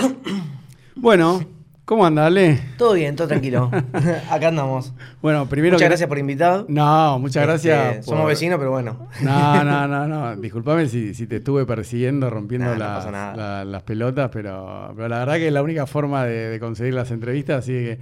[0.98, 1.42] Bueno,
[1.84, 2.58] ¿cómo anda, Ale?
[2.78, 3.70] Todo bien, todo tranquilo.
[4.30, 4.94] Acá andamos.
[5.20, 6.64] Bueno, primero Muchas que- gracias por invitar.
[6.68, 7.86] No, muchas gracias.
[7.86, 9.08] Este, por- Somos vecinos, pero bueno.
[9.20, 10.36] No, no, no, no.
[10.36, 15.34] Disculpame si, si te estuve persiguiendo, rompiendo las, la- las pelotas, pero, pero la verdad
[15.34, 17.98] que es la única forma de, de conseguir las entrevistas, así que.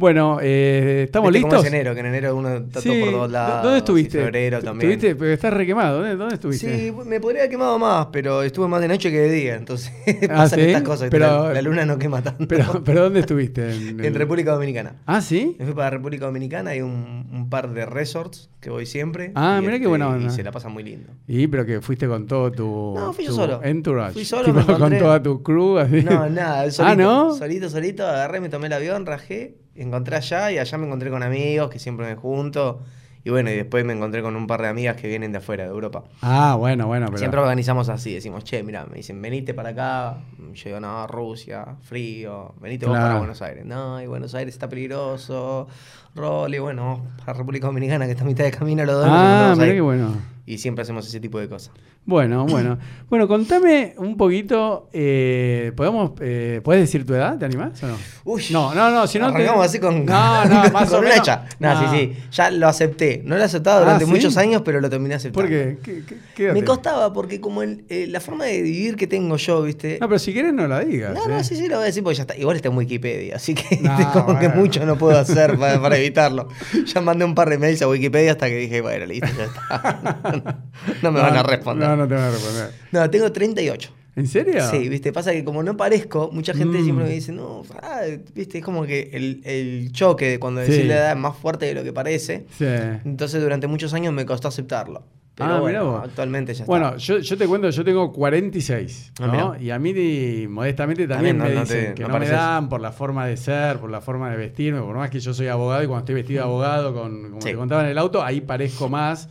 [0.00, 1.62] Bueno, eh, ¿estamos listos?
[1.62, 2.88] es enero, que en enero uno está Sí.
[2.88, 3.62] todo por todos ¿Dó- lados.
[3.64, 4.18] ¿Dónde estuviste?
[4.18, 4.92] febrero Tu- también.
[4.92, 5.98] Estuviste, pero estás requemado.
[5.98, 6.78] ¿Dónde, dónde estuviste?
[6.86, 9.92] Sí, me podría haber quemado más, pero estuve más de noche que de día, entonces
[10.30, 10.64] Ah, pasan ¿sí?
[10.64, 11.12] estas cosas.
[11.12, 12.48] la, la luna no quema tanto.
[12.48, 13.70] Pero, pero ¿dónde estuviste?
[13.90, 14.94] en República Dominicana.
[15.04, 15.54] Ah, ¿sí?
[15.58, 19.32] Me fui para República Dominicana, hay un, un par de resorts que voy siempre.
[19.34, 20.28] Ah, y mirá qué buena onda.
[20.28, 21.10] Y se la pasa muy lindo.
[21.28, 23.60] Y pero que fuiste con todo tu, No, fui yo tu solo.
[23.62, 24.14] entourage.
[24.14, 26.02] Fui solo, me con toda tu crew así.
[26.02, 27.34] No, nada, solito, Ah, ¿no?
[27.34, 31.22] solito, solito, agarré, me tomé el avión, rajé, encontré allá y allá me encontré con
[31.22, 32.80] amigos que siempre me junto.
[33.22, 35.64] Y bueno, y después me encontré con un par de amigas que vienen de afuera,
[35.64, 36.04] de Europa.
[36.22, 40.18] Ah, bueno, bueno, pero Siempre organizamos así, decimos, che, mira, me dicen, venite para acá.
[40.54, 43.66] Yo digo, no, Rusia, frío, venite vos para Buenos Aires.
[43.66, 45.68] No, y Buenos Aires está vamos
[46.14, 49.06] Rolly, bueno, para República Dominicana, que está a mitad de camino los dos.
[49.06, 50.16] Ah, mira qué bueno.
[50.46, 51.72] Y siempre hacemos ese tipo de cosas.
[52.10, 52.76] Bueno, bueno.
[53.08, 54.88] Bueno, contame un poquito.
[54.92, 57.36] Eh, ¿podemos, eh, ¿Puedes decir tu edad?
[57.38, 57.96] ¿Te animás o no?
[58.24, 59.32] Uy, No, no, no, si no.
[59.32, 61.18] te- así con, No, no, más con o una menos.
[61.18, 61.44] hecha.
[61.58, 61.90] No, No.
[61.92, 62.16] sí, sí.
[62.30, 63.22] Ya lo acepté.
[63.24, 64.10] No lo he aceptado Ah, durante ¿sí?
[64.12, 65.40] muchos años, pero lo terminé aceptando.
[65.40, 65.78] ¿Por qué?
[65.82, 69.08] ¿Qué, qué- qué edad Me costaba porque como el- eh, la forma de vivir que
[69.08, 69.98] tengo yo, ¿viste?
[70.00, 71.12] No, pero si querés no la digas.
[71.14, 71.28] No, ¿eh?
[71.30, 72.36] no, sí, sí, lo voy a decir porque ya está.
[72.36, 75.96] Igual está en Wikipedia, así que No, como que mucho no puedo hacer para, para
[75.98, 76.46] evitarlo.
[76.86, 80.58] Ya mandé un par de mails a Wikipedia hasta que dije, bueno, listo, ya está.
[81.02, 81.88] No me van a responder.
[82.00, 83.10] No, No, no te van a responder.
[83.10, 83.90] tengo 38.
[84.16, 84.60] ¿En serio?
[84.70, 86.84] Sí, viste, pasa que como no parezco, mucha gente Mm.
[86.84, 88.00] siempre me dice, no, ah,
[88.34, 90.72] viste, es como que el, el choque de cuando Sí.
[90.72, 92.44] decís la edad es más fuerte de lo que parece.
[92.58, 92.66] Sí.
[93.04, 95.04] Entonces durante muchos años me costó aceptarlo.
[95.36, 96.02] Pero Ah, bueno, vos.
[96.04, 96.98] actualmente ya Bueno, está.
[96.98, 99.56] yo, yo te cuento, yo tengo 46, Ah, ¿no?
[99.58, 102.28] y a mí modestamente también, También no- me no dicen te- que no no, me
[102.28, 105.32] dan por la forma de ser, por la forma de vestirme, por más que yo
[105.32, 107.50] soy abogado y cuando estoy vestido de abogado, con, como Sí.
[107.50, 109.28] te contaba en el auto, ahí parezco más.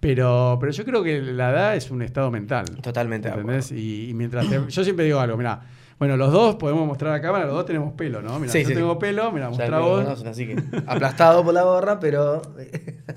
[0.00, 2.64] Pero, pero yo creo que la edad es un estado mental.
[2.82, 3.28] Totalmente.
[3.28, 3.70] ¿Entendés?
[3.72, 5.60] Y, y mientras te- yo siempre digo algo, mira,
[5.98, 8.38] bueno, los dos podemos mostrar a cámara, los dos tenemos pelo, ¿no?
[8.38, 10.02] Mira, Sí, yo sí, tengo pelo, mira, me vos.
[10.02, 10.56] conocen, así que
[10.86, 12.40] aplastado por la gorra, pero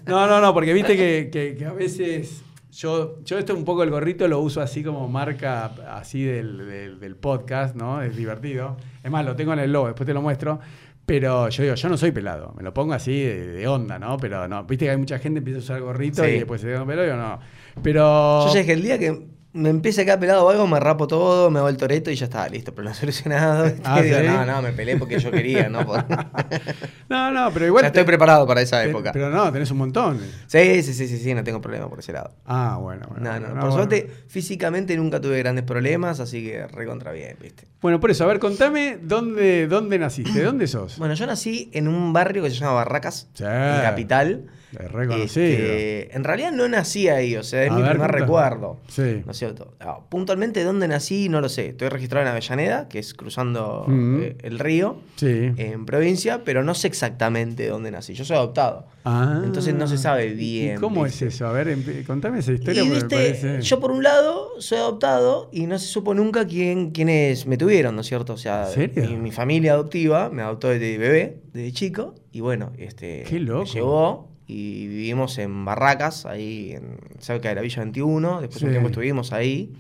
[0.06, 3.84] No, no, no, porque viste que, que- que a veces yo, yo esto un poco
[3.84, 5.66] el gorrito lo uso así como marca
[5.96, 8.02] así del, del- del podcast, ¿no?
[8.02, 8.76] Es divertido.
[9.02, 10.60] Es más, lo tengo en el logo, después te lo muestro.
[11.06, 14.16] Pero yo digo, yo no soy pelado, me lo pongo así de, de onda, ¿no?
[14.18, 16.30] Pero no, viste que hay mucha gente que empieza a usar gorrito Sí.
[16.30, 17.40] y después se queda con pelo, yo no.
[17.82, 18.46] Pero.
[18.48, 21.06] Yo ya dije, el día que me empiece a quedar pelado o algo, me rapo
[21.08, 23.72] todo, me hago el toreto y ya está, listo, pero no solucionado.
[23.84, 24.26] Ah, Digo, ¿sí?
[24.26, 25.86] no, no, me peleé porque yo quería, ¿no?
[25.86, 26.04] Por-
[27.10, 27.84] No, no, pero igual.
[27.84, 29.12] ya estoy preparado para esa época.
[29.12, 30.20] Pero no, tenés un montón.
[30.48, 32.34] Sí, sí, sí, sí, sí, no tengo problema por ese lado.
[32.46, 33.24] Ah, bueno, bueno.
[33.24, 33.72] No, no, no, por bueno.
[33.76, 37.66] suerte, físicamente nunca tuve grandes problemas, así que recontra bien, ¿viste?
[37.82, 40.98] Bueno, por eso, a ver, contame dónde, dónde naciste, ¿dónde sos?
[40.98, 43.44] Bueno, yo nací en un barrio que se llama Barracas, Sí.
[43.44, 44.46] en Capital.
[44.80, 45.46] Es reconocido.
[45.46, 48.80] Este, en realidad no nací ahí, o sea, es A mi ver, primer recuerdo.
[48.88, 49.22] Sí.
[49.26, 49.74] ¿No es cierto?
[49.80, 51.70] Ah, puntualmente dónde nací, no lo sé.
[51.70, 54.22] Estoy registrado en Avellaneda, que es cruzando Mm.
[54.22, 55.52] eh, el río, Sí.
[55.58, 58.14] en provincia, pero no sé exactamente dónde nací.
[58.14, 58.88] Yo soy adoptado.
[59.06, 59.42] Ah.
[59.44, 61.28] Entonces no se sabe ¿Y bien, ¿Cómo ¿viste?
[61.28, 61.48] es eso?
[61.48, 61.76] A ver,
[62.08, 62.84] contame esa historia.
[62.84, 66.46] Y me viste, parece- yo por un lado soy adoptado y no se supo nunca
[66.48, 68.34] quién, quiénes me tuvieron, ¿no es cierto?
[68.34, 68.68] O sea.
[68.96, 73.66] Mi, mi familia adoptiva me adoptó desde bebé, desde chico, y bueno, este, Qué loco.
[73.66, 78.66] me llevó y vivimos en Barracas, ahí en, cerca de la Villa 21, después Sí.
[78.66, 79.74] un tiempo estuvimos ahí.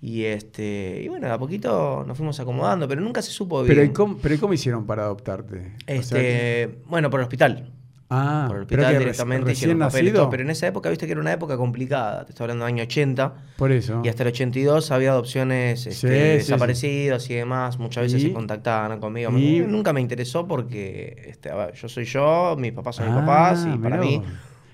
[0.00, 3.76] Y este y bueno, de a poquito nos fuimos acomodando, pero nunca se supo bien.
[3.76, 5.74] Pero, ¿y cómo, pero ¿y cómo hicieron para adoptarte?
[5.82, 7.72] O sea Este, bueno, por el hospital.
[8.12, 10.22] Ah, por el pero hospital que directamente reci- hicieron recién papeles y nacido.
[10.22, 12.74] todo, pero en esa época viste que era una época complicada, te estoy hablando del
[12.74, 13.34] año 80.
[13.56, 14.00] Por eso.
[14.04, 17.78] Y hasta el 82 había adopciones este, Sí, sí, desaparecidos y demás.
[17.78, 18.26] Muchas veces ¿Y?
[18.28, 19.30] se contactaban conmigo.
[19.38, 19.60] ¿Y?
[19.60, 23.20] Nunca me interesó porque este, a ver, yo soy yo, mis papás son mis Ah,
[23.20, 24.22] papás y para mí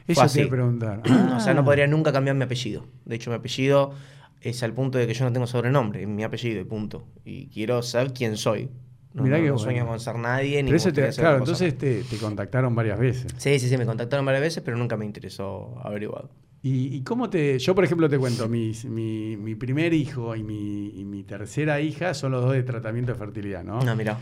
[0.07, 0.45] Eso así.
[0.47, 1.03] preguntar.
[1.37, 1.65] O sea, no Ah.
[1.65, 2.87] podría nunca cambiar mi apellido.
[3.05, 3.93] De hecho, mi apellido
[4.41, 7.05] es al punto de que yo no tengo sobrenombre, es mi apellido y punto.
[7.25, 8.71] Y quiero saber quién soy.
[9.15, 9.59] No, Mirá no- no bueno.
[9.59, 10.63] sueño con ser nadie.
[10.63, 13.33] Ni Pero eso te, claro, entonces te, te contactaron varias veces.
[13.39, 16.27] Sí, sí, sí, me contactaron varias veces, pero nunca me interesó averiguar.
[16.63, 17.59] ¿Y, y cómo te.?
[17.59, 21.81] Yo, por ejemplo, te cuento, mis- mi, mi primer hijo y mi, y mi tercera
[21.81, 23.81] hija son los dos de tratamiento de fertilidad, ¿no?
[23.81, 24.19] No, mira.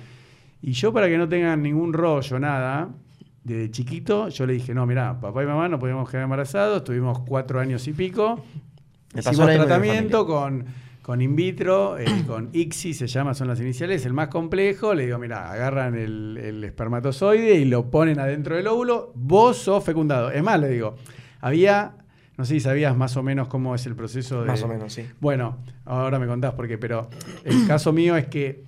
[0.62, 2.91] Y yo, para que no tengan ningún rollo, nada,
[3.43, 7.21] desde chiquito, yo le dije: no, mirá, papá y mamá no podíamos quedar embarazados, tuvimos
[7.21, 8.44] cuatro años y pico.
[9.15, 10.67] Me Hicimos tratamiento con,
[11.06, 14.93] con in vitro, eh, con ICSI se llama, son las iniciales, el más complejo.
[14.93, 19.85] Le digo, mira, agarran el, el espermatozoide y lo ponen adentro del óvulo, vos sos
[19.85, 20.32] fecundado.
[20.32, 20.97] Es más, le digo,
[21.41, 21.94] había,
[22.37, 24.49] no sé si sabías más o menos cómo es el proceso de...
[24.49, 25.06] Más o menos, sí.
[25.20, 27.09] Bueno, ahora me contás por qué, pero
[27.44, 28.64] el caso mío es que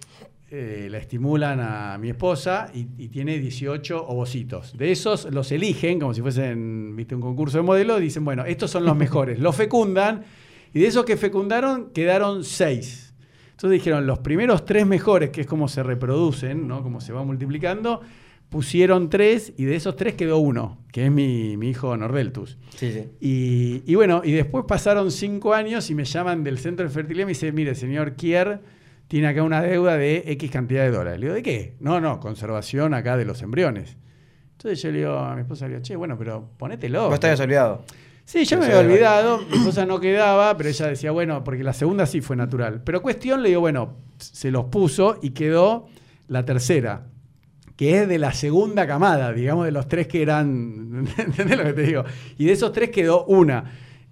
[0.53, 4.79] eh, la estimulan a mi esposa y, y tiene 18 ovocitos.
[4.79, 8.71] De esos los eligen, como si fuesen ¿viste, un concurso de modelo, dicen, bueno, estos
[8.71, 9.41] son los mejores.
[9.41, 10.23] los fecundan
[10.73, 13.15] y de esos que fecundaron quedaron 6.
[13.51, 16.83] Entonces dijeron, los primeros tres mejores, que es como se reproducen, ¿no?
[16.83, 18.01] como se va multiplicando,
[18.51, 22.57] pusieron tres y de esos tres quedó uno, que es mi, mi hijo Nordeltus.
[22.77, 23.05] Sí, sí.
[23.21, 27.23] Y, y bueno, y después pasaron cinco años y me llaman del centro de fertilidad
[27.23, 28.61] y me dicen, mire, señor Kier
[29.09, 31.19] tiene acá una deuda de X cantidad de dólares.
[31.19, 31.75] Le digo, ¿de qué?
[31.81, 33.97] No, no, conservación acá de los embriones.
[34.53, 37.09] Entonces yo le digo a mi esposa, le digo, che, bueno, pero ponételo.
[37.09, 37.85] Vos habías olvidado.
[38.31, 41.73] Sí, yo me había olvidado, mi esposa no quedaba, pero ella decía, bueno, porque la
[41.73, 42.83] segunda sí fue natural.
[42.85, 45.87] Pero cuestión, le digo, bueno, se los puso y quedó
[46.27, 47.07] la tercera,
[47.75, 51.73] que es de la segunda camada, digamos, de los tres que eran, ¿entendés lo que
[51.73, 52.05] te digo?
[52.37, 53.65] Y de esos tres quedó una.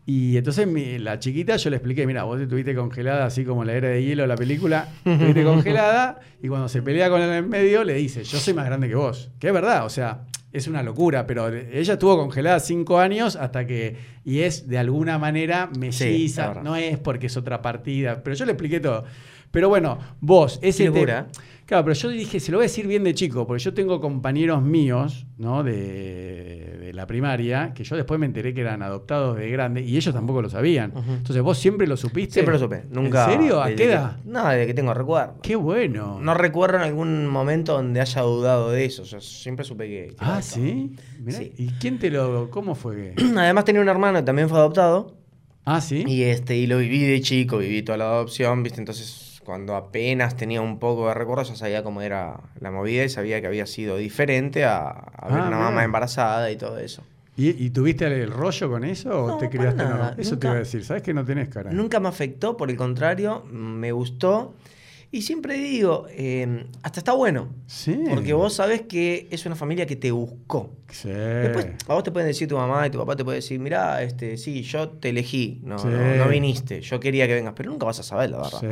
[0.06, 3.74] Y entonces mi- la chiquita yo le expliqué, mira, vos estuviste congelada así como la
[3.74, 7.84] era de hielo, la película, estuviste congelada y cuando se pelea con el en medio
[7.84, 9.30] le dice, yo soy más grande que vos.
[9.38, 10.20] Que es verdad, o sea,
[10.58, 15.18] es una locura, pero ella estuvo congelada cinco años hasta que, y es de alguna
[15.18, 19.04] manera melliza, no es porque es otra partida, pero yo le expliqué todo.
[19.50, 21.24] Pero bueno, vos, ese te-.
[21.66, 24.00] Claro, pero yo dije, se lo voy a decir bien de chico, porque yo tengo
[24.00, 25.64] compañeros míos, ¿no?
[25.64, 29.96] De, de la primaria, que yo después me enteré que eran adoptados de grande y
[29.96, 30.92] ellos tampoco lo sabían.
[30.96, 32.34] Entonces, ¿vos siempre lo supiste?
[32.34, 32.84] Siempre lo supe.
[32.90, 33.24] Nunca.
[33.26, 33.60] ¿En serio?
[33.60, 34.16] ¿A qué que- edad?
[34.24, 35.38] no, desde que tengo recuerdo.
[35.42, 36.20] Qué bueno.
[36.20, 39.02] No recuerdo en algún momento donde haya dudado de eso.
[39.02, 40.06] Yo siempre supe que.
[40.10, 40.94] que ah, ¿sí?
[41.20, 41.52] Mirá, Sí.
[41.58, 42.48] ¿Y quién te lo...?
[42.50, 43.14] ¿Cómo fue?
[43.36, 45.16] Además tenía un hermano que también fue adoptado.
[45.64, 46.04] ah, ¿sí?
[46.06, 48.78] Y este, y lo viví de chico, viví toda la adopción, ¿viste?
[48.80, 53.08] Entonces, cuando apenas tenía un poco de recuerdo, ya sabía cómo era la movida y
[53.08, 57.02] sabía que había sido diferente a, a ver Ah, una mamá embarazada y todo eso.
[57.38, 60.20] ¿Y, y tuviste el rollo con eso o te criaste nada, no?
[60.22, 60.84] Eso te iba a decir.
[60.84, 61.70] ¿Sabes que no tenés cara?
[61.70, 64.54] Nunca me afectó, por el contrario, me gustó.
[65.12, 67.48] Y siempre digo, eh, hasta está bueno.
[67.66, 67.96] Sí.
[68.10, 70.74] Porque vos sabés que es una familia que te buscó.
[70.90, 71.08] Sí.
[71.08, 74.02] Después a vos te pueden decir tu mamá y tu papá te puede decir, mirá,
[74.02, 75.88] este, sí, yo te elegí, no, Sí.
[75.88, 78.60] no, no viniste, yo quería que vengas, pero nunca vas a saber la verdad.
[78.60, 78.66] Sí.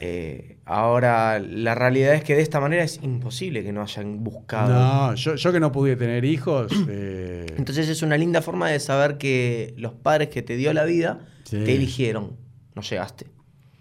[0.00, 4.72] Eh, ahora, la realidad es que de esta manera es imposible que no hayan buscado.
[4.72, 6.72] No, yo, yo que no pude tener hijos.
[6.88, 10.84] eh, Entonces es una linda forma de saber que los padres que te dio la
[10.84, 11.62] vida Sí.
[11.64, 12.36] te eligieron,
[12.74, 13.26] no llegaste.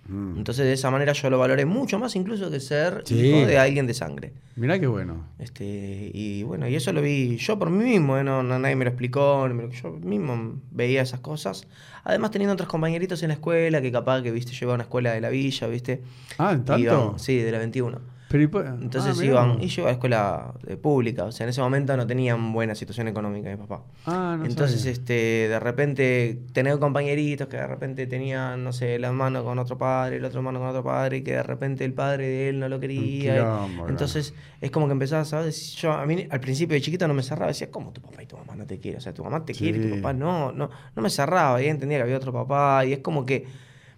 [0.10, 0.38] Mm.
[0.38, 3.16] Entonces de esa manera yo lo valoré mucho más incluso que ser Sí.
[3.28, 4.34] hijo de alguien de sangre.
[4.56, 5.26] Mirá qué bueno.
[5.40, 8.24] Este, y bueno, y eso lo vi yo por mí mismo, ¿eh?
[8.24, 11.68] no, no- nadie me lo explicó, yo mismo veía esas cosas.
[12.04, 15.14] Además teniendo otros compañeritos en la escuela que capaz que, viste, iba a una escuela
[15.14, 16.02] de la villa, viste.
[16.38, 16.84] Ah, ¿en tanto?
[17.14, 18.00] Iban- sí, de la 21.
[18.30, 21.46] Pero, y po- Entonces ah, iban, y yo iba a escuela eh, pública, o sea,
[21.46, 23.82] en ese momento no tenían buena situación económica mi papá.
[24.06, 24.92] Ah, no Entonces, sabía.
[24.92, 25.14] este,
[25.50, 30.18] de repente, tener compañeritos que de repente tenían, no sé, la hermano con otro padre,
[30.18, 32.70] el otro hermano con otro padre, y que de repente el padre de él no
[32.70, 33.00] lo quería.
[33.02, 37.08] y- quilombo, entonces, es como que empezabas a Yo, a mí, al principio de chiquito
[37.08, 39.00] no me cerraba, decía, ¿cómo tu papá y tu mamá no te quieren?
[39.00, 41.66] O sea, tu mamá te quiere y tu papá no, no, no me cerraba, y
[41.68, 43.48] entendía que había otro papá, y es como que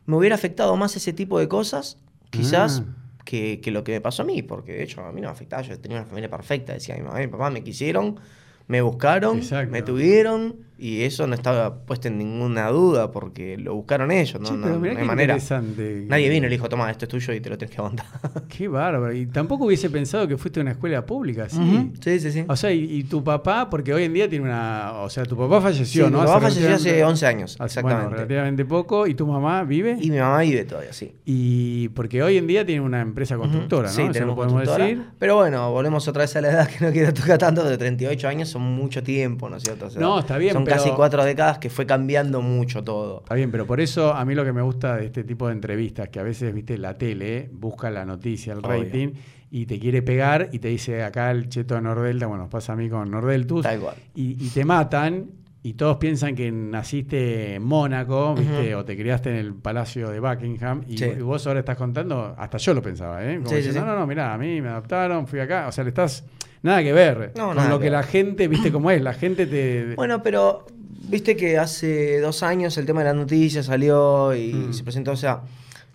[0.05, 1.97] me hubiera afectado más ese tipo de cosas,
[2.29, 2.83] quizás.
[2.87, 2.97] Ah.
[3.23, 5.31] Que, que lo que me pasó a mí, porque de hecho a mí no me
[5.33, 8.19] afectaba, yo tenía una familia perfecta, decía mi mamá y mi papá me quisieron,
[8.67, 9.71] me buscaron, Exacto.
[9.71, 14.47] me tuvieron y eso no estaba puesto en ninguna duda porque lo buscaron ellos, no,
[14.49, 15.33] Che, no- pero no mirá hay qué manera.
[15.35, 16.05] interesante.
[16.07, 18.05] Nadie vino y le dijo, toma, esto es tuyo y te lo tienes que aguantar.
[18.49, 19.13] Qué bárbaro.
[19.13, 21.91] Y tampoco hubiese pensado que fuiste a una escuela pública, ¿sí?
[22.01, 22.45] Sí, sí, sí.
[22.47, 24.93] O sea, y, y tu papá, porque hoy en día tiene una...
[25.01, 26.19] O sea, tu papá falleció, Sí, ¿no?
[26.19, 28.01] mi papá falleció hace relativamente- 11 años, hace- exactamente.
[28.05, 29.07] Bueno, relativamente poco.
[29.07, 29.97] ¿Y tu mamá vive?
[30.01, 31.13] Y mi mamá vive todavía, sí.
[31.25, 34.01] Y porque hoy en día tiene una empresa constructora, Ujú.
[34.01, 34.07] ¿no?
[34.07, 34.85] Sí, tenemos podemos constructora.
[34.89, 35.03] decir.
[35.19, 38.27] Pero bueno, volvemos otra vez a la edad que no quiero tocar tanto, de 38
[38.27, 39.85] años son mucho tiempo, ¿no es cierto?
[39.85, 43.19] O sea, No, está bien, Son pero- casi cuatro décadas que fue cambiando mucho todo.
[43.23, 45.53] Está bien, pero por eso a mí lo que me gusta de este tipo de
[45.53, 48.83] entrevistas, que a veces, viste, la tele busca la noticia, el Obvio.
[48.83, 49.09] rating,
[49.49, 52.75] y te quiere pegar y te dice acá el cheto de Nordelta, bueno, pasa a
[52.75, 53.95] mí con Nordeltus, Tal cual.
[54.15, 55.25] y, y te matan
[55.63, 58.73] y todos piensan que naciste en Mónaco, ¿viste?
[58.75, 61.05] O te criaste en el Palacio de Buckingham y, Sí.
[61.17, 63.35] y vos ahora estás contando, hasta yo lo pensaba, ¿eh?
[63.35, 63.87] Como Sí, sí, diciendo, sí.
[63.87, 66.25] no, no, mirá, a mí me adoptaron, fui acá, o sea, le estás
[66.63, 69.93] nada que ver No, con lo que la gente, viste cómo es, la gente te...
[69.95, 70.65] Bueno, pero
[71.09, 74.73] viste que hace dos años el tema de las noticias salió y Mm.
[74.73, 75.41] se presentó, o sea,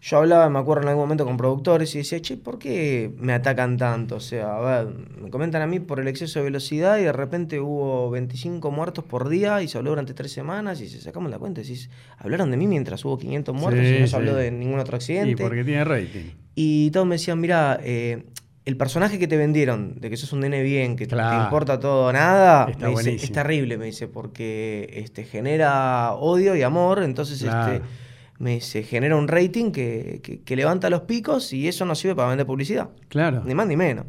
[0.03, 3.33] yo hablaba, me acuerdo en algún momento con productores y decía, che, ¿por qué me
[3.33, 4.17] atacan tanto?
[4.17, 7.13] O sea, a ver, me comentan a mí por el exceso de velocidad y de
[7.13, 11.31] repente hubo 25 muertos por día y se habló durante tres semanas y se sacamos
[11.31, 14.11] la cuenta y decís, hablaron de mí mientras hubo 500 muertos Sí, y no se
[14.11, 14.17] sí.
[14.17, 15.43] habló de ningún otro y accidente.
[15.43, 16.31] porque tiene rating.
[16.55, 18.27] Y todos me decían, mira, eh,
[18.67, 21.39] el personaje que te vendieron, de que sos un nene bien, que Claro.
[21.39, 26.13] te importa todo o nada, Está me dice, es terrible, me dice, porque este, genera
[26.13, 27.73] odio y amor, entonces Claro.
[27.75, 27.87] este,
[28.39, 32.15] me se genera un rating que, que- que levanta los picos y eso nos sirve
[32.17, 32.91] para vender publicidad.
[33.09, 33.43] Claro.
[33.47, 34.05] Ni más ni menos.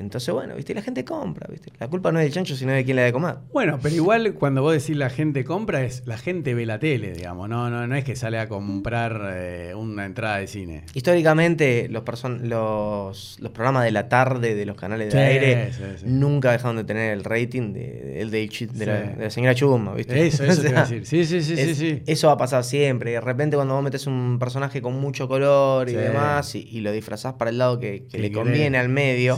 [0.00, 0.74] Entonces, bueno, ¿viste?
[0.74, 1.70] La gente compra, ¿viste?
[1.78, 3.36] La culpa no es del chancho, sino de quién le da de comer.
[3.52, 7.12] Bueno, pero igual cuando vos decís la gente compra, es la gente ve la tele,
[7.12, 7.48] digamos.
[7.48, 10.84] No, no, no es que sale a comprar eh, una entrada de cine.
[10.94, 15.72] Históricamente, los, person- los, los programas de la tarde de los canales de Sí, aire
[15.72, 16.04] sí, sí.
[16.06, 18.66] nunca dejaron de tener el rating de, de, la, Sí.
[18.66, 20.26] de la señora Chuma, ¿viste?
[20.26, 21.06] Eso, O eso te iba a decir.
[21.06, 22.02] Sí, sí, sí, es- sí.
[22.06, 23.12] Eso va a pasar siempre.
[23.12, 26.92] De repente, cuando vos metes un personaje con mucho color y demás, y, y lo
[26.92, 29.36] disfrazás para el lado que, le conviene al medio.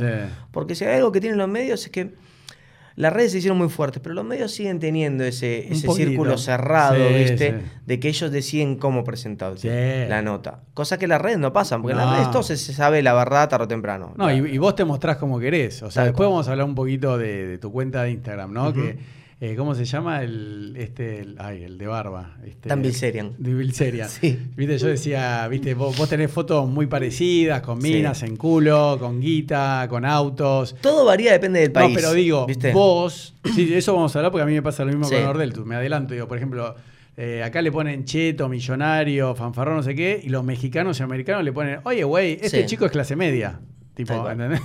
[0.52, 2.14] Porque si hay algo que tienen los medios es que
[2.94, 6.94] las redes se hicieron muy fuertes, pero los medios siguen teniendo ese, ese círculo cerrado,
[7.09, 7.50] Sí, ¿viste?
[7.52, 7.66] sí.
[7.87, 9.68] De que ellos deciden cómo presentar Sí.
[9.68, 10.61] la nota.
[10.75, 12.04] Cosa que en las redes no pasan, porque en No.
[12.04, 14.12] las redes todo se, sabe la verdad tarde o temprano.
[14.18, 15.82] No, y, y vos te mostrás como querés.
[15.82, 16.35] O sea, Tal después cual.
[16.35, 18.73] vamos a hablar un poquito de, de tu cuenta de Instagram, ¿no?
[18.75, 18.99] Que,
[19.45, 20.23] eh, ¿Cómo se llama?
[20.23, 22.37] El, este, el- ay, el de barba.
[22.47, 23.33] Este, Dan Bilzerian.
[23.39, 24.09] De Bilzerian.
[24.09, 24.39] Sí.
[24.57, 27.93] Viste, yo decía, viste, vos, vos tenés fotos muy parecidas, con Sí.
[27.93, 30.77] minas en culo, con guita, con autos.
[30.81, 31.89] Todo varía, depende del país.
[31.91, 32.73] No, pero digo, ¿viste?
[32.73, 35.15] vos, sí, eso vamos a hablar porque a mí me pasa lo mismo Sí.
[35.17, 35.53] con Nordel.
[35.53, 36.77] Tú, me adelanto, digo, por ejemplo,
[37.17, 41.43] eh, acá le ponen cheto, millonario, fanfarrón, no sé qué, y los mexicanos y americanos
[41.43, 42.67] le ponen, oye, güey, este Sí.
[42.67, 43.59] chico es clase media.
[43.95, 44.27] Tipo.
[44.31, 44.61] ¿entendés?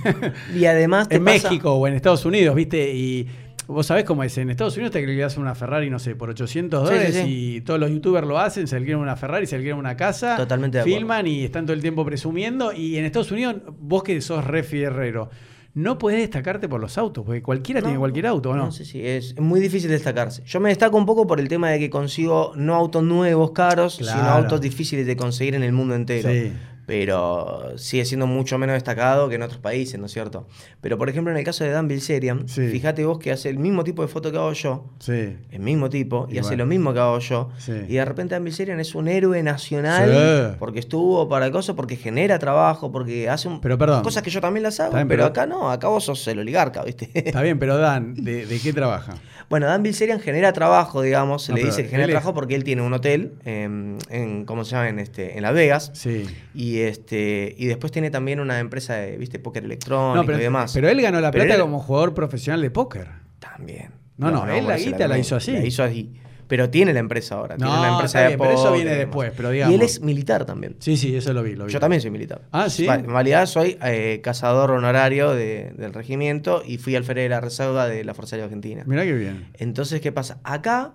[0.56, 2.94] Y además te en pasa- México o en Estados Unidos, ¿viste?
[2.94, 3.28] Y
[3.68, 4.36] vos sabés cómo es.
[4.38, 7.56] En Estados Unidos te alquilas una Ferrari, no sé, por 800 Sí, sí, dólares sí.
[7.56, 10.78] y todos los youtubers lo hacen, se alquilan una Ferrari, se alquilan una casa, Totalmente
[10.78, 12.72] de filman y están todo el tiempo presumiendo.
[12.72, 15.30] Y en Estados Unidos, vos que sos re fierrero,
[15.74, 18.64] no podés destacarte por los autos, porque cualquiera tiene cualquier auto, ¿o no?
[18.66, 20.42] No, sí, sí, es muy difícil destacarse.
[20.44, 23.96] Yo me destaco un poco por el tema de que consigo no autos nuevos, caros,
[23.96, 26.30] sino autos difíciles de conseguir en el mundo entero.
[26.30, 26.52] Sí.
[26.88, 30.48] Pero sigue siendo mucho menos destacado que en otros países, ¿no es cierto?
[30.80, 32.66] Pero por ejemplo, en el caso de Dan Bilzerian, Sí.
[32.68, 35.36] fíjate vos que hace el mismo tipo de foto que hago yo, Sí.
[35.50, 37.50] el mismo tipo, y hace lo mismo que hago yo.
[37.58, 37.72] Sí.
[37.88, 42.38] Y de repente Dan Bilzerian es un héroe nacional porque estuvo para cosas, porque genera
[42.38, 44.02] trabajo, porque hace un- Pero perdón.
[44.02, 46.38] cosas que yo también las hago, bien, pero, pero- acá no, acá vos sos el
[46.38, 47.10] oligarca, ¿viste?
[47.12, 49.14] Está bien, pero Dan, ¿de, de qué trabaja?
[49.50, 52.64] Bueno, Dan Bilzerian genera trabajo, digamos, se No, le dice que genera trabajo porque él
[52.64, 54.88] tiene un hotel en, en ¿cómo se llama?
[54.88, 55.90] En, este, en Las Vegas.
[55.94, 56.24] Sí.
[56.54, 59.38] Y este y después tiene también una empresa de, ¿viste?
[59.38, 60.72] Póker electrónico No, pero, y demás.
[60.74, 63.08] pero él ganó la plata él- como jugador profesional de póker.
[63.38, 63.90] También.
[64.16, 65.52] No, no, él la guita la hizo así.
[65.52, 66.12] La hizo así.
[66.48, 67.56] Pero tiene la empresa ahora.
[67.56, 69.74] Tiene No, una empresa de bien, pero eso póker viene y después, pero Y digamos-
[69.74, 70.76] él es militar también.
[70.78, 71.54] Sí, sí, eso lo vi.
[71.54, 71.72] Lo vi.
[71.72, 72.40] Yo también soy militar.
[72.52, 72.86] Ah, ¿sí?
[72.86, 77.86] En realidad soy eh, cazador honorario de- del regimiento y fui alférez de la reserva
[77.86, 78.82] de la Fuerza Aérea Argentina.
[78.86, 79.48] Mirá qué bien.
[79.58, 80.40] Entonces, ¿qué pasa?
[80.42, 80.94] Acá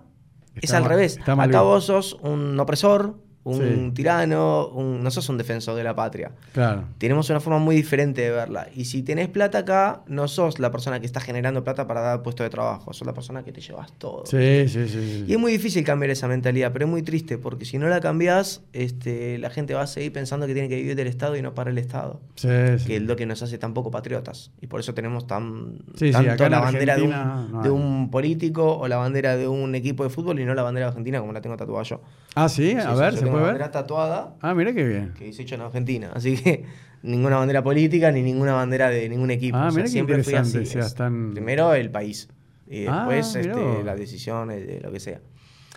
[0.60, 1.20] es al mal- revés.
[1.24, 3.90] Acá vos sos un opresor, un Sí.
[3.94, 6.32] tirano, un- no sos un defensor de la patria.
[6.52, 6.84] Claro.
[6.98, 8.68] Tenemos una forma muy diferente de verla.
[8.74, 12.22] Y si tenés plata acá, no sos la persona que está generando plata para dar
[12.22, 14.24] puesto de trabajo, sos la persona que te llevas todo.
[14.26, 15.24] Sí, sí, sí.
[15.28, 18.00] Y es muy difícil cambiar esa mentalidad, pero es muy triste, porque si no la
[18.00, 21.42] cambiás, este, la gente va a seguir pensando que tiene que vivir del Estado y
[21.42, 22.20] no para el Estado.
[22.36, 22.48] Sí,
[22.78, 22.86] sí.
[22.86, 24.50] Que es lo que nos hace tan poco patriotas.
[24.60, 27.74] Y por eso tenemos tan Sí, tanto la bandera de un, Argentina no de hay.
[27.74, 30.88] un político o la bandera de un equipo de fútbol y no la bandera de
[30.90, 32.00] Argentina como la tengo tatuada yo.
[32.34, 35.12] Ah, sí, a ver, ¿se bandera tatuada Ah, mira qué bien.
[35.14, 36.10] que dice hecho en Argentina.
[36.14, 36.64] Así que
[37.02, 39.56] ninguna bandera política ni ninguna bandera de ningún equipo.
[39.58, 40.62] Ah, O sea, qué siempre fui así.
[40.94, 42.28] tan- Primero el país
[42.66, 45.20] y Ah, después mirá este, las decisiones de lo que sea.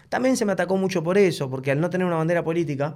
[0.10, 2.96] También se me atacó mucho por eso, porque al no tener una bandera política,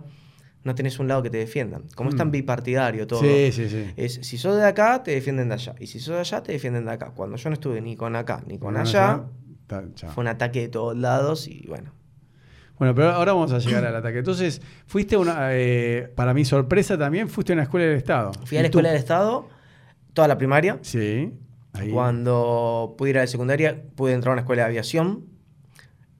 [0.63, 1.83] no tenés un lado que te defiendan.
[1.95, 2.31] Como es tan Mm.
[2.31, 3.19] bipartidario todo.
[3.21, 3.85] Sí, sí, sí.
[3.97, 5.75] Es, si sos de acá, te defienden de allá.
[5.79, 7.11] Y si sos de allá, te defienden de acá.
[7.15, 9.25] Cuando yo no estuve ni con acá ni con allá,
[9.95, 10.11] chao.
[10.11, 11.91] fue un ataque de todos lados y bueno.
[12.81, 14.17] Bueno, pero ahora vamos a llegar al ataque.
[14.17, 18.31] Entonces, fuiste una, eh, para mi sorpresa también, fuiste a una escuela del Estado.
[18.43, 19.47] Fui a la escuela del Estado,
[20.15, 20.79] toda la primaria.
[20.81, 21.31] Sí.
[21.73, 21.91] Ahí.
[21.91, 25.25] Cuando pude ir a la secundaria, pude entrar a una escuela de aviación.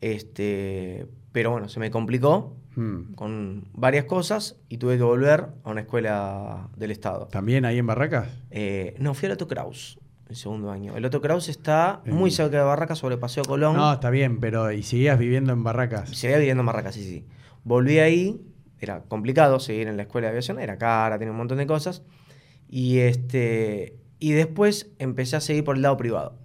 [0.02, 3.16] Este, pero bueno, se me complicó Hmm.
[3.16, 7.28] con varias cosas y tuve que volver a una escuela del Estado.
[7.28, 8.30] ¿También ahí en Barracas?
[8.52, 10.00] Eh, no, fui al Otto Kraus
[10.32, 10.96] el segundo año.
[10.96, 13.76] El Otto Kraus está muy cerca de Barracas, sobre Paseo Colón.
[13.76, 16.10] No, está bien, pero ¿y seguías viviendo en Barracas?
[16.10, 17.26] Seguía viviendo en Barracas, sí, sí.
[17.64, 18.42] Volví ahí,
[18.80, 22.04] era complicado seguir en la escuela de aviación, era cara, tenía un montón de cosas.
[22.70, 26.41] Y, este, y después empecé a seguir por el lado privado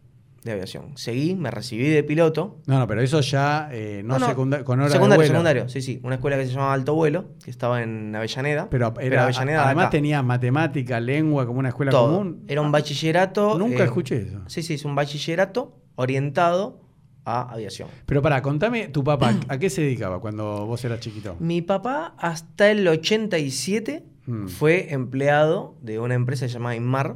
[0.47, 0.97] de aviación.
[0.97, 2.63] Seguí, me recibí de piloto.
[2.67, 5.35] No, no, pero eso ya eh, no, secunda- con hora secundario, de vuelo.
[5.35, 6.01] secundario, sí, sí.
[6.03, 8.69] Una escuela que se llamaba Alto Vuelo, que estaba en Avellaneda.
[8.71, 9.91] Pero, era, Avellaneda de además acá.
[9.91, 12.17] tenías matemática, lengua, como una escuela todo.
[12.17, 12.45] común.
[12.49, 13.59] Era un bachillerato.
[13.59, 14.41] Nunca eh, escuché eso.
[14.47, 16.81] Sí, sí, es un bachillerato orientado
[17.25, 17.89] a aviación.
[18.07, 21.37] Pero pará, contame, tu papá, ¿a qué se dedicaba cuando vos eras chiquito?
[21.41, 24.49] Mi papá hasta el 87 Mm.
[24.49, 27.15] fue empleado de una empresa llamada Inmar.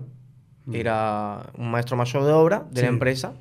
[0.71, 0.75] Mm.
[0.77, 2.83] Era un maestro mayor de obra de Sí.
[2.87, 3.33] la empresa.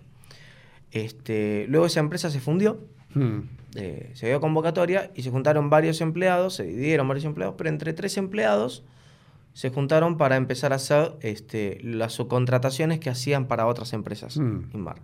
[0.92, 2.80] Este, luego esa empresa se fundió
[3.16, 3.40] Hmm.
[3.76, 7.92] Eh, se dio convocatoria y se juntaron varios empleados, se dividieron varios empleados, pero entre
[7.94, 8.84] tres empleados
[9.54, 14.76] se juntaron para empezar a hacer este, las subcontrataciones que hacían para otras empresas, Mm.
[14.76, 14.98] Inmar.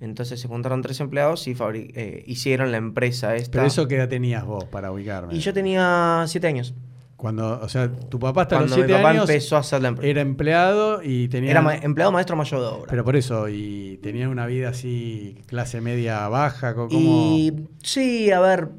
[0.00, 3.52] Entonces se juntaron tres empleados y eh, hicieron la empresa esta.
[3.52, 5.34] Pero eso qué edad tenías vos para ubicarme.
[5.34, 6.74] Y yo tenía siete años.
[7.22, 9.80] Cuando, o sea, tu papá hasta Cuando los mi siete papá años empezó a hacer
[9.80, 10.10] la empresa.
[10.10, 11.52] era empleado y tenía...
[11.52, 12.86] Era ma- empleado maestro mayor de obra.
[12.90, 17.36] Pero por eso, y tenían una vida así, clase media baja, como...
[17.38, 17.52] Y
[17.84, 18.70] sí, a ver,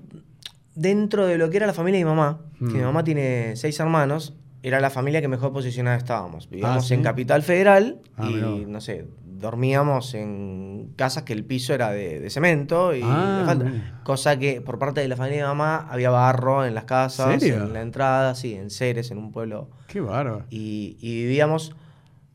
[0.75, 3.79] dentro de lo que era la familia de mi mamá, que mi mamá tiene seis
[3.79, 6.49] hermanos, era la familia que mejor posicionada estábamos.
[6.49, 6.93] Vivíamos Ah, ¿sí?
[6.95, 9.05] en Capital Federal Ah, y, mirá no sé,
[9.39, 14.01] dormíamos en casas que el piso era de, de cemento y Ah, de falta- mirá.
[14.03, 17.63] cosa que por parte de la familia de mamá había barro en las casas, ¿Serio?
[17.63, 20.45] en la entrada, sí, en Ceres, en un pueblo Qué bárbaro.
[20.49, 21.75] y, y vivíamos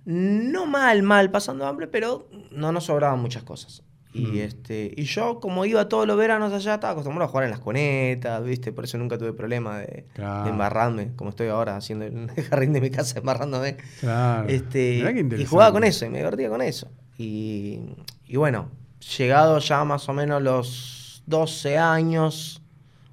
[0.04, 3.82] no mal, mal, pasando hambre, pero no nos sobraban muchas cosas.
[4.14, 4.36] Y, Mm.
[4.38, 7.60] este, y yo, como iba todos los veranos allá, estaba acostumbrado a jugar en las
[7.60, 8.72] cunetas, ¿viste?
[8.72, 10.44] Por eso nunca tuve problema de, Claro.
[10.44, 13.76] de embarrarme, como estoy ahora haciendo el jardín de mi casa, embarrándome.
[14.00, 14.48] Claro.
[14.48, 15.04] Este,
[15.38, 16.88] y jugaba con eso, y me divertía con eso.
[17.18, 17.80] Y,
[18.26, 18.70] y bueno,
[19.18, 22.62] llegado ya más o menos los 12 años,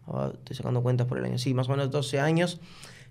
[0.07, 2.59] ah, estoy sacando cuentas por el año, sí, más o menos 12 años,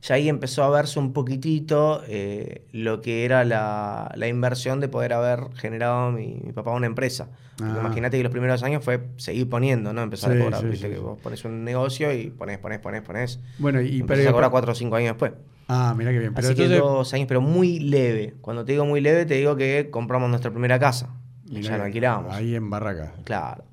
[0.04, 4.88] ya ahí empezó a verse un poquitito eh, lo que era la, la inversión de
[4.88, 7.30] poder haber generado mi, mi papá una empresa.
[7.62, 7.78] Ah.
[7.80, 10.02] Imagínate que los primeros años fue seguir poniendo, ¿no?
[10.02, 12.80] Empezar Sí, a cobrar, sí, viste sí, que vos pones un negocio y pones, pones,
[12.80, 13.40] pones, pones.
[13.58, 14.00] Bueno, y...
[14.00, 15.32] Empezás a cobrar 4 o 5 años después.
[15.68, 16.34] Ah, mira qué bien.
[16.34, 16.76] Pero Así entonces...
[16.76, 18.34] que dos años, pero muy leve.
[18.42, 21.14] Cuando te digo muy leve, te digo que compramos nuestra primera casa.
[21.48, 22.34] Y ya la alquilábamos.
[22.34, 23.14] Ahí en Barraca.
[23.24, 23.64] Claro.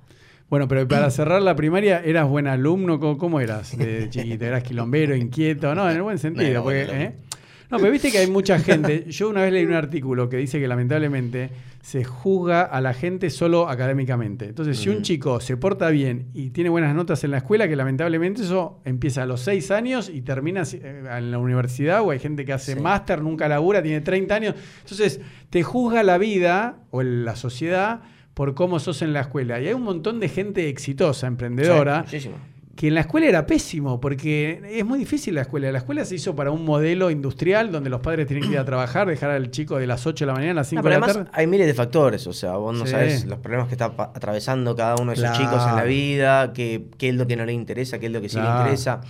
[0.51, 2.99] Bueno, pero para cerrar la primaria, ¿eras buen alumno?
[2.99, 4.45] ¿Cómo, cómo eras de chiquito?
[4.45, 5.73] ¿Eras quilombero, inquieto?
[5.73, 6.55] No, en el buen sentido.
[6.55, 7.15] No, porque, bueno, ¿eh?
[7.69, 9.05] No, pero viste que hay mucha gente.
[9.07, 11.49] Yo una vez leí un artículo que dice que lamentablemente
[11.81, 14.43] se juzga a la gente solo académicamente.
[14.43, 17.77] Entonces, si un chico se porta bien y tiene buenas notas en la escuela, que
[17.77, 22.19] lamentablemente eso empieza a los 6 años y termina eh, en la universidad, o hay
[22.19, 22.79] gente que hace Sí.
[22.81, 24.55] máster, nunca labura, tiene 30 años.
[24.81, 28.01] Entonces, te juzga la vida o la sociedad
[28.33, 29.59] por cómo sos en la escuela.
[29.59, 32.29] Y hay un montón de gente exitosa, emprendedora, Sí,
[32.75, 35.71] que en la escuela era pésimo, porque es muy difícil la escuela.
[35.71, 38.65] La escuela se hizo para un modelo industrial donde los padres tienen que ir a
[38.65, 40.95] trabajar, dejar al chico de las 8 de la mañana a las 5 No, pero
[40.95, 41.37] de la además tarde.
[41.39, 42.91] hay miles de factores, o sea, vos no Sí.
[42.91, 45.43] sabes los problemas que está atravesando cada uno de esos Claro.
[45.43, 48.21] chicos en la vida, qué, qué es lo que no le interesa, qué es lo
[48.21, 48.53] que sí Claro.
[48.53, 49.01] le interesa.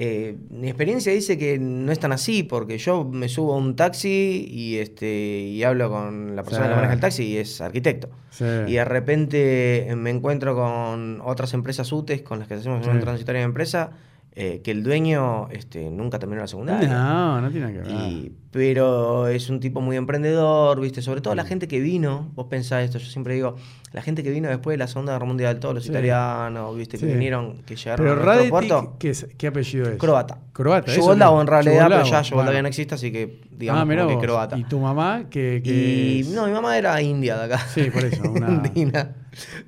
[0.00, 3.74] Eh, mi experiencia dice que no es tan así, porque yo me subo a un
[3.74, 6.70] taxi y este y hablo con la persona Sí.
[6.70, 8.08] que maneja el taxi y es arquitecto.
[8.30, 8.44] Sí.
[8.68, 12.90] Y de repente me encuentro con otras empresas UTES con las que hacemos Sí.
[12.90, 13.90] una transitoria de empresa,
[14.36, 16.88] eh, que el dueño este, nunca terminó la secundaria.
[16.88, 17.90] No, no tiene que ver.
[17.90, 21.02] Y- pero es un tipo muy emprendedor, ¿viste?
[21.02, 23.56] Sobre todo la gente que vino, vos pensás esto, yo siempre digo,
[23.92, 25.90] la gente que vino después de la Segunda Guerra Mundial, todos los Sí.
[25.90, 26.96] italianos, ¿viste?
[26.96, 27.06] Sí.
[27.06, 28.96] Que vinieron, que llegaron Pero a nuestro puerto.
[28.98, 29.96] ¿qué, es- qué apellido es?
[29.98, 30.38] Croata.
[30.52, 30.94] Croata.
[30.94, 32.62] Yugoslavo en realidad, pero ya Yugoslavia bueno.
[32.62, 34.22] no existe, así que digamos ah, mirá que vos.
[34.22, 34.58] croata.
[34.58, 35.24] ¿Y tu mamá?
[35.30, 37.58] que Y no, mi mamá era india de acá.
[37.58, 38.62] Sí, por eso, una-.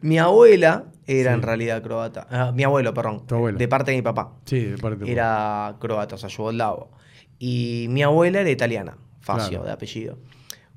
[0.02, 1.34] Mi abuela era Sí.
[1.34, 2.26] en realidad croata.
[2.30, 3.26] Ah, mi abuelo, perdón.
[3.26, 3.58] Tu abuelo.
[3.58, 4.32] De parte de mi papá.
[4.44, 6.90] Sí, de parte de tu- Era croata, o sea, yugoslavo.
[7.42, 9.64] Y mi abuela era italiana, Facio, Claro.
[9.64, 10.18] de apellido.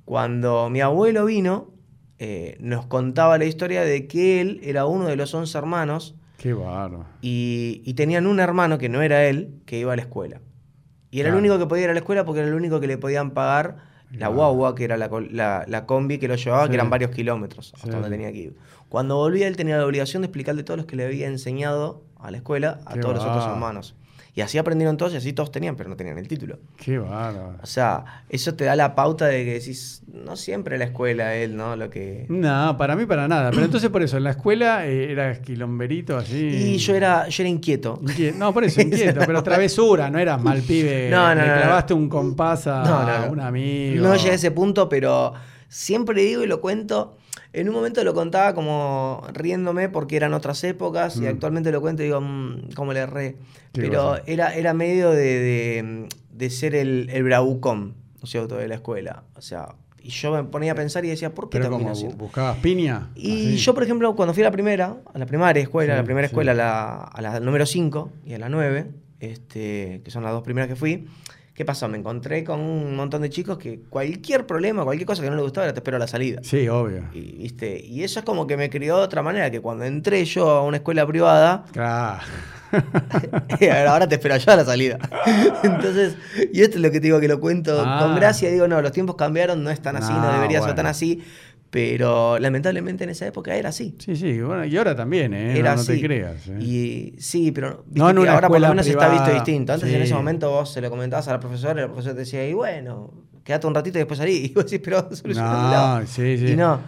[0.05, 1.71] Cuando mi abuelo vino,
[2.19, 6.53] eh, nos contaba la historia de que él era uno de los 11 hermanos Qué
[6.53, 7.05] bárbaro.
[7.21, 10.39] y, y tenían un hermano que no era él, que iba a la escuela.
[11.11, 11.37] Y era Claro.
[11.39, 13.31] el único que podía ir a la escuela porque era el único que le podían
[13.31, 13.77] pagar
[14.11, 16.69] la guagua, que era la, la- la combi que lo llevaba, Sí.
[16.69, 17.93] que eran varios kilómetros hasta Sí.
[17.93, 18.55] donde tenía que ir.
[18.87, 22.29] Cuando volvía, él tenía la obligación de explicarle todos los que le había enseñado a
[22.31, 23.95] la escuela a Qué todos los otros hermanos.
[24.35, 26.57] Y así aprendieron todos y así todos tenían, pero no tenían el título.
[26.77, 27.59] Qué bárbaro.
[27.61, 31.51] O sea, eso te da la pauta de que decís, no siempre la escuela es
[31.51, 31.75] ¿no?
[31.75, 32.25] lo que...
[32.29, 33.51] No, para mí para nada.
[33.51, 36.47] Pero entonces por eso, en la escuela eh, eras quilomberito así.
[36.47, 37.99] Y yo era, yo era inquieto.
[38.01, 41.09] Inquie- No, por eso, inquieto, pero travesura, no eras mal pibe.
[41.11, 41.61] No, no, le no, no.
[41.61, 44.01] clavaste un compás a un amigo.
[44.03, 45.33] No llegué a ese punto, pero
[45.67, 47.17] siempre digo y lo cuento.
[47.51, 51.27] En un momento lo contaba como riéndome porque eran otras épocas y Mm.
[51.27, 53.35] actualmente lo cuento y digo, "Mm, ¿cómo le erré?
[53.71, 54.23] Pero cosa.
[54.25, 58.75] era, era medio de, de- de ser el, el bravucón, ¿no es cierto?, de la
[58.75, 59.23] escuela.
[59.35, 59.69] O sea,
[60.01, 63.09] y yo me ponía a pensar y decía, ¿por qué Pero como buscabas piña.
[63.15, 63.57] Y así.
[63.57, 66.03] yo, por ejemplo, cuando fui a la primera, a la primaria escuela, Sí, a la
[66.05, 66.31] primera sí.
[66.33, 68.87] escuela, a la, a la número 5 y a la 9,
[69.21, 71.07] este, que son las dos primeras que fui,
[71.53, 71.87] ¿qué pasó?
[71.87, 75.43] Me encontré con un montón de chicos que cualquier problema, cualquier cosa que no les
[75.43, 76.41] gustaba, era te espero a la salida.
[76.43, 77.03] Sí, obvio.
[77.13, 77.79] Y, ¿viste?
[77.83, 80.63] y eso es como que me crió de otra manera, que cuando entré yo a
[80.63, 82.21] una escuela privada, Claro.
[83.87, 84.97] ahora te espero yo a la salida.
[85.63, 86.17] Entonces,
[86.51, 87.99] y esto es lo que te digo que lo cuento Ah.
[88.01, 90.73] con gracia, digo, no, los tiempos cambiaron, no es tan así, no, No, debería ser
[90.75, 91.23] tan así.
[91.73, 93.95] Pero lamentablemente en esa época era así.
[93.97, 95.57] Sí, sí, bueno, y ahora también, ¿eh?
[95.57, 95.93] Era no, no así.
[95.99, 96.47] te creas.
[96.47, 96.59] ¿eh?
[96.61, 99.33] Y sí, pero No en una ahora por lo menos está visto privada.
[99.43, 99.73] distinto.
[99.73, 102.19] Antes en ese momento vos se lo comentabas a la profesora y la profesora te
[102.19, 103.11] decía, y bueno,
[103.43, 104.33] quédate un ratito y después salí.
[104.51, 105.99] Y vos decís, pero solucionámoslo.
[106.01, 106.47] No, sí, sí.
[106.49, 106.79] Y no.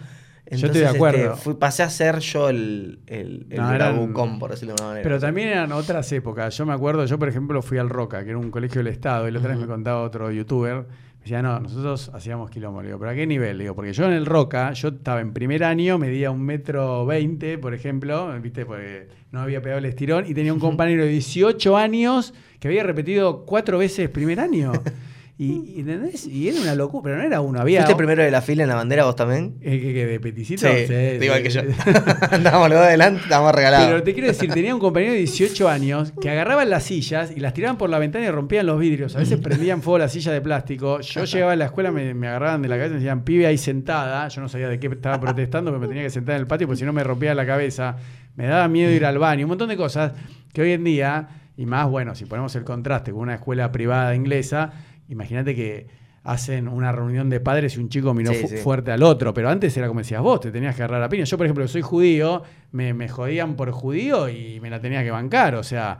[0.48, 1.18] Yo estoy de acuerdo.
[1.32, 4.88] este, fui- pasé a ser yo el, el, el No, eran- por decirlo de una
[4.90, 5.02] manera.
[5.02, 6.56] Pero también eran otras épocas.
[6.56, 9.26] Yo me acuerdo, yo por ejemplo fui al Roca, que era un colegio del Estado,
[9.26, 10.86] y la otra vez me contaba otro youtuber.
[11.26, 12.82] Decía, no, nosotros hacíamos quilombo.
[12.82, 13.58] Le digo, ¿pero a qué nivel?
[13.58, 17.04] Le digo, porque yo en el Roca, yo estaba en primer año, medía un metro
[17.04, 18.64] veinte, por ejemplo, ¿viste?
[18.64, 22.84] Porque no había pegado el estirón, y tenía un compañero de 18 años que había
[22.84, 24.70] repetido cuatro veces primer año.
[25.38, 26.26] Y, y, ¿entendés?
[26.26, 27.80] y era una locura, pero no era uno, había.
[27.82, 29.56] ¿Fuiste primero de la fila en la bandera vos también?
[29.60, 30.66] Eh, que, que de peticito.
[30.66, 31.60] Sí, igual que yo.
[31.60, 33.86] Estábamos los dos adelante, estábamos regalados.
[33.86, 37.40] Pero te quiero decir, tenía un compañero de 18 años que agarraban las sillas y
[37.40, 39.14] las tiraban por la ventana y rompían los vidrios.
[39.14, 41.00] A veces prendían fuego las sillas de plástico.
[41.00, 43.46] Yo llegaba a la escuela, me, me agarraban de la cabeza y me decían, pibe
[43.46, 44.28] ahí sentada.
[44.28, 46.66] Yo no sabía de qué estaba protestando, pero me tenía que sentar en el patio
[46.66, 47.96] porque si no me rompía la cabeza.
[48.36, 49.44] Me daba miedo ir al baño.
[49.44, 50.12] Un montón de cosas
[50.54, 54.14] que hoy en día, y más, bueno, si ponemos el contraste con una escuela privada
[54.14, 54.72] inglesa,
[55.08, 55.86] imagínate que
[56.24, 58.56] hacen una reunión de padres y un chico miró Sí, fu- sí.
[58.56, 61.22] fuerte al otro, pero antes era como decías vos, te tenías que agarrar a piña.
[61.24, 62.42] Yo, por ejemplo, que soy judío,
[62.72, 65.54] me, me jodían por judío y me la tenía que bancar.
[65.54, 65.98] O sea,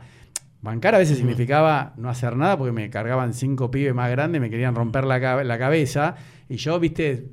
[0.61, 4.49] bancar a veces significaba no hacer nada porque me cargaban cinco pibes más grandes, me
[4.49, 6.15] querían romper la, la cabeza
[6.49, 7.27] y yo, viste,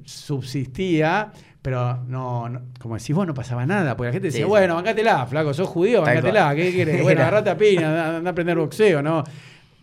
[0.49, 1.33] subsistía.
[1.63, 5.25] Pero no, no- como decís vos, no pasaba nada, porque la gente decía, bueno, bancátela,
[5.27, 6.55] flaco, sos judío, bancátela.
[6.55, 7.03] ¿qué querés?
[7.03, 9.25] Bueno, agarrate a piña, anda a aprender boxeo, ¿no?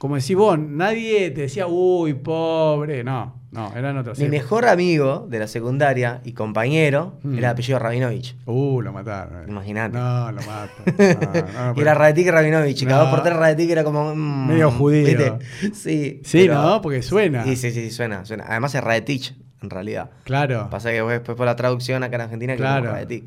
[0.01, 5.27] Como decís vos, nadie te decía, uy, pobre, no, no, eran otras Mi mejor amigo
[5.29, 7.37] de la secundaria y compañero Mm.
[7.37, 8.35] era de apellido Rabinovich.
[8.47, 9.47] Uh, lo mataron.
[9.47, 9.95] Imaginate.
[9.95, 10.73] No, lo mato.
[11.53, 12.81] No, no, y era Radetic y Rabinovich.
[12.81, 14.15] Y cada dos por tres Radetic era como.
[14.15, 15.05] mm, Medio judío.
[15.05, 15.33] ¿viste?
[15.75, 16.21] Sí.
[16.23, 16.81] Sí, pero- ¿no?
[16.81, 17.43] Porque suena.
[17.43, 18.45] Sí, sí, sí, suena, suena.
[18.47, 20.09] Además es Radetich, en realidad.
[20.23, 20.67] Claro.
[20.71, 22.89] Pasa que después por la traducción acá en Argentina que Claro.
[22.91, 23.25] Radetic.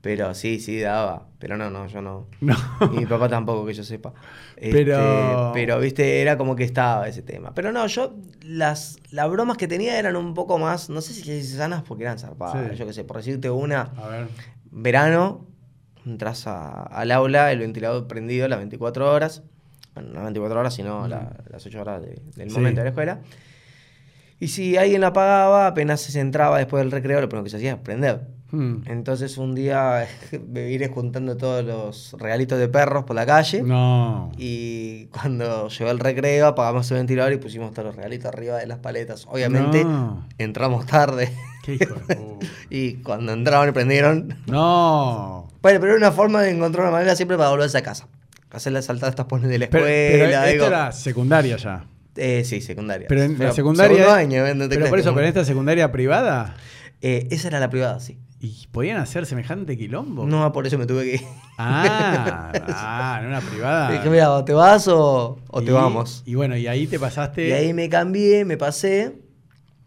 [0.00, 1.26] Pero sí, sí, daba.
[1.40, 2.28] Pero no, no, yo no.
[2.40, 2.54] No.
[2.92, 4.14] Y mi papá tampoco, que yo sepa.
[4.56, 7.52] Pero- Este, pero, viste, era como que estaba ese tema.
[7.54, 11.42] Pero no, yo, las, las bromas que tenía eran un poco más, no sé si
[11.44, 12.70] sanas porque eran zarpadas.
[12.70, 12.76] Sí.
[12.76, 14.28] Yo qué sé, por decirte una, A ver.
[14.70, 15.46] verano,
[16.06, 19.42] entras a- al aula, el ventilador prendido las 24 horas.
[19.94, 22.56] Bueno, no las 24 horas, sino la- las 8 horas de- del Sí.
[22.56, 23.20] momento de la escuela.
[24.38, 27.56] Y si alguien la apagaba, apenas se entraba después del recreo, lo primero que se
[27.56, 28.28] hacía es prender.
[28.50, 28.76] Hmm.
[28.86, 30.06] Entonces un día
[30.48, 33.62] me vine juntando todos los regalitos de perros por la calle.
[33.62, 34.32] No.
[34.38, 38.66] Y cuando llegó el recreo, apagamos el ventilador y pusimos todos los regalitos arriba de
[38.66, 39.26] las paletas.
[39.28, 40.26] Obviamente No.
[40.38, 41.30] entramos tarde.
[41.62, 42.46] Qué hijo de puta.
[42.70, 44.38] y cuando entraron y prendieron.
[44.46, 45.48] No.
[45.60, 48.06] Bueno, pero era una forma de encontrar una manera siempre para volverse a casa.
[48.52, 50.24] Hacerle saltar estas pones de la Pero, escuela.
[50.24, 50.50] pero algo.
[50.52, 51.84] esto era secundaria ya.
[52.16, 53.06] Eh, sí, secundaria.
[53.08, 53.96] Pero en la secundaria.
[53.96, 54.54] Segundo año, ¿eh?
[54.54, 56.54] No te pero por eso, pero en esta secundaria privada.
[57.00, 58.18] Eh, esa era la privada, sí.
[58.40, 60.24] ¿Y podían hacer semejante quilombo?
[60.24, 61.20] No, por eso me tuve que ir.
[61.58, 63.90] Ah, ah, en una privada.
[63.90, 66.22] Dije, mira, o te vas o, o te vamos.
[66.24, 67.48] Y bueno, y ahí te pasaste.
[67.48, 69.20] Y ahí me cambié, me pasé.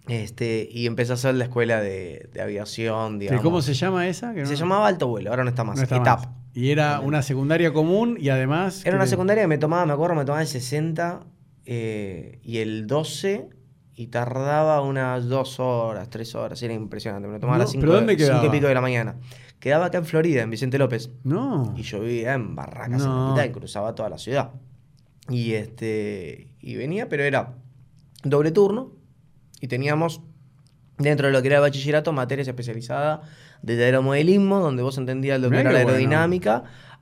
[0.07, 3.43] Este, y empecé a hacer la escuela de, de aviación, ¿Que digamos.
[3.43, 4.33] ¿Cómo se llama esa?
[4.33, 5.77] Que Se no- llamaba Alto Vuelo, ahora no está más.
[5.77, 6.25] no está ETAP.
[6.25, 6.29] más.
[6.53, 8.85] Y era una secundaria común y además.
[8.85, 11.21] Era una secundaria que me tomaba, me acuerdo, me tomaba el 60
[11.65, 13.47] eh, y el 12
[13.95, 16.61] y tardaba unas dos horas, tres horas.
[16.63, 17.27] Era impresionante.
[17.27, 19.15] Me lo tomaba a las 5 ¿pero dónde cinco y pico de la mañana.
[19.59, 21.11] Quedaba acá en Florida, en Vicente López.
[21.23, 21.73] No.
[21.77, 23.27] Y yo vivía en Barracas, en No.
[23.27, 24.51] la mitad, y cruzaba toda la ciudad.
[25.29, 27.53] Y este y venía, pero era
[28.23, 28.91] doble turno.
[29.59, 30.21] Y teníamos,
[30.97, 33.19] dentro de lo que era el bachillerato, materias especializadas
[33.61, 35.97] de aeromodelismo, donde vos entendías lo que era la bueno.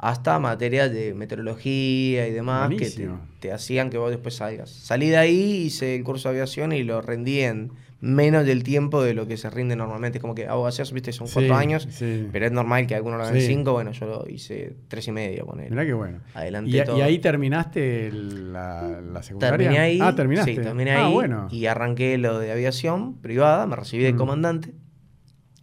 [0.01, 3.09] Hasta materias de meteorología y demás, que
[3.39, 4.69] te, hacían que vos después salgas.
[4.69, 9.03] Salí de ahí, hice el curso de aviación y lo rendí en menos del tiempo
[9.03, 10.21] de lo que se rinde normalmente.
[10.21, 12.29] Como que abogacías, viste, son cuatro Sí, años, sí.
[12.31, 13.47] pero es normal que algunos lo hagan Sí.
[13.47, 13.73] cinco.
[13.73, 15.69] Bueno, yo lo hice tres y medio, poner.
[15.69, 16.19] Mirá qué bueno.
[16.33, 16.97] Adelanté ¿Y, todo.
[16.97, 19.57] y ahí terminaste la, la secundaria?
[19.57, 19.99] Terminé ahí.
[20.01, 20.55] Ah, terminaste.
[20.55, 21.13] Sí, terminé Ah, ahí.
[21.13, 21.49] bueno.
[21.51, 24.17] Y arranqué lo de aviación privada, me recibí de Mm.
[24.17, 24.73] comandante.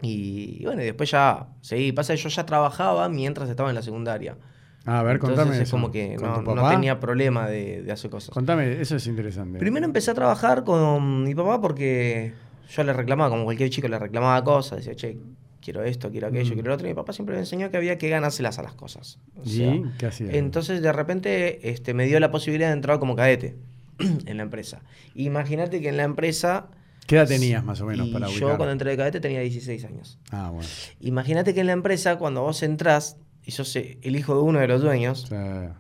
[0.07, 1.93] Y bueno, y después ya seguí.
[1.93, 4.37] Pasa que yo ya trabajaba mientras estaba en la secundaria.
[4.85, 5.57] Ah, a ver, Entonces contame.
[5.57, 5.73] es eso.
[5.73, 8.31] como que ¿Con no, tenía problema de, de hacer cosas.
[8.31, 9.59] Contame, eso es interesante.
[9.59, 12.33] Primero empecé a trabajar con mi papá porque
[12.71, 14.79] yo le reclamaba, como cualquier chico le reclamaba cosas.
[14.79, 15.19] Decía, che,
[15.61, 16.55] quiero esto, quiero aquello, Mm.
[16.55, 16.87] quiero lo otro.
[16.87, 19.19] Y mi papá siempre me enseñó que había que ganárselas a las cosas.
[19.37, 20.35] O ¿Y sea, qué hacías?
[20.35, 23.57] entonces de repente este, me dio la posibilidad de entrar como cadete
[23.99, 24.83] en la empresa.
[25.17, 26.67] Imagínate que en la empresa...
[27.07, 28.57] ¿Qué edad tenías más o menos y para yo ubicar?
[28.57, 30.19] cuando entré de cadete tenía 16 años.
[30.31, 30.69] Ah, bueno.
[31.01, 34.59] Imagínate que en la empresa cuando vos entrás y sos eh, el hijo de uno
[34.59, 35.77] de los dueños, O sea,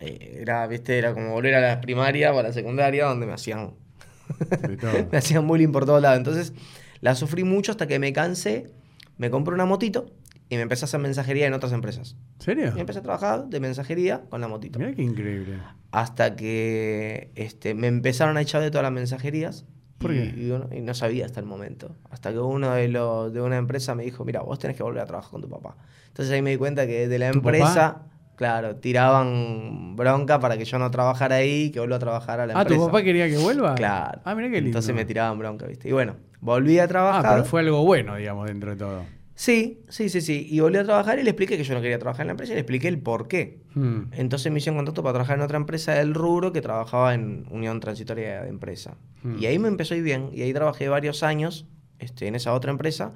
[0.00, 3.32] eh, era, viste, era como volver a la primaria o a la secundaria donde me
[3.32, 3.74] hacían
[5.12, 6.18] me hacían bullying por todos lados.
[6.18, 6.52] Entonces
[7.00, 8.72] la sufrí mucho hasta que me cansé
[9.16, 10.06] me compré una motito
[10.48, 12.16] y me empecé a hacer mensajería en otras empresas.
[12.34, 12.72] ¿En serio?
[12.76, 14.78] Y empecé a trabajar de mensajería con la motito.
[14.78, 15.58] Mira qué increíble.
[15.90, 19.64] Hasta que este, me empezaron a echar de todas las mensajerías.
[20.04, 20.34] ¿Por y, qué?
[20.40, 21.96] y uno- y no sabía hasta el momento.
[22.10, 25.02] Hasta que uno de, los, de una empresa me dijo, mira, vos tenés que volver
[25.02, 25.76] a trabajar con tu papá.
[26.08, 28.02] Entonces ahí me di cuenta que de la ¿Tu empresa,
[28.36, 32.46] claro, tiraban bronca para que yo no trabajara ahí y que vuelva a trabajar a
[32.46, 32.80] la Ah, empresa.
[32.80, 33.74] ¿tu papá quería que vuelva?
[33.74, 34.20] Claro.
[34.24, 34.68] Ah, mira qué lindo.
[34.68, 35.88] Entonces me tiraban bronca, ¿viste?
[35.88, 37.34] Y bueno, volví a Ah, trabajar.
[37.36, 39.02] pero fue algo bueno, digamos, dentro de todo.
[39.34, 40.46] Sí, sí, sí, sí.
[40.48, 42.52] Y volví a trabajar y le expliqué que yo no quería trabajar en la empresa
[42.52, 43.62] y le expliqué el por qué.
[43.74, 44.04] Hmm.
[44.12, 47.80] Entonces me hicieron contacto para trabajar en otra empresa del rubro que trabajaba en Unión
[47.80, 48.96] Transitoria de Empresa.
[49.22, 49.38] Hmm.
[49.38, 50.30] Y ahí me empezó a ir bien.
[50.32, 51.66] Y ahí trabajé varios años
[51.98, 53.14] este, en esa otra empresa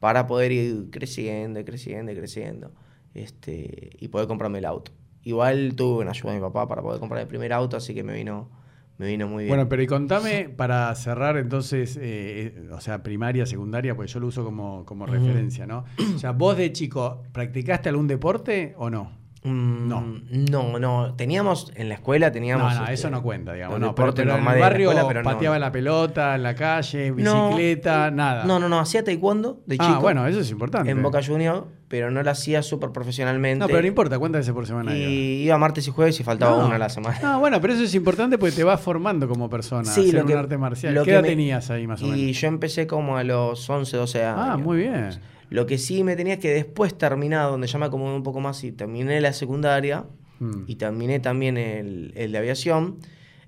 [0.00, 2.72] para poder ir creciendo, y creciendo, y creciendo.
[3.14, 4.92] Este, y poder comprarme el auto.
[5.22, 8.02] Igual tuve una ayuda de mi papá para poder comprar el primer auto, así que
[8.02, 8.50] me vino,
[8.98, 9.56] me vino muy bien.
[9.56, 14.20] Bueno, pero y contame, para cerrar entonces, eh, eh, o sea, primaria, secundaria, pues yo
[14.20, 15.84] lo uso como, como referencia, ¿no?
[16.14, 19.12] O sea, vos de chico, ¿practicaste algún deporte o no?
[19.48, 20.20] Mm, no.
[20.30, 21.14] No, no.
[21.14, 22.72] Teníamos, en la escuela teníamos...
[22.72, 23.78] no, no, este, eso no cuenta, digamos.
[23.80, 25.60] No, pero, pero en el la barrio escuela, pateaba no.
[25.60, 28.44] la pelota, en la calle, No, bicicleta, nada.
[28.44, 28.78] No, no, no.
[28.80, 30.00] Hacía taekwondo de Ah, chico.
[30.00, 30.90] bueno, eso es importante.
[30.90, 33.60] en Boca Junior, pero no lo hacía súper profesionalmente.
[33.60, 35.08] No, pero no importa, ¿cuántas veces por semana iba?
[35.08, 37.18] Y iba martes y jueves y faltaba una a la semana.
[37.22, 39.84] No, bueno, pero eso es importante porque te vas formando como persona.
[39.84, 40.94] Sí, lo un que- arte marcial.
[40.94, 42.18] lo ¿Qué que edad me- tenías ahí más o menos?
[42.18, 44.40] Y yo empecé como a los 11, 12 años.
[44.46, 45.10] Ah, muy bien.
[45.50, 48.62] Lo que sí me tenía que después terminar, donde ya me acomodé un poco más
[48.64, 50.04] y terminé la secundaria
[50.40, 50.64] Mm.
[50.68, 52.98] y terminé también el, el de aviación,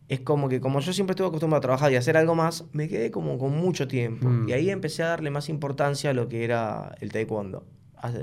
[0.09, 2.89] es como que como yo siempre estuve acostumbrado a trabajar y hacer algo más, me
[2.89, 4.29] quedé como con mucho tiempo.
[4.29, 4.49] Mm.
[4.49, 7.65] Y ahí empecé a darle más importancia a lo que era el taekwondo.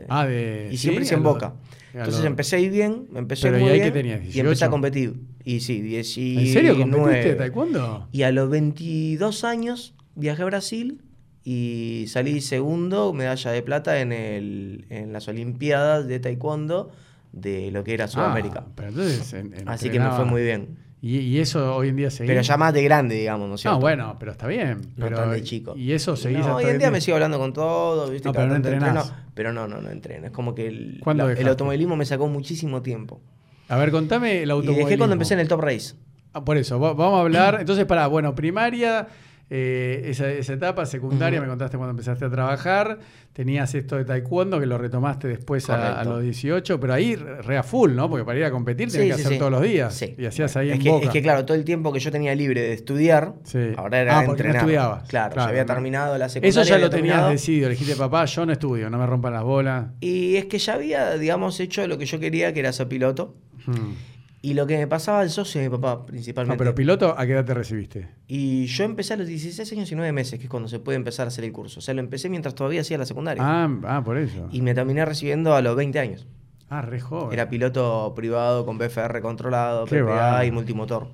[0.09, 0.69] Ah, de.
[0.71, 1.53] y siempre sí, hice en lo- Boca.
[1.93, 3.93] Entonces empecé a ir bien, me empecé Pero, ¿y muy ahí bien.
[3.93, 4.71] tenías, Y empecé a 18?
[4.71, 5.13] competir.
[5.45, 6.47] Y sí, 19.
[6.47, 8.07] ¿En serio competiste taekwondo?
[8.11, 11.01] Y a los 22 años viajé a Brasil
[11.49, 16.91] y salí segundo, medalla de plata en, el, en las Olimpiadas de Taekwondo
[17.31, 18.65] de lo que era Sudamérica.
[18.65, 19.31] Ah, pero entonces.
[19.31, 20.77] en- en- Así que me fue muy bien.
[21.01, 22.31] Y, y eso hoy en día seguís.
[22.31, 23.79] Pero ya más de grande, digamos, ¿no es No, cierto?
[23.79, 24.81] bueno, pero está bien.
[24.97, 25.73] No pero, tan de chico.
[25.77, 28.27] Y eso seguís No, hasta hoy en día me sigo hablando con todo, ¿viste?
[28.27, 29.05] No, pero no entrenás.
[29.05, 30.25] entreno, pero no, no, no entreno.
[30.25, 31.01] Es como que el,
[31.47, 33.21] automovilismo me sacó muchísimo tiempo.
[33.69, 34.85] A ver, contame el Y automovilismo.
[34.87, 35.93] dejé cuando empecé en el Top Race.
[36.33, 37.57] Ah, por eso, va- vamos a hablar.
[37.61, 39.07] Entonces, para, bueno, primaria,
[39.49, 42.99] eh, esa, esa etapa, secundaria, me contaste cuando empezaste a trabajar.
[43.31, 47.63] Tenías esto de taekwondo que lo retomaste después a, los 18, pero ahí re a
[47.63, 48.09] full, ¿no?
[48.09, 49.39] Porque para ir a competir Sí, tenías que hacer sí.
[49.39, 49.93] todos los días.
[49.93, 50.15] Sí.
[50.17, 51.05] Y hacías ahí es en que, Boca.
[51.05, 53.35] es que, claro, todo el tiempo que yo tenía libre de estudiar,
[53.77, 54.57] ahora era Ah, no entrenar.
[54.57, 55.07] estudiabas.
[55.07, 56.61] Claro, Claro, ya había terminado la secundaria.
[56.61, 57.29] Eso ya lo tenías terminado.
[57.29, 57.69] decidido.
[57.69, 59.85] Le dijiste, papá, yo no estudio, no me rompan las bolas.
[60.01, 63.35] Y es que ya había, digamos, hecho lo que yo quería, que era ser piloto.
[63.65, 63.93] Hmm.
[64.41, 66.57] Y lo que me pasaba al socio de mi papá, No, principalmente.
[66.59, 68.07] pero piloto, ¿a qué edad te recibiste?
[68.27, 70.95] Y yo empecé a los 16 años y 9 meses, que es cuando se puede
[70.95, 71.79] empezar a hacer el curso.
[71.79, 73.41] O sea, lo empecé mientras todavía hacía la secundaria.
[73.43, 74.47] Ah, ah, por eso.
[74.51, 76.27] Y me terminé recibiendo a los 20 años.
[76.69, 77.33] Ah, re joven.
[77.33, 81.07] Era piloto privado con BFR controlado, Qué PPA y multimotor.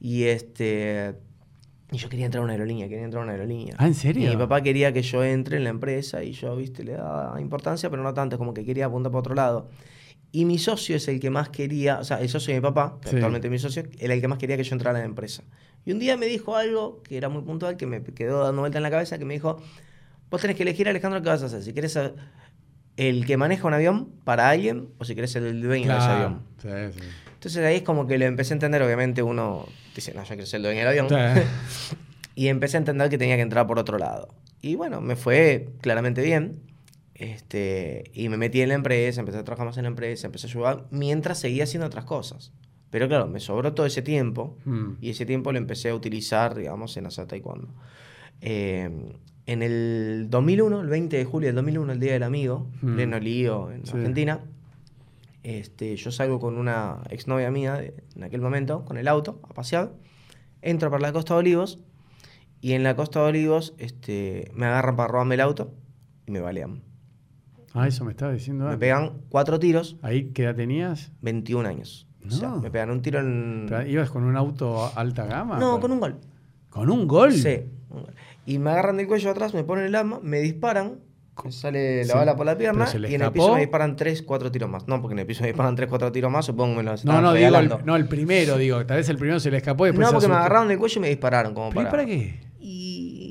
[0.00, 1.14] Y este.
[1.92, 3.74] Y yo quería entrar a una aerolínea, quería entrar a una aerolínea.
[3.78, 4.26] Ah, ¿en serio?
[4.26, 7.40] Y mi papá quería que yo entre en la empresa y yo, viste, le daba
[7.40, 9.68] importancia, pero no tanto, como que quería apuntar para otro lado.
[10.36, 12.98] Y mi socio es el que más quería, o sea, el socio de mi papá,
[13.04, 13.14] Sí.
[13.14, 15.42] actualmente mi socio, era el que más quería que yo entrara en la empresa.
[15.86, 18.76] Y un día me dijo algo que era muy puntual, que me quedó dando vuelta
[18.78, 19.62] en la cabeza, que me dijo,
[20.30, 21.62] vos tenés que elegir, Alejandro, qué vas a hacer.
[21.62, 22.14] Si querés ser
[22.98, 26.06] el que maneja un avión para alguien o si querés ser el dueño de ese
[26.06, 26.42] Claro.
[26.62, 26.92] avión.
[26.92, 27.08] Sí, sí.
[27.32, 30.44] Entonces ahí es como que lo empecé a entender, obviamente uno dice, no, yo quiero
[30.46, 31.08] ser el dueño del avión.
[31.08, 31.96] Sí.
[32.38, 34.34] Y empecé a entender que tenía que entrar por otro lado.
[34.60, 36.60] Y bueno, me fue claramente bien.
[37.18, 40.46] Este, y me metí en la empresa, empecé a trabajar más en la empresa, empecé
[40.46, 42.52] a ayudar mientras seguía haciendo otras cosas.
[42.90, 44.92] Pero claro, me sobró todo ese tiempo Hmm.
[45.00, 47.68] y ese tiempo lo empecé a utilizar, digamos, en hacer taekwondo.
[48.42, 48.90] Eh,
[49.46, 52.94] en el 2001, el 20 de julio del 2001, el Día del Amigo, Mm.
[52.96, 53.92] pleno lío en Sí.
[53.96, 54.40] Argentina,
[55.42, 59.54] este, yo salgo con una exnovia mía de- en aquel momento, con el auto, a
[59.54, 59.92] pasear,
[60.62, 61.78] entro por la Costa de Olivos
[62.60, 65.72] y en la Costa de Olivos este, me agarran para robarme el auto
[66.26, 66.82] y me balean.
[67.76, 68.80] Ah, eso me estaba diciendo Me antes.
[68.80, 71.12] pegan cuatro tiros, ¿Ahí qué edad tenías?
[71.22, 72.06] 21 años.
[72.26, 72.60] O sea, No.
[72.60, 73.68] me pegan un tiro en...
[73.88, 75.58] ¿Ibas con un auto alta gama?
[75.58, 76.16] No, con un gol.
[76.70, 77.32] ¿Con un gol?
[77.32, 77.60] Sí.
[77.90, 78.14] un gol.
[78.46, 81.00] Y me agarran del cuello atrás, me ponen el arma, me disparan,
[81.44, 82.18] me sale la Sí.
[82.18, 84.50] bala por la pierna ¿Pero se le y en el piso me disparan 3, 4
[84.50, 84.88] tiros más.
[84.88, 87.04] No, porque en el piso me disparan 3, 4 tiros más, supongo que me los
[87.04, 89.86] No, no, digo, el, no, el primero, digo, tal vez el primero se le escapó
[89.86, 91.84] y después No, se porque me agarraron del cuello y me dispararon como ¿Pero y
[91.84, 91.90] para...
[91.90, 92.40] para qué?
[92.60, 93.25] Y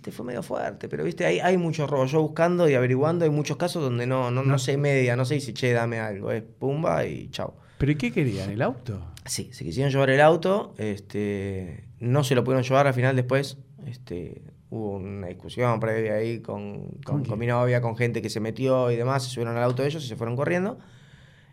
[0.00, 2.06] viste, fue medio fuerte, pero viste, hay, hay mucho robo.
[2.06, 4.58] Yo buscando y averiguando, hay muchos casos donde no, no, no, No.
[4.58, 7.54] se media, no se dice, che, dame algo, es pumba y chao.
[7.76, 8.50] ¿Pero y qué querían?
[8.50, 9.00] ¿El auto?
[9.26, 13.58] Sí, se quisieron llevar el auto, este, no se lo pudieron llevar al final después,
[13.86, 18.40] este, hubo una discusión previa ahí con, con, ¿Con mi novia, con gente que se
[18.40, 20.78] metió y demás, se subieron al auto de ellos y se fueron corriendo.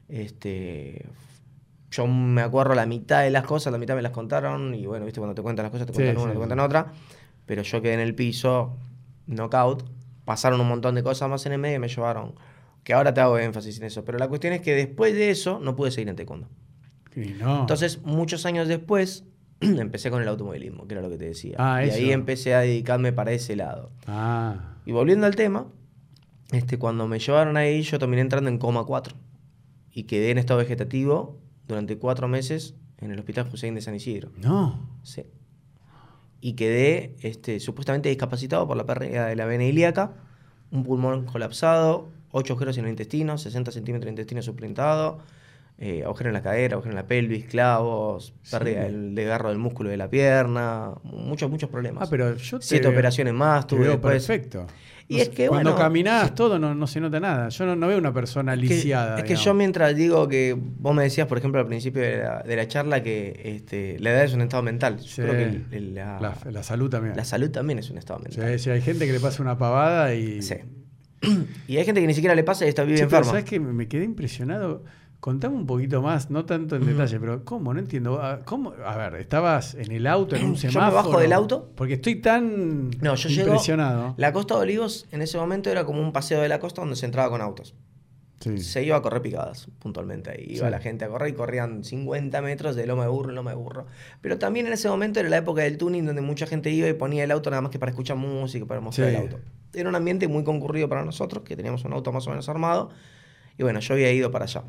[0.07, 1.05] Este,
[1.91, 5.05] yo me acuerdo la mitad de las cosas, la mitad me las contaron y bueno,
[5.05, 6.93] viste, cuando te cuentan las cosas te Sí, cuentan una, sí, te cuentan otra,
[7.47, 8.77] pero yo quedé en el piso,
[9.25, 9.83] knockout,
[10.25, 12.35] pasaron un montón de cosas más en el medio y me llevaron,
[12.83, 15.59] que ahora te hago énfasis en eso, pero la cuestión es que después de eso
[15.59, 16.47] no pude seguir en taekwondo.
[17.15, 17.61] Y no.
[17.61, 19.23] Entonces, muchos años después,
[19.61, 21.55] empecé con el automovilismo, que era lo que te decía.
[21.57, 21.97] Ah, y eso.
[21.97, 23.91] ahí empecé a dedicarme para ese lado.
[24.05, 24.75] Ah.
[24.85, 25.67] Y volviendo al tema,
[26.51, 29.15] este, cuando me llevaron ahí, yo terminé entrando en coma 4.
[29.91, 34.31] Y quedé en estado vegetativo durante cuatro meses en el Hospital Hussein de San Isidro.
[34.37, 34.99] No.
[35.03, 35.23] Sí.
[36.41, 40.13] Y quedé este, supuestamente discapacitado por la pérdida de la vena ilíaca,
[40.71, 45.19] un pulmón colapsado, 8 agujeros en el intestino, 60 centímetros de intestino suplantado,
[45.79, 48.91] eh, agujero en la cadera, agujero en la pelvis, clavos, pérdida Sí.
[48.93, 52.03] del desgarro del músculo de la pierna, muchos, muchos problemas.
[52.03, 54.25] Ah, pero yo te Siete veo- operaciones más tuve veo después.
[54.25, 54.65] perfecto.
[55.09, 57.47] Y No es que, Cuando bueno, caminás todo no, no se nota nada.
[57.47, 59.17] Yo no, no veo una persona lisiada.
[59.17, 62.43] es que yo mientras digo que vos me decías, por ejemplo, al principio de la,
[62.43, 64.97] de la charla, que este, la edad es un estado mental.
[64.97, 65.21] Yo Sí.
[65.21, 67.15] creo que el- el- la, La, la salud también.
[67.15, 68.51] la salud también es un estado mental.
[68.57, 70.41] Sí, sí, hay gente que le pasa una pavada y.
[70.41, 70.55] Sí.
[71.67, 73.25] Y hay gente que ni siquiera le pasa y está pero enferma.
[73.25, 74.83] ¿Sabes que me quedé impresionado?
[75.19, 77.73] Contame un poquito más, no tanto en detalle, pero ¿cómo?
[77.73, 78.19] No entiendo.
[78.21, 78.73] Ah, ¿Cómo?
[78.85, 80.95] A ver, ¿estabas en el auto, en un Yo me semáforo?
[80.95, 81.71] bajo del auto.
[81.75, 83.47] Porque estoy tan No, yo llego.
[83.49, 84.13] impresionado.
[84.17, 86.95] La costa de Olivos en ese momento era como un paseo de la costa donde
[86.95, 87.73] se entraba con autos.
[88.39, 88.59] Sí.
[88.59, 90.29] Se iba a correr picadas, puntualmente.
[90.29, 90.71] Ahí iba Sí.
[90.71, 93.57] la gente a correr y corrían 50 metros de loma de burro en loma de
[93.57, 93.87] burro.
[94.21, 96.93] Pero también en ese momento era la época del tuning donde mucha gente iba y
[96.93, 99.15] ponía el auto nada más que para escuchar música, para mostrar Sí.
[99.15, 99.39] el auto.
[99.73, 102.91] Era un ambiente muy concurrido para nosotros, que teníamos un auto más o menos armado.
[103.57, 104.63] Y bueno, yo había ido para allá.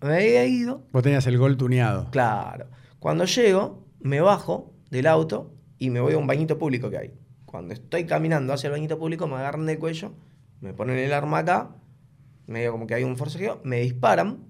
[0.00, 2.10] Me había ido, Vos tenías el gol tuneado.
[2.10, 2.66] Claro.
[2.98, 7.14] Cuando llego, me bajo del auto y me voy a un bañito público que hay.
[7.44, 10.12] Cuando estoy caminando hacia el bañito público, me agarran del cuello,
[10.60, 11.76] me ponen el arma acá,
[12.46, 14.46] medio como que hay un forcejeo, me disparan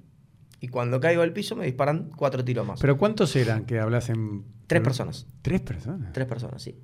[0.61, 2.81] y cuando caigo al piso me disparan cuatro tiros más.
[2.81, 4.45] ¿Pero cuántos eran que hablas en.
[4.67, 5.27] Tres personas.
[5.43, 6.13] ¿Tres personas?
[6.13, 6.77] Tres personas, sí.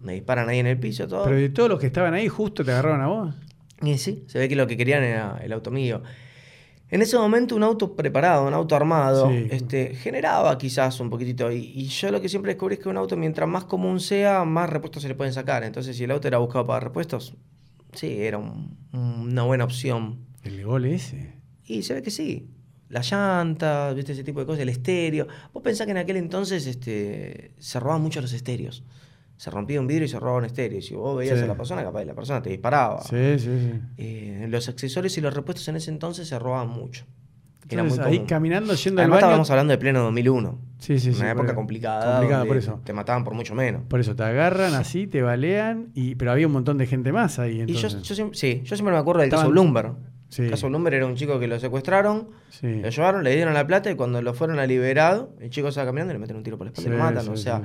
[0.00, 1.24] Me disparan ahí en el piso, todo.
[1.24, 3.34] Pero de todos los que estaban ahí, justo te agarraron a vos.
[3.80, 6.02] Y sí, se ve que lo que querían era el auto mío.
[6.92, 9.46] En ese momento un auto preparado, un auto armado, Sí.
[9.50, 11.50] este, generaba quizás un poquitito.
[11.50, 14.44] Y, y yo lo que siempre descubrí es que un auto, mientras más común sea,
[14.44, 15.64] más repuestos se le pueden sacar.
[15.64, 17.34] Entonces, si el auto era buscado para repuestos,
[17.94, 20.18] sí, era un- una buena opción.
[20.44, 21.32] El gol ese.
[21.64, 22.50] Y se ve que sí.
[22.90, 24.12] Las llantas, ¿viste?
[24.12, 25.26] ese tipo de cosas, el estéreo.
[25.54, 28.84] Vos pensás que en aquel entonces este, se robaban mucho los estéreos.
[29.42, 30.78] Se rompía un vidrio y se robaba un estéreo.
[30.78, 31.42] Y si vos veías Sí.
[31.44, 33.02] a la persona, capaz la persona te disparaba.
[33.02, 33.80] Sí, sí, sí.
[33.98, 37.04] Eh, los accesorios y los repuestos en ese entonces se robaban mucho.
[37.68, 38.28] Era Entonces, muy ahí común.
[38.28, 39.26] caminando, yendo Además al baño.
[39.26, 40.58] estábamos hablando de pleno 2001.
[40.78, 41.20] Sí, sí, sí.
[41.20, 42.18] una época complicada.
[42.18, 42.80] Complicada, por eso.
[42.84, 43.82] Te mataban por mucho menos.
[43.88, 47.38] Por eso te agarran así, te balean, y, pero había un montón de gente más
[47.40, 47.62] ahí.
[47.62, 48.02] Y yo, Entonces.
[48.02, 49.92] yo siempre, sí, yo siempre me acuerdo del caso Estaban- Bloomberg.
[50.28, 50.42] Sí.
[50.44, 52.80] El caso Bloomberg era un chico que lo secuestraron, Sí.
[52.80, 55.84] lo llevaron, le dieron la plata y cuando lo fueron a liberar, el chico va
[55.84, 57.28] caminando y le meten un tiro por la espalda y lo matan.
[57.28, 57.60] o sea.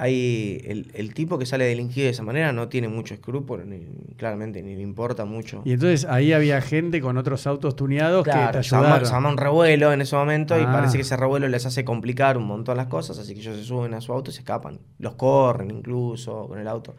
[0.00, 3.80] Hay el, el tipo que sale delinquido de esa manera no tiene mucho escrúpulo, ni,
[4.16, 5.60] claramente, ni le importa mucho.
[5.64, 9.08] Y entonces ahí había gente con otros autos tuneados que Claro, te se arma, ayudaron.
[9.08, 10.72] se arma un revuelo en ese momento y Ah.
[10.72, 13.64] parece que ese revuelo les hace complicar un montón las cosas, así que ellos se
[13.64, 14.78] suben a su auto y se escapan.
[15.00, 16.94] Los corren incluso con el auto.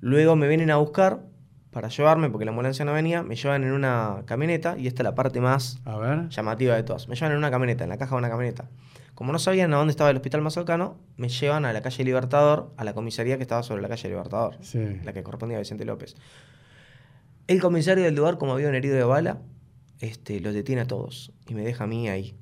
[0.00, 1.20] Luego me vienen a buscar
[1.70, 5.04] para llevarme, porque la ambulancia no venía, me llevan en una camioneta y esta es
[5.04, 5.78] la parte más
[6.30, 7.06] llamativa de todas.
[7.06, 8.64] Me llevan en una camioneta, en la caja de una camioneta.
[9.20, 12.04] Como no sabían a dónde estaba el hospital más cercano, me llevan a la calle
[12.04, 14.78] Libertador, a la comisaría que estaba sobre la calle Libertador, Sí.
[15.04, 16.16] la que correspondía a Vicente López.
[17.46, 19.42] El comisario del lugar, como había un herido de bala,
[20.00, 22.34] este, los detiene a todos y me deja a mí ahí,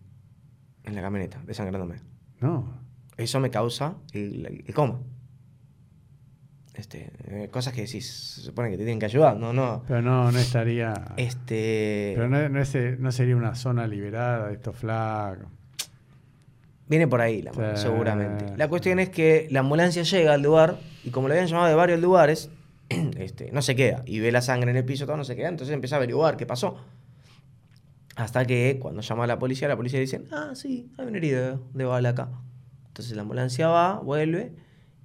[0.85, 1.97] en la camioneta, desangrándome.
[2.41, 2.73] No.
[3.17, 5.01] Eso me causa el, el coma.
[6.75, 9.83] Este, eh, cosas que decís, se supone que te tienen que ayudar, no, no.
[9.89, 10.95] Pero no, no estaría.
[11.17, 15.49] Este, Pero no, no, es- no sería una zona liberada de estos flacos.
[16.89, 17.83] Viene por ahí la mano, Sí.
[17.83, 18.47] seguramente.
[18.57, 21.75] La cuestión es que la ambulancia llega al lugar y como le habían llamado de
[21.75, 22.51] varios lugares,
[23.19, 24.03] este, no se queda.
[24.07, 25.49] Y ve la sangre en el piso, todo no se queda.
[25.49, 26.77] Entonces empieza a averiguar qué pasó.
[28.17, 31.63] Hasta que cuando llama a la policía, la policía dice, ah, sí, hay un herido
[31.73, 32.31] de bala acá.
[32.89, 34.53] Entonces la ambulancia va, vuelve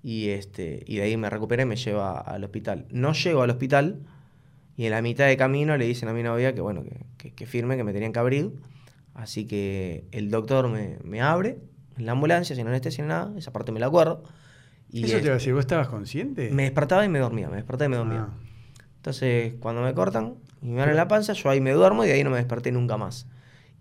[0.02, 2.88] y, este, y de ahí me recupera y me lleva al hospital.
[2.90, 4.00] No llego al hospital
[4.76, 7.34] y en la mitad de camino le dicen a mi novia que, bueno, que, que-
[7.36, 8.52] que firme, que me tenían que abrir.
[9.14, 11.60] Así que el doctor me, me abre
[11.98, 14.24] en la ambulancia, sin anestesia nada, esa parte me la acuerdo.
[14.92, 16.50] Y Eso te iba a este, decir, ¿vos estabas consciente?
[16.52, 18.28] me despertaba y me dormía, me despertaba y me dormía.
[18.30, 18.34] Ah.
[18.98, 22.14] Entonces, cuando me cortan y me abren la panza, yo ahí me duermo y de
[22.14, 23.28] ahí no me desperté nunca más.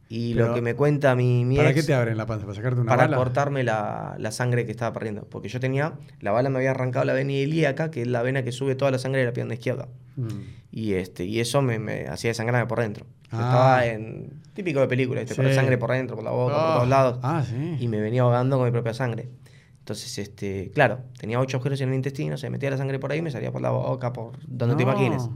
[0.08, 2.44] Y Pero, lo que me cuenta mi, mi ¿Para ex, qué te abren la panza?
[2.44, 3.16] ¿Para sacarte una para bala?
[3.16, 5.22] cortarme la, la sangre que estaba perdiendo.
[5.24, 8.42] Porque yo tenía, la bala me había arrancado la vena ilíaca, que es la vena
[8.42, 9.88] que sube toda la sangre de la pierna izquierda.
[10.16, 10.28] Mm.
[10.70, 13.06] Y, este, y eso me, me hacía desangrarme por dentro.
[13.32, 13.80] Ah.
[13.82, 14.40] Estaba en.
[14.54, 15.34] típico de película, ¿viste?
[15.34, 15.40] Sí.
[15.40, 16.74] Corre sangre por dentro, por la boca, por Oh.
[16.74, 17.18] todos lados.
[17.22, 17.76] Ah, sí.
[17.80, 19.30] Y me venía ahogando con mi propia sangre.
[19.78, 23.18] Entonces, este, claro, tenía ocho agujeros en el intestino, se metía la sangre por ahí
[23.18, 24.90] y me salía por la boca, por donde te No.
[24.92, 25.28] imagines.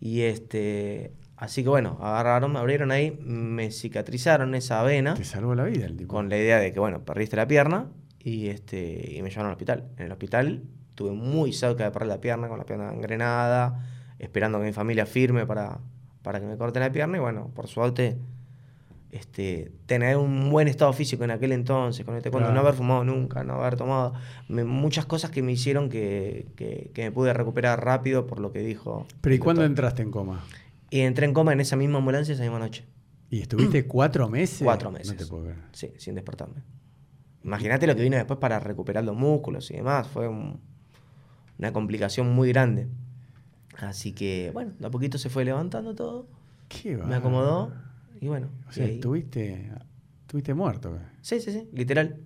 [0.00, 1.12] Y este.
[1.36, 5.86] Así que bueno, agarraron, me abrieron ahí, me cicatrizaron esa vena Te salvó la vida
[5.86, 6.14] el tipo.
[6.14, 7.88] con la idea de que, bueno, perdiste la pierna
[8.20, 9.88] y, este, y me llevaron al hospital.
[9.98, 13.84] En el hospital estuve muy cerca de perder la pierna, con la pierna engrenada,
[14.20, 15.80] esperando que mi familia firme para,
[16.24, 18.16] para que me corten la pierna y bueno, por suerte,
[19.12, 22.54] este, tener un buen estado físico en aquel entonces, con este cuento, Claro.
[22.60, 24.14] no haber fumado nunca, no haber tomado,
[24.48, 28.50] me- muchas cosas que me hicieron que, que- que me pude recuperar rápido por lo
[28.50, 29.06] que dijo.
[29.20, 29.70] Pero ¿y cuándo doctor.
[29.70, 30.42] entraste en coma?
[30.90, 32.84] Y entré en coma en esa misma ambulancia esa misma noche.
[33.30, 34.60] ¿Y estuviste cuatro meses?
[34.64, 35.16] Cuatro No meses.
[35.16, 35.58] te puedo creer.
[35.72, 36.62] Sí, sin despertarme.
[37.44, 40.08] Imagínate lo que vino después para recuperar los músculos y demás.
[40.08, 40.58] Fue un-
[41.58, 42.88] una complicación muy grande.
[43.80, 46.26] Así que, bueno, de a poquito se fue levantando todo.
[46.68, 47.72] Qué Me acomodó
[48.20, 48.48] y bueno.
[48.66, 49.70] O y sea, estuviste,
[50.22, 50.96] estuviste muerto.
[51.20, 52.16] Sí, sí, sí, literal.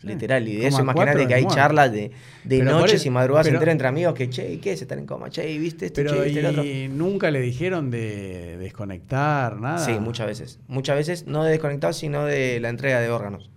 [0.00, 0.06] Sí.
[0.06, 0.46] Literal.
[0.46, 2.12] Y de eso, imagínate de que hay charlas de,
[2.44, 5.06] de noches y madrugadas pero- enteras entre amigos que, che, ¿y qué es estar en
[5.06, 5.28] coma?
[5.28, 5.96] Che, ¿y viste esto?
[5.96, 6.64] Pero che, ¿viste el otro?
[6.64, 9.78] ¿y nunca le dijeron de desconectar, nada?
[9.78, 10.60] Sí, muchas veces.
[10.68, 13.50] Muchas veces, no de desconectado, sino de la entrega de órganos.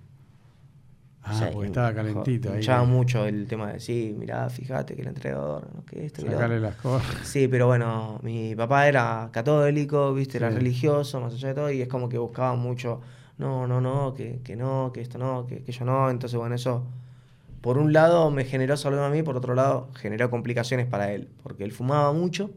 [1.23, 2.57] Ah, O sea, porque estaba calentito ahí.
[2.57, 6.23] hinchaba mucho el tema de, sí, mirá, fíjate que la entrega de órganos, que esto,
[6.23, 6.59] Sacarle otro".
[6.69, 7.27] las cosas.
[7.27, 10.55] Sí, pero bueno, mi papá era católico, viste, era Sí.
[10.55, 13.01] religioso, más allá de todo, y es como que buscaba mucho,
[13.37, 16.09] no, no, no, que, que no, que esto no, que, que yo no.
[16.09, 16.87] Entonces, bueno, eso,
[17.61, 21.29] por un lado me generó salud a mí, por otro lado generó complicaciones para él,
[21.43, 22.49] porque él fumaba mucho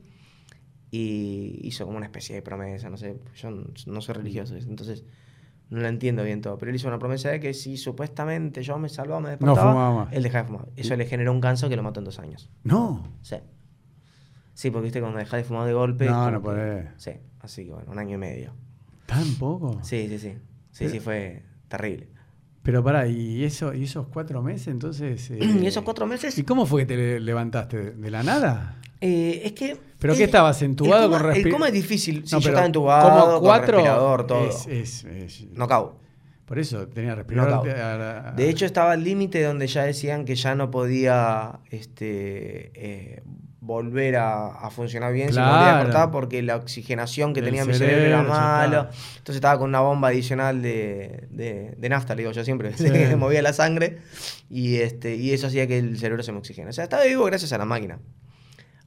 [0.90, 5.04] y hizo como una especie de promesa, no sé, yo no, no soy religioso, entonces
[5.74, 8.78] no la entiendo bien todo, pero él hizo una promesa de que si supuestamente yo
[8.78, 10.12] me salvaba, me No despertaba, fumaba más.
[10.12, 10.68] él dejaba de fumar.
[10.76, 12.50] Eso le generó un cáncer que lo mató en dos años.
[12.62, 13.06] No.
[13.22, 13.36] Sí.
[14.54, 16.06] Sí, porque viste cuando dejas de fumar de golpe.
[16.06, 16.86] No, no podés.
[16.96, 17.10] Sí,
[17.40, 18.52] así que bueno, un año y medio.
[19.06, 19.78] ¿Tan poco?
[19.82, 20.34] Sí, sí, sí.
[20.70, 22.08] Sí, sí, fue terrible.
[22.62, 25.30] Pero pará, ¿y, eso, y esos cuatro meses entonces?
[25.32, 26.38] eh, y esos cuatro meses.
[26.38, 27.76] ¿Y cómo fue que te le- levantaste?
[27.76, 28.80] ¿De, de la nada?
[29.00, 29.76] eh, es que.
[30.04, 32.26] ¿Pero qué estabas, entubado coma- con respi- El coma es difícil.
[32.26, 34.48] Sí, No, yo estaba entubado, como con cuatro respirador, todo.
[34.48, 35.98] Es, es- es- No cago.
[36.44, 37.64] Por eso tenía respirador.
[38.36, 43.22] De hecho, estaba al límite donde ya decían que ya no podía este, eh,
[43.60, 45.84] volver a, a funcionar bien si me volvía a Claro.
[45.86, 48.90] cortar porque la oxigenación que tenía mi cerebro era está.
[49.16, 52.90] Entonces estaba con una bomba adicional de, de, de nafta, le digo yo siempre, Sí.
[52.90, 54.00] que movía la sangre
[54.50, 56.68] y, este, y eso hacía que el cerebro se me oxigene.
[56.68, 58.00] O sea, estaba vivo gracias a la máquina.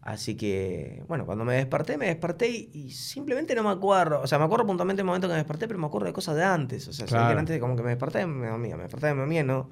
[0.07, 4.21] Así que, bueno, cuando me desperté, me desperté y, y simplemente no me acuerdo.
[4.21, 6.37] O sea, me acuerdo puntualmente el momento que me desperté, pero me acuerdo de cosas
[6.37, 6.87] de antes.
[6.87, 7.33] O sea, Claro.
[7.33, 9.69] que antes como que me desperté, me dormía, me desperté, me dormía, no,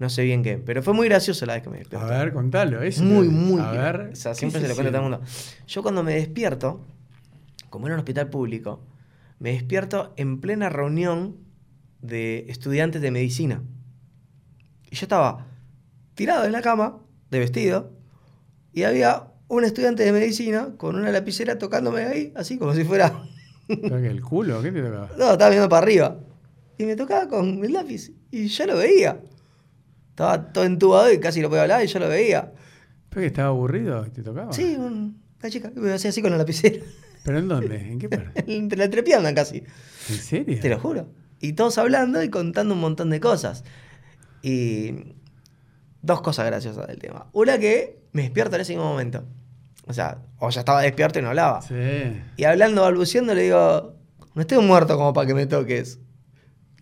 [0.00, 0.58] no sé bien qué.
[0.58, 2.04] Pero fue muy gracioso la vez que me desperté.
[2.04, 2.82] A ver, contalo.
[2.82, 3.60] Eso Muy, te- muy.
[3.62, 4.10] A ver.
[4.12, 5.26] O sea, ¿qué siempre se lo cuento a todo el mundo.
[5.68, 6.84] Yo cuando me despierto,
[7.68, 8.80] como era un hospital público,
[9.38, 11.36] me despierto en plena reunión
[12.02, 13.62] de estudiantes de medicina.
[14.90, 15.46] Y yo estaba
[16.14, 16.98] tirado en la cama,
[17.30, 17.92] de vestido,
[18.72, 23.22] y había un estudiante de medicina con una lapicera tocándome ahí, así como si fuera.
[23.68, 24.62] ¿Toca el culo?
[24.62, 25.10] ¿Qué te tocaba?
[25.18, 26.18] No, estaba mirando para arriba.
[26.78, 28.10] Y me tocaba con el lápiz.
[28.30, 29.20] Y yo lo veía.
[30.10, 32.52] Estaba todo entubado y casi lo podía hablar y yo lo veía.
[33.10, 34.52] ¿Pero que estaba aburrido te tocaba?
[34.52, 35.70] Sí, un- una chica.
[35.74, 36.84] Me hacía así con la lapicera.
[37.24, 37.76] ¿Pero en dónde?
[37.76, 38.44] ¿En qué parte?
[38.54, 39.58] Entre la entrepierna casi.
[40.08, 40.58] ¿En serio?
[40.60, 41.08] Te lo juro.
[41.40, 43.64] Y todos hablando y contando un montón de cosas.
[44.42, 45.14] Y
[46.02, 47.28] dos cosas graciosas del tema.
[47.32, 49.24] Una que me despierto en ese mismo momento.
[49.90, 51.60] O sea, o ya estaba despierto y no hablaba.
[51.62, 51.74] Sí.
[52.36, 53.96] Y hablando, balbuceando, le digo,
[54.34, 55.98] no estoy muerto como para que me toques.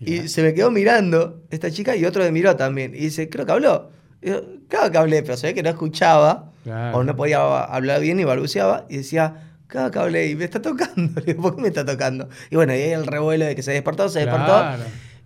[0.00, 2.94] Y se me quedó mirando esta chica y otro me miró también.
[2.94, 3.90] Y dice, creo que habló.
[4.22, 6.52] Y yo, claro que hablé, pero se ve que no escuchaba.
[6.62, 6.98] Claro.
[6.98, 8.84] O no podía hablar bien y balbuceaba.
[8.88, 11.20] Y decía, claro que hablé y me está tocando.
[11.24, 12.28] Le digo, ¿por qué me está tocando?
[12.50, 14.64] Y bueno, y ahí el revuelo de que se despertó, se despertó.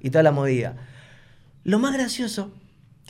[0.00, 0.76] Y toda la movida.
[1.64, 2.52] Lo más gracioso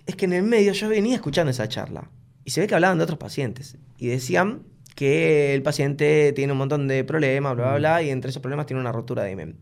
[0.07, 2.11] es que en el medio yo venía escuchando esa charla.
[2.45, 3.76] Y se ve que hablaban de otros pacientes.
[3.99, 4.62] Y decían
[4.97, 8.03] que el paciente tiene un montón de problemas, bla, bla, bla.
[8.03, 9.57] Y entre esos problemas tiene una rotura de imen.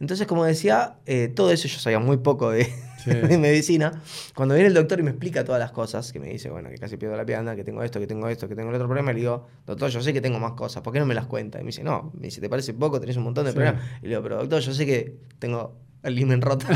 [0.00, 2.66] Entonces, como decía, eh, todo eso yo sabía muy poco de,
[2.98, 3.10] Sí.
[3.10, 4.00] de medicina.
[4.34, 6.76] Cuando viene el doctor y me explica todas las cosas, que me dice, bueno, que
[6.78, 9.12] casi pierdo la pierna, que tengo esto, que tengo esto, que tengo el otro problema,
[9.12, 11.58] le digo, doctor, yo sé que tengo más cosas, ¿por qué no me las cuenta?
[11.58, 13.00] Y me dice, no, me dice, ¿te parece poco?
[13.00, 13.56] Tenés un montón de Sí.
[13.56, 13.82] problemas.
[14.00, 16.66] Y le digo, pero doctor, yo sé que tengo el imen roto.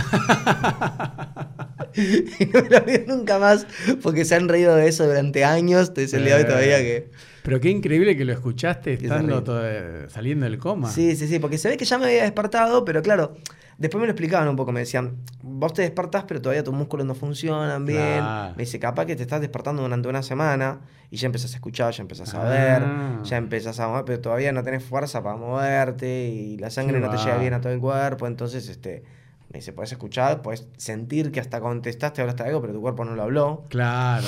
[1.94, 3.66] y no me lo olvido nunca más
[4.02, 5.92] porque se han reído de eso durante años.
[5.96, 7.10] El día de hoy todavía que.
[7.42, 10.88] Pero qué increíble que lo escuchaste estando todo- saliendo del coma.
[10.90, 13.34] Sí, sí, sí, porque se ve que ya me había despertado, pero claro,
[13.78, 17.04] después me lo explicaban un poco, me decían, vos te despertás, pero todavía tus músculos
[17.04, 18.20] no funcionan bien.
[18.20, 18.54] Claro.
[18.56, 20.80] Me dice, capaz que te estás despertando durante una semana
[21.10, 22.48] y ya empezás a escuchar, ya empezás a Ah.
[22.48, 27.00] ver, ya empezás a mover, pero todavía no tenés fuerza para moverte y la sangre
[27.00, 29.02] no te llega bien a todo el cuerpo, entonces, este...
[29.52, 33.14] Me dice, podés escuchar, podés sentir que hasta contestaste, hablaste algo, pero tu cuerpo no
[33.14, 33.64] lo habló.
[33.68, 34.26] Claro.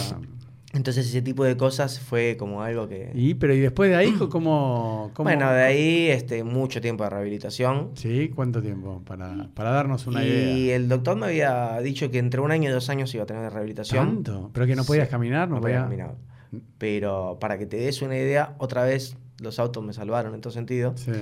[0.74, 3.10] Entonces ese tipo de cosas fue como algo que...
[3.14, 7.10] Y, pero ¿y después de ahí cómo, cómo- Bueno, de ahí este, mucho tiempo de
[7.10, 7.92] rehabilitación.
[7.94, 9.00] Sí, ¿cuánto tiempo?
[9.06, 10.76] Para, para darnos una y idea.
[10.76, 13.42] el doctor me había dicho que entre un año y dos años iba a tener
[13.44, 14.24] de rehabilitación.
[14.24, 14.50] ¿Tanto?
[14.52, 15.48] ¿Pero que no podías Sí, caminar?
[15.48, 16.08] ¿No, No podía podías?
[16.08, 16.14] caminar.
[16.78, 20.52] Pero para que te des una idea, otra vez los autos me salvaron en todo
[20.52, 20.94] sentido.
[20.96, 21.12] Sí.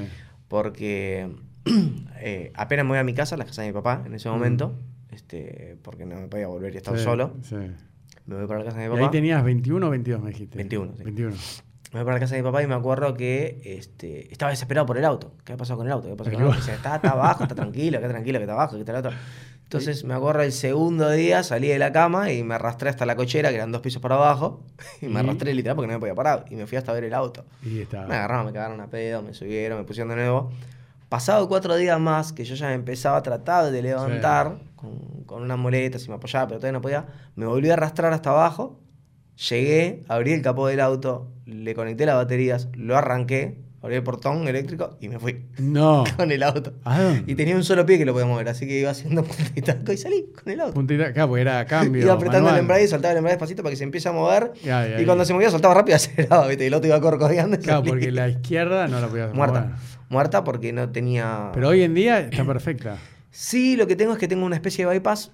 [0.49, 1.31] Porque
[2.21, 4.33] eh, apenas me voy a mi casa, la casa de mi papá en ese Mm.
[4.33, 4.75] momento,
[5.11, 7.35] este, porque no me podía volver y estaba Sí, solo.
[7.43, 7.57] Sí.
[8.27, 9.07] Me voy para la casa de mi Y papá.
[9.07, 10.57] ahí tenías 21 o 22, me dijiste.
[10.57, 11.03] 21, sí.
[11.05, 11.31] 21.
[11.93, 14.87] Me voy para la casa de mi papá y me acuerdo que este, estaba desesperado
[14.87, 15.35] por el auto.
[15.45, 16.09] ¿Qué ha pasado con el auto?
[16.09, 16.57] ¿Qué pasó con el auto?
[16.61, 19.13] Dice, está, está abajo, está tranquilo, está tranquilo, que está abajo, que está el otro.
[19.65, 23.17] Entonces me acuerdo el segundo día, salí de la cama y me arrastré hasta la
[23.17, 24.65] cochera, que eran dos pisos para abajo,
[25.03, 25.17] y me ¿Y?
[25.25, 26.45] arrastré literal porque no me podía parar.
[26.51, 27.45] Y me fui hasta ver el auto.
[27.63, 28.07] Y estaba.
[28.07, 30.51] Me agarraron, me cagaron a pedo, me subieron, me pusieron de nuevo.
[31.13, 35.59] Pasado cuatro días más, que yo ya empezaba a tratar de levantar con, con unas
[35.59, 37.05] muletas y me apoyaba, pero todavía no podía,
[37.37, 38.81] me volví a arrastrar hasta abajo.
[39.51, 44.49] Llegué, abrí el capó del auto, le conecté las baterías, lo arranqué, abrí el portón
[44.49, 46.05] eléctrico y me fui No.
[46.17, 46.73] con el auto.
[47.27, 49.23] Y tenía un solo pie que lo podía mover, así que iba haciendo
[49.55, 50.73] punta y salí con el auto.
[50.73, 52.01] Puntita, claro, porque era cambio.
[52.01, 54.53] Iba apretando el embrague y soltaba el embrague despacito para que se empiece a mover.
[54.65, 56.65] Ya, ya, y cuando se movía soltaba rápido y aceleraba, ¿viste?
[56.65, 57.91] Y el otro iba corcodeando Claro, salí.
[57.91, 59.27] porque la izquierda no la Muerta.
[59.29, 59.35] mover.
[59.35, 59.77] Muerta
[60.45, 61.51] porque no tenía.
[61.55, 62.99] Pero hoy en día está perfecta.
[63.35, 65.33] Sí, lo que tengo es que tengo una especie de bypass.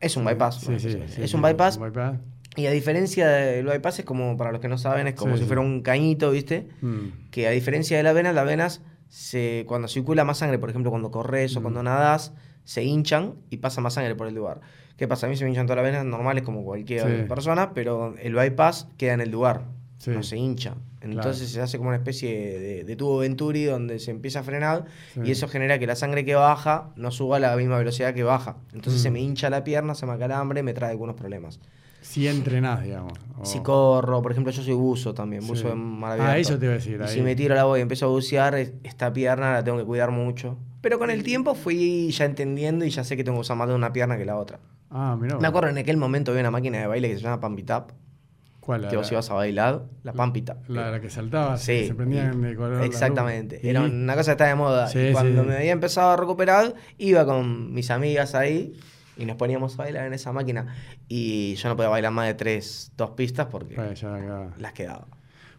[0.00, 0.60] Es un bypass.
[0.60, 1.78] Sí, sí, es, sí, es un bypass.
[1.78, 2.18] un bypass.
[2.56, 5.44] Y a diferencia del bypass, es como, para los que no saben, es como si
[5.44, 6.68] fuera un cañito, ¿viste?
[6.82, 7.30] Mm.
[7.30, 10.90] Que a diferencia de las venas, las venas, se, cuando circula más sangre, por ejemplo,
[10.90, 11.62] cuando corres o Mm.
[11.62, 12.34] cuando nadas,
[12.64, 14.60] se hinchan y pasa más sangre por el lugar.
[14.98, 15.26] ¿Qué pasa?
[15.26, 17.28] A mí se me hinchan todas las venas normales como cualquier Sí.
[17.28, 19.62] persona, pero el bypass queda en el lugar,
[20.02, 20.10] Sí.
[20.10, 20.74] no se hincha.
[21.00, 24.86] Entonces se hace como una especie de, de tubo Venturi donde se empieza a frenar
[25.14, 25.20] Sí.
[25.24, 28.24] y eso genera que la sangre que baja no suba a la misma velocidad que
[28.24, 28.56] baja.
[28.72, 29.04] Entonces Mm.
[29.04, 31.60] se me hincha la pierna, se me acalambre y me trae algunos problemas.
[32.00, 33.12] Si entrenás, digamos.
[33.38, 35.72] o- Si corro, por ejemplo, yo soy buzo también, buzo Sí.
[35.72, 36.98] en mar Ah, eso te iba a decir.
[37.00, 37.08] Y ahí.
[37.08, 39.84] si me tiro al agua y empiezo a bucear, es- esta pierna la tengo que
[39.84, 40.58] cuidar mucho.
[40.80, 43.68] Pero con el tiempo fui ya entendiendo y ya sé que tengo que usar más
[43.68, 44.58] de una pierna que la otra.
[44.90, 45.38] Ah, mira.
[45.38, 47.70] Me acuerdo en aquel momento había una máquina de baile que se llama Pump It
[47.70, 47.92] Up,
[48.62, 48.86] ¿Cuál?
[48.88, 50.56] que vos ibas a bailar, la Pump It Up.
[50.68, 52.84] La, la que saltaba, Sí, que se prendían de color.
[52.84, 53.58] Exactamente.
[53.68, 54.86] Era una cosa que estaba de moda.
[54.86, 55.48] Sí, y cuando sí.
[55.48, 58.74] me había empezado a recuperar, iba con mis amigas ahí
[59.16, 60.76] y nos poníamos a bailar en esa máquina.
[61.08, 64.54] Y yo no podía bailar más de tres, dos pistas porque ya acá.
[64.56, 65.08] las quedaba.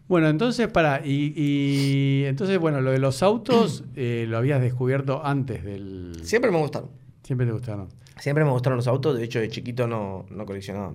[0.08, 5.20] Bueno, entonces, para, y, y entonces, bueno, lo de los autos eh, lo habías descubierto
[5.22, 6.20] antes del...
[6.22, 6.88] Siempre me gustaron.
[7.22, 7.90] Siempre te gustaron.
[8.18, 9.18] Siempre me gustaron los autos.
[9.18, 10.94] De hecho, de chiquito no, no coleccionaba.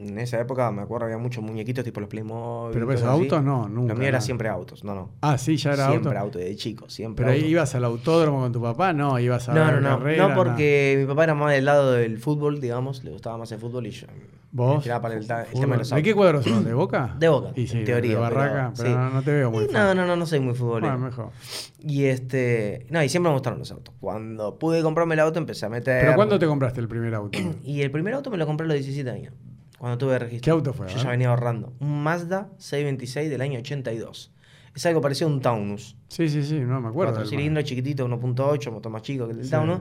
[0.00, 2.72] En esa época me acuerdo había muchos muñequitos tipo los Playmobil.
[2.72, 3.04] Pero así.
[3.04, 3.92] autos no, nunca.
[3.92, 5.10] Lo mío era siempre autos, no, no.
[5.20, 6.20] Ah, sí, ya era siempre auto.
[6.20, 7.50] auto, de chico, siempre Pero ahí auto.
[7.50, 9.98] ibas al autódromo con tu papá, no, ibas a No, ver no, no.
[9.98, 13.04] carrera, no, porque mi papá era más del lado del fútbol, digamos.
[13.04, 14.82] Le gustaba más el fútbol y yo me ¿Vos?
[14.82, 16.14] tiraba para el, tema de los ¿De qué autos.
[16.20, 16.64] cuadros son?
[16.64, 17.14] ¿De Boca?
[17.20, 18.14] De Boca, Y sí, en teoría.
[18.14, 18.94] De Barraca, pero, sí.
[18.96, 19.68] no, no te veo muy.
[19.70, 20.92] No, no, no, no soy muy futbolero.
[20.92, 21.30] Bueno, mejor.
[21.78, 22.86] Y este.
[22.90, 23.94] No, y siempre me gustaron los autos.
[24.00, 26.00] Cuando pude comprarme el auto empecé a meter.
[26.00, 27.38] ¿Pero cuándo te compraste el primer auto?
[27.64, 29.34] Y el primer auto me lo compré a los 17 años.
[29.80, 30.44] Cuando tuve registro.
[30.44, 31.72] ¿Qué auto fue, Yo ya venía ahorrando.
[31.80, 34.30] Un Mazda 626 del año 82.
[34.74, 35.96] Es algo parecido a un Taunus.
[36.08, 37.14] Sí, sí, sí, no me acuerdo.
[37.14, 39.50] Cuatro cilindros, chiquitito, 1.8, motor más chico que el del Sí.
[39.52, 39.80] Taunus.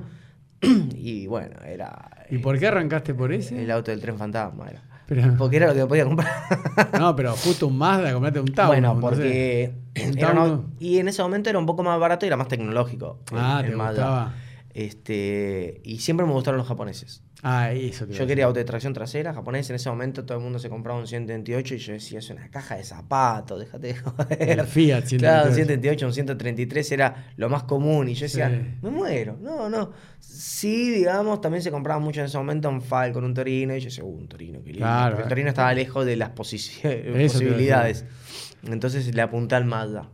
[0.95, 2.25] y bueno, era.
[2.29, 3.61] ¿Y por qué arrancaste por ese?
[3.61, 4.81] El auto del tren fantasma era.
[5.05, 6.31] Pero- Porque era lo que podía comprar.
[6.97, 8.69] no, pero justo un Mazda, compraste un Taunus.
[8.71, 9.73] bueno, no sé.
[9.95, 10.21] porque.
[10.31, 13.19] Una- y en ese momento era un poco más barato y era más tecnológico.
[13.33, 13.91] Ah, el te Mazda.
[13.91, 14.33] gustaba.
[14.73, 17.21] Este, y siempre me gustaron los japoneses.
[17.41, 19.69] Ah, eso te Yo quería auto de tracción trasera, japonés.
[19.69, 22.49] En ese momento todo el mundo se compraba un 128 y yo decía, es una
[22.51, 24.59] caja de zapatos, déjate de joder.
[24.59, 25.17] El Fiat 128.
[25.19, 28.09] Claro, un 128, un 133 era lo más común.
[28.09, 28.77] Y yo decía, Sí.
[28.81, 29.37] me muero.
[29.41, 29.91] No, no.
[30.19, 33.73] Sí, digamos, también se compraba mucho en ese momento un Falcon, un Torino.
[33.75, 34.79] Y yo decía, uh, un Torino, qué lindo.
[34.79, 35.11] Claro.
[35.11, 38.05] Porque el Torino estaba lejos de las posibilidades.
[38.67, 40.09] Entonces le apunté al Mazda.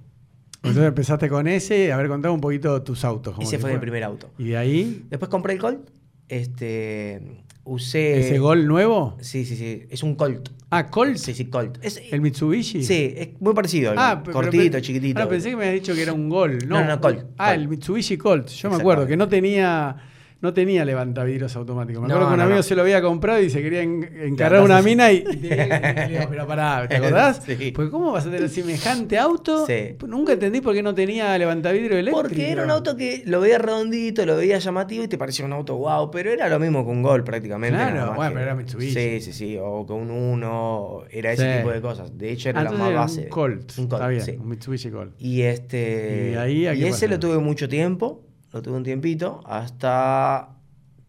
[0.58, 3.36] Entonces empezaste con ese, a ver, contame un poquito tus autos.
[3.40, 4.32] Ese que fue mi primer auto.
[4.38, 5.90] Y de ahí, Después compré el Colt.
[6.30, 7.22] Este,
[7.64, 8.20] usé...
[8.20, 9.18] ¿ese Gol nuevo?
[9.22, 9.84] Sí, sí, sí.
[9.90, 10.50] Es un Colt.
[10.72, 11.18] Ah, Colt.
[11.18, 11.78] Sí, sí, Colt.
[11.84, 12.84] Es, ¿El Mitsubishi?
[12.84, 13.92] Sí, es muy parecido.
[13.92, 15.22] al Ah, cortito, pero- chiquitito.
[15.22, 16.60] Ah, pensé que me habías dicho que era un Gol.
[16.68, 17.60] No, No, no, Colt, Ah, Colt.
[17.62, 18.50] el Mitsubishi Colt.
[18.50, 19.96] Yo me acuerdo que no tenía.
[20.42, 22.02] No tenía levantavidrios automáticos.
[22.04, 22.64] Me No, acuerdo que un no, amigo no.
[22.64, 26.22] se lo había comprado y se quería en- encargar una mina y, y tenía- digo,
[26.30, 27.42] pero pará, ¿te acordás?
[27.46, 27.72] Sí.
[27.76, 29.66] Porque ¿cómo vas a tener semejante auto?
[29.66, 29.96] Sí.
[30.08, 32.22] Nunca entendí por qué no tenía levantavidrio eléctrico.
[32.22, 35.54] Porque era un auto que lo veía redondito, lo veía llamativo y te parecía un
[35.54, 37.76] auto wow, pero era lo mismo que un Gol prácticamente.
[37.78, 38.94] Claro, bueno, que- pero era Mitsubishi.
[38.94, 41.58] Sí, sí, sí, o que un Uno, era ese Sí.
[41.60, 42.18] tipo de cosas.
[42.18, 43.22] De hecho, era Ah, la más era base.
[43.22, 43.72] un Colt.
[43.78, 45.14] Un Colt, Está bien, un Mitsubishi Colt.
[45.20, 46.32] Y este.
[46.34, 48.22] ¿Y ahí y ese lo tuve mucho tiempo,
[48.56, 50.50] lo tuve un tiempito, hasta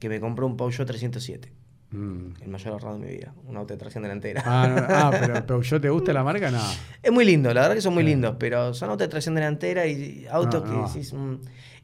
[0.01, 1.53] que me compré un Peugeot 307.
[1.93, 2.43] Mm.
[2.43, 3.33] El mayor ahorrado de mi vida.
[3.47, 4.43] Un auto de tracción delantera.
[4.45, 6.61] Ah, no, ah, pero Peugeot te gusta la marca, no.
[7.03, 8.11] Es muy lindo, la verdad que son muy Sí.
[8.11, 10.89] lindos, pero son autos de tracción delantera y autos No, que no.
[10.89, 11.35] decís, mm.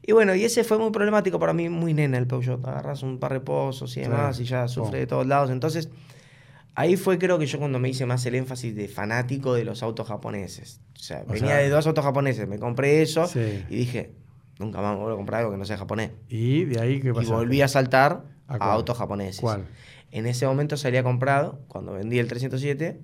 [0.05, 2.63] Y bueno, y ese fue muy problemático para mí, muy nena el Peugeot.
[2.67, 4.43] Agarras un par de pozos y demás Sí.
[4.43, 4.99] y ya sufre Oh.
[4.99, 5.49] de todos lados.
[5.49, 5.89] Entonces,
[6.75, 9.81] ahí fue creo que yo cuando me hice más el énfasis de fanático de los
[9.81, 10.81] autos japoneses.
[10.97, 13.63] O sea, O venía sea- de dos autos japoneses, me compré eso Sí.
[13.69, 14.11] y dije,
[14.59, 16.11] nunca más vuelvo a comprar algo que no sea japonés.
[16.29, 17.33] Y de ahí qué Y pasó.
[17.33, 19.39] volví a saltar ¿A autos japoneses.
[19.41, 19.65] ¿Cuál?
[20.11, 22.99] En ese momento se había comprado, cuando vendí el 307,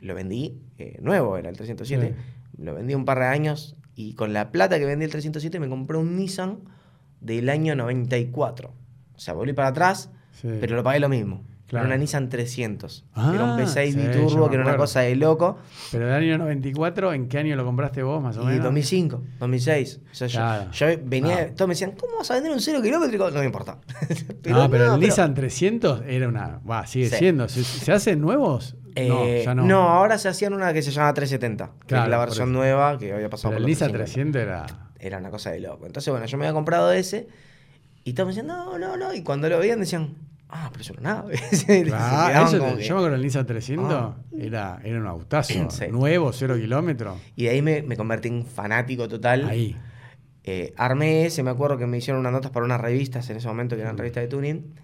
[0.00, 2.14] lo vendí eh, nuevo, era el 307.
[2.58, 5.68] Lo vendí un par de años y con la plata que vendí el 307 me
[5.68, 6.58] compré un Nissan
[7.20, 8.72] del año 94.
[9.14, 10.48] O sea, volví para atrás, Sí.
[10.60, 11.44] pero lo pagué lo mismo.
[11.70, 11.86] Claro.
[11.86, 13.04] Era una Nissan 300.
[13.14, 15.56] Ah, era un V6 sí, yo biturbo, que era una cosa de loco.
[15.92, 18.64] Pero del año 94, ¿en qué año lo compraste vos, más o Y menos?
[18.64, 20.00] 2005, 2006.
[20.10, 20.70] O sea, yo- Claro.
[20.72, 21.54] yo, venía, Ah.
[21.54, 23.14] todos me decían, ¿cómo vas a vender un cero kilómetro?
[23.28, 23.78] Y No me importa.
[24.46, 26.58] no, pero el Nissan 300 era una.
[26.68, 27.16] Va, sigue Sí.
[27.16, 27.48] siendo.
[27.48, 28.74] ¿Se, se hacen nuevos?
[28.74, 29.88] no, Eh, ya no.
[29.88, 33.12] ahora se hacían una que se llama 370, que Claro, es la versión nueva que
[33.12, 34.66] había pasado Pero el por los Nissan 350.
[34.66, 34.90] 300 era.
[34.98, 35.86] Era una cosa de loco.
[35.86, 37.28] Entonces, bueno, yo me había comprado ese
[38.02, 39.14] y todos me decían, no, no, no.
[39.14, 40.16] Y cuando lo veían decían,
[40.52, 41.38] ah, pero es una nave.
[41.66, 44.16] Quedaban eso que- yo me acuerdo el Nissan 300 Ah.
[44.38, 45.54] era, era un autazo.
[45.70, 45.86] Sí.
[45.90, 47.16] Nuevo, cero kilómetros.
[47.36, 49.48] Y de ahí me, me convertí en fanático total.
[49.48, 49.76] Ahí.
[50.44, 53.46] Eh, armé ese, me acuerdo que me hicieron unas notas para unas revistas en ese
[53.48, 54.74] momento, que eran revistas de tuning.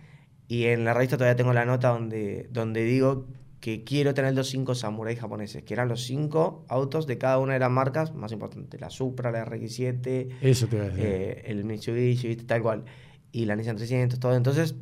[0.49, 3.27] Y en la revista todavía tengo la nota donde, donde digo
[3.59, 7.55] que quiero tener los cinco samuráis japoneses, que eran los cinco autos de cada una
[7.55, 8.81] de las marcas más importantes.
[8.81, 11.05] La Supra, la RX-7, Eso te iba a decir.
[11.05, 12.85] eh, el Mitsubishi, tal cual.
[13.33, 14.37] Y la Nissan 300, todo.
[14.37, 14.77] Entonces,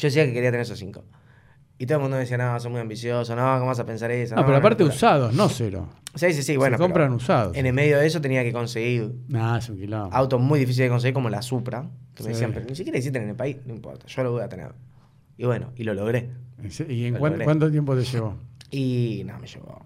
[0.00, 1.04] yo decía que quería tener esos cinco.
[1.78, 4.10] Y todo el mundo me decía, no, son muy ambiciosos, no, ¿cómo vas a pensar
[4.10, 4.34] eso?
[4.36, 4.94] no, pero aparte locura".
[4.96, 5.88] usados, no cero.
[6.14, 6.76] Sí, sí, sí, bueno.
[6.76, 7.56] se compran usados.
[7.56, 10.14] En el medio de eso tenía que conseguir Nah, es un kilómetro.
[10.16, 13.22] autos muy difíciles de conseguir como la Supra, que me decían, pero ni siquiera existen
[13.22, 14.72] en el país, no importa, yo lo voy a tener.
[15.38, 16.28] Y bueno, y lo logré.
[16.88, 17.44] ¿Y en Lo cuán- logré.
[17.46, 18.36] cuánto tiempo te llevó?
[18.70, 19.80] Y no, me llevó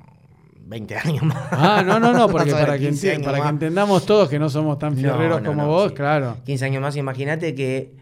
[0.67, 1.39] 20 años más.
[1.53, 4.39] Ah, no, no, no, porque para, que, 15 enti- años para que entendamos todos que
[4.41, 5.95] no somos tan fierreros no, como vos, sí.
[5.95, 6.39] claro.
[6.45, 7.93] 15 años más, imagínate que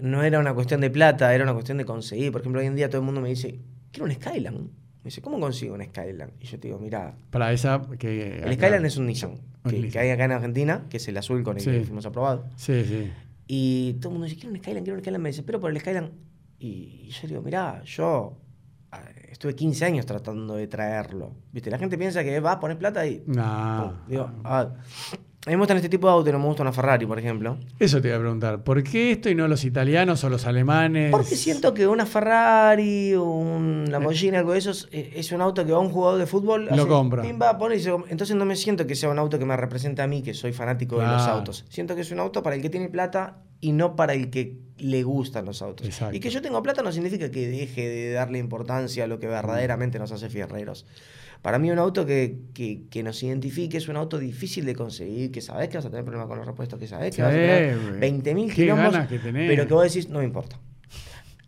[0.00, 2.32] no era una cuestión de plata, era una cuestión de conseguir.
[2.32, 3.58] Por ejemplo, hoy en día todo el mundo me dice,
[3.92, 4.54] quiero un Skyline.
[4.64, 6.32] Me dice, ¿cómo consigo un Skyline?
[6.40, 8.38] Y yo te digo, mira, Para esa que.
[8.38, 9.38] el Skyline es un Nissan,
[9.68, 11.70] que, hay acá en Argentina, que es el azul con el Sí.
[11.70, 12.46] que fuimos aprobados.
[12.56, 13.10] Sí, sí.
[13.46, 15.22] Y todo el mundo dice, quiero un Skyline, quiero un Skyline.
[15.22, 16.10] Me dice, pero por el Skyline.
[16.58, 18.36] Y yo digo, mirá, yo
[19.30, 21.32] estuve 15 años tratando de traerlo.
[21.52, 21.70] ¿Viste?
[21.70, 23.22] La gente piensa que va a poner plata y.
[23.26, 23.94] No.
[24.04, 24.08] pum.
[24.08, 24.68] Digo, ah,
[25.46, 27.56] a mí me gustan este tipo de autos, no me gusta una Ferrari, por ejemplo.
[27.78, 28.64] Eso te iba a preguntar.
[28.64, 31.10] ¿Por qué esto y no los italianos o los alemanes?
[31.12, 35.72] Porque siento que una Ferrari, un Lamborghini, algo de eso, es, es un auto que
[35.72, 36.68] va a un jugador de fútbol.
[36.74, 37.22] Lo compra.
[37.22, 40.02] pimba, pone y se Entonces no me siento que sea un auto que me represente
[40.02, 41.64] a mí, que soy fanático de los autos.
[41.68, 44.58] Siento que es un auto para el que tiene plata y no para el que
[44.76, 45.86] le gustan los autos.
[45.86, 46.16] Exacto.
[46.16, 49.28] Y que yo tengo plata no significa que deje de darle importancia a lo que
[49.28, 50.84] verdaderamente nos hace fierreros.
[51.42, 55.30] Para mí un auto que, que, que nos identifique es un auto difícil de conseguir,
[55.30, 57.30] que sabes que vas a tener problemas con los repuestos, que sabes que Sí, vas
[57.30, 58.00] a tener güey.
[58.00, 60.58] 20.000 Qué kilómetros, pero que vos decís, no me importa.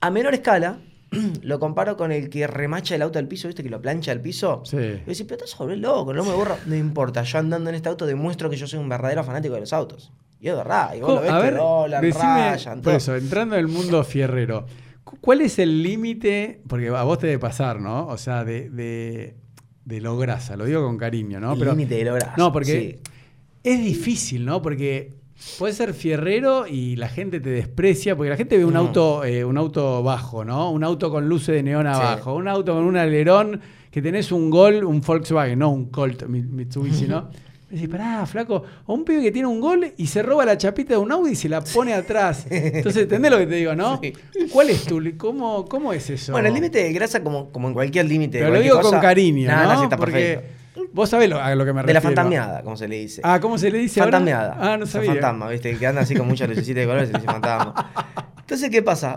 [0.00, 0.78] A menor escala,
[1.42, 3.62] lo comparo con el que remacha el auto al piso, ¿viste?
[3.64, 4.62] Que lo plancha al piso.
[4.64, 4.76] Sí.
[4.76, 6.56] Y decís, pero estás sobre loco, no me borro.
[6.66, 9.60] No importa, yo andando en este auto demuestro que yo soy un verdadero fanático de
[9.60, 10.12] los autos.
[10.40, 12.96] Y es verdad, y vos lo ves a que ver, doblan, decime, rayan, por todo.
[12.96, 14.64] eso, entrando en el mundo fierrero,
[15.04, 16.62] cu- ¿cuál es el límite?
[16.66, 18.06] Porque a vos te debe pasar, ¿no?
[18.06, 19.36] O sea, de, de,
[19.90, 21.52] de lo grasa, lo digo con cariño, ¿no?
[21.52, 23.10] El límite de lo grasa, No, porque sí.
[23.64, 24.62] es difícil, ¿no?
[24.62, 25.12] Porque
[25.58, 29.44] puedes ser fierrero y la gente te desprecia, porque la gente ve un auto, eh,
[29.44, 30.70] un auto bajo, ¿no?
[30.70, 31.92] Un auto con luces de neón Sí.
[31.92, 33.60] abajo, un auto con un alerón,
[33.90, 37.28] que tenés un Gol, un Volkswagen, no un Colt Mi- Mitsubishi, ¿no?
[37.70, 40.58] Y decís, pará, flaco, o un pibe que tiene un gol y se roba la
[40.58, 42.46] chapita de un Audi y se la pone atrás.
[42.50, 44.00] Entonces, ¿entendés lo que te digo, no?
[44.02, 44.12] Sí.
[44.52, 46.32] ¿Cuál es tu, cómo, cómo es eso?
[46.32, 48.40] Bueno, el límite de grasa, como, como en cualquier límite.
[48.40, 49.84] Pero lo digo con cariño, Nah, ¿no?
[49.84, 50.40] está Porque
[50.74, 50.90] perfecto.
[50.92, 52.16] vos sabés lo- a lo que me De la refiero.
[52.16, 53.20] fantasmeada, como se le dice.
[53.24, 54.18] Ah, ¿cómo se le dice ahora?
[54.18, 54.56] Fantasmeada.
[54.58, 55.12] Ah, no O sea, sabía.
[55.12, 55.76] fantasma, ¿viste?
[55.76, 57.92] Que anda así con muchas lucecitas de colores se le dice fantasma.
[58.40, 59.16] Entonces, ¿qué pasa?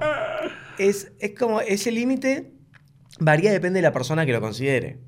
[0.77, 2.51] Es, es como ese límite
[3.19, 4.99] varía, depende de la persona que lo considere.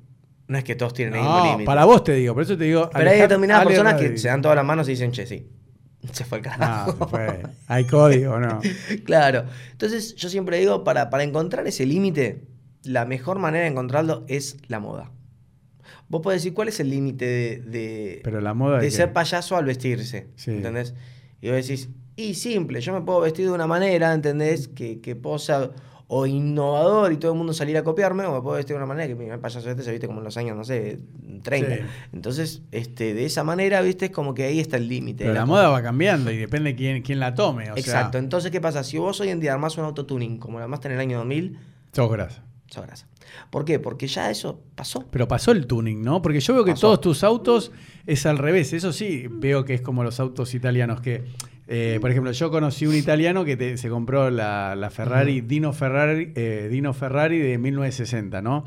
[0.48, 1.64] No es que todos tienen el mismo No, límite.
[1.64, 2.88] para vos te digo, por eso te digo.
[2.92, 5.48] Pero hay determinadas personas que se dan todas las manos y dicen, che, sí.
[6.12, 6.92] se fue No, carajo.
[6.98, 7.42] se fue.
[7.66, 8.60] Hay código, ¿no?
[9.04, 9.44] Claro.
[9.72, 12.44] Entonces, yo siempre digo, para, para encontrar ese límite,
[12.84, 15.10] la mejor manera de encontrarlo es la moda.
[16.08, 19.08] Vos podés decir, ¿cuál es el límite de, de- Pero la moda de de ser
[19.08, 19.14] qué?
[19.14, 20.28] payaso al vestirse?
[20.36, 20.52] Sí.
[20.52, 20.94] ¿Entendés?
[21.40, 24.68] Y vos decís, y simple, yo me puedo vestir de una manera, ¿entendés?
[24.68, 25.70] Que, que puedo ser
[26.08, 28.86] o innovador y todo el mundo salir a copiarme, o me puedo vestir de una
[28.86, 31.00] manera que el payaso este se viste como en los años, no sé,
[31.42, 31.74] 30.
[31.76, 31.82] Sí.
[32.12, 35.24] Entonces, este, de esa manera, viste, es como que ahí está el límite.
[35.24, 37.70] Pero la la moda va cambiando y depende quién, quién la tome.
[37.72, 38.12] O Exacto.
[38.12, 38.84] sea, Entonces, ¿qué pasa?
[38.84, 41.58] Si vos hoy en día armás un autotuning como lo armaste en el año 2000,
[41.92, 42.44] sos grasa.
[42.68, 43.08] sos grasa.
[43.50, 43.80] ¿Por qué?
[43.80, 45.04] Porque ya eso pasó.
[45.10, 46.22] Pero pasó el tuning, ¿no?
[46.22, 46.82] Porque yo veo que Pasó.
[46.86, 47.72] todos tus autos
[48.06, 48.72] es al revés.
[48.72, 51.24] Eso sí, veo que es como los autos italianos que...
[51.68, 55.72] eh, por ejemplo, yo conocí un italiano que te- se compró la, la Ferrari, Dino
[55.72, 58.64] Ferrari, eh, Dino Ferrari de 1960, ¿no?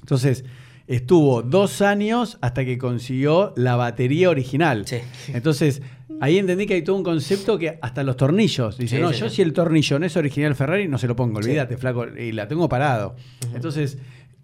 [0.00, 0.44] Entonces,
[0.86, 4.86] estuvo dos años hasta que consiguió la batería original.
[4.86, 4.98] Sí.
[5.34, 5.82] Entonces,
[6.20, 8.78] ahí entendí que hay todo un concepto que hasta los tornillos.
[8.78, 11.14] Dice, Sí, no, sí, yo si el tornillo no es original Ferrari, no se lo
[11.16, 13.16] pongo, olvídate, flaco, y la tengo parado.
[13.54, 13.98] Entonces,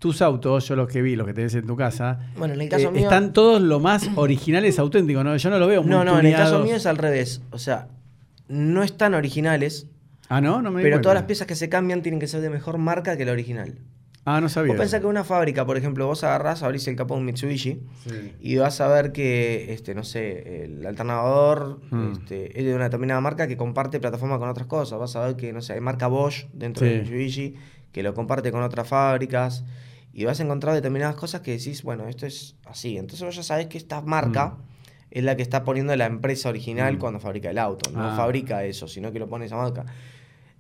[0.05, 2.69] tus autos, yo los que vi, los que tenés en tu casa, Bueno, en el
[2.69, 5.35] caso eh, mío- están todos lo más originales, auténticos, ¿no?
[5.35, 7.41] Yo no lo veo muy No, no, en el caso mío es al revés.
[7.53, 7.89] O sea,
[8.49, 9.87] no están originales,
[10.29, 10.61] Ah, ¿no?
[10.61, 13.17] No me pero todas las piezas que se cambian tienen que ser de mejor marca
[13.17, 13.79] que la original.
[14.27, 14.73] Ah, no sabía.
[14.73, 17.81] Vos pensás que una fábrica, por ejemplo, vos agarrás, abrís el capó de un Mitsubishi
[18.07, 18.33] Sí.
[18.41, 22.13] y vas a ver que, este, no sé, el alternador Mm.
[22.13, 24.99] este, es de una determinada marca que comparte plataforma con otras cosas.
[24.99, 26.93] Vas a ver que, no sé, hay marca Bosch dentro Sí.
[26.93, 27.55] de Mitsubishi
[27.93, 29.63] que lo comparte con otras fábricas
[30.15, 32.97] y vas a encontrar determinadas cosas que decís, bueno, esto es así.
[32.97, 34.57] Entonces vos ya sabés que esta marca
[35.11, 36.99] es la que está poniendo la empresa original Mm.
[36.99, 37.91] cuando fabrica el auto.
[37.91, 38.17] No Ah.
[38.17, 39.85] fabrica eso, sino que lo pone esa marca.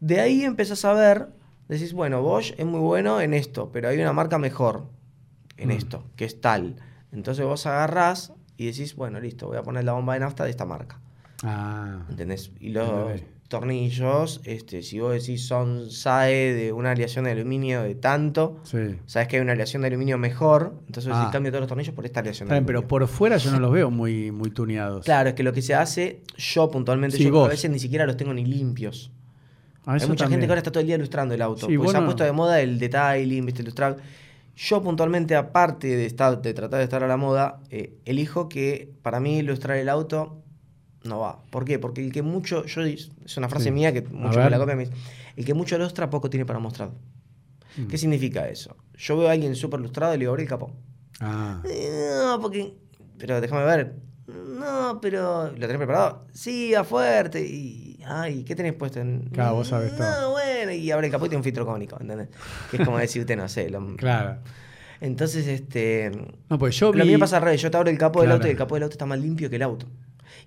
[0.00, 1.28] De ahí empezás a ver,
[1.68, 4.88] decís, bueno, Bosch es muy bueno en esto, pero hay una marca mejor
[5.56, 5.72] en Mm.
[5.72, 6.76] esto, que es tal.
[7.12, 10.50] Entonces vos agarrás y decís, bueno, listo, voy a poner la bomba de nafta de
[10.50, 11.00] esta marca.
[11.44, 12.04] Ah.
[12.10, 12.50] ¿Entendés?
[12.60, 13.22] Y Ok.
[13.48, 18.96] Tornillos, este, si vos decís son SAE de una aleación de aluminio de tanto, Sí.
[19.06, 21.18] sabes que hay una aleación de aluminio mejor, entonces Ah.
[21.20, 22.88] decís, cambio todos los tornillos por esta aleación de bien, pero aluminio.
[22.88, 25.04] por fuera yo no los veo muy, muy tuneados.
[25.04, 28.06] Claro, es que lo que se hace, yo puntualmente, Sí, yo a veces ni siquiera
[28.06, 29.10] los tengo ni limpios.
[29.86, 31.66] Ah, Hay mucha gente que ahora está todo el día ilustrando el auto.
[31.66, 33.62] Sí, porque se ha no- puesto de moda el detailing, ¿viste?
[33.62, 33.98] ilustrar.
[34.56, 38.88] Yo puntualmente, aparte de, estar, de tratar de estar a la moda, eh, elijo que
[39.02, 40.38] para mí ilustrar el auto
[41.04, 41.40] no va.
[41.50, 41.78] ¿Por qué?
[41.78, 43.70] Porque el que mucho, yo es una frase Sí.
[43.70, 44.44] mía que A mucho ver.
[44.46, 44.96] me la copian, me dice,
[45.36, 46.90] el que mucho ilustra poco tiene para mostrar.
[47.76, 47.86] Mm.
[47.86, 48.76] ¿Qué significa eso?
[48.96, 50.70] Yo veo a alguien súper ilustrado y le digo, abre el capó.
[51.20, 51.60] Ah.
[51.68, 52.74] Eh, No, porque.
[53.18, 53.94] Pero déjame ver.
[54.26, 55.48] No, pero.
[55.50, 56.26] ¿Lo tenés preparado?
[56.32, 57.40] Sí, a fuerte.
[57.46, 58.00] Y.
[58.06, 59.00] Ay, ¿qué tenés puesto?
[59.00, 59.28] En...
[59.32, 60.32] Claro, vos sabés no, todo.
[60.32, 60.72] bueno.
[60.72, 62.28] Y abre el capó y tiene un filtro cónico, ¿entendés?
[62.70, 63.70] Que es como decirte, no sé.
[63.70, 64.38] lo- Claro.
[65.00, 66.10] Entonces, este.
[66.48, 66.98] No, pues yo vi...
[67.00, 67.60] Lo mío pasa al revés.
[67.60, 69.50] Yo te abro el capó del auto y el capó del auto está más limpio
[69.50, 69.86] que el auto.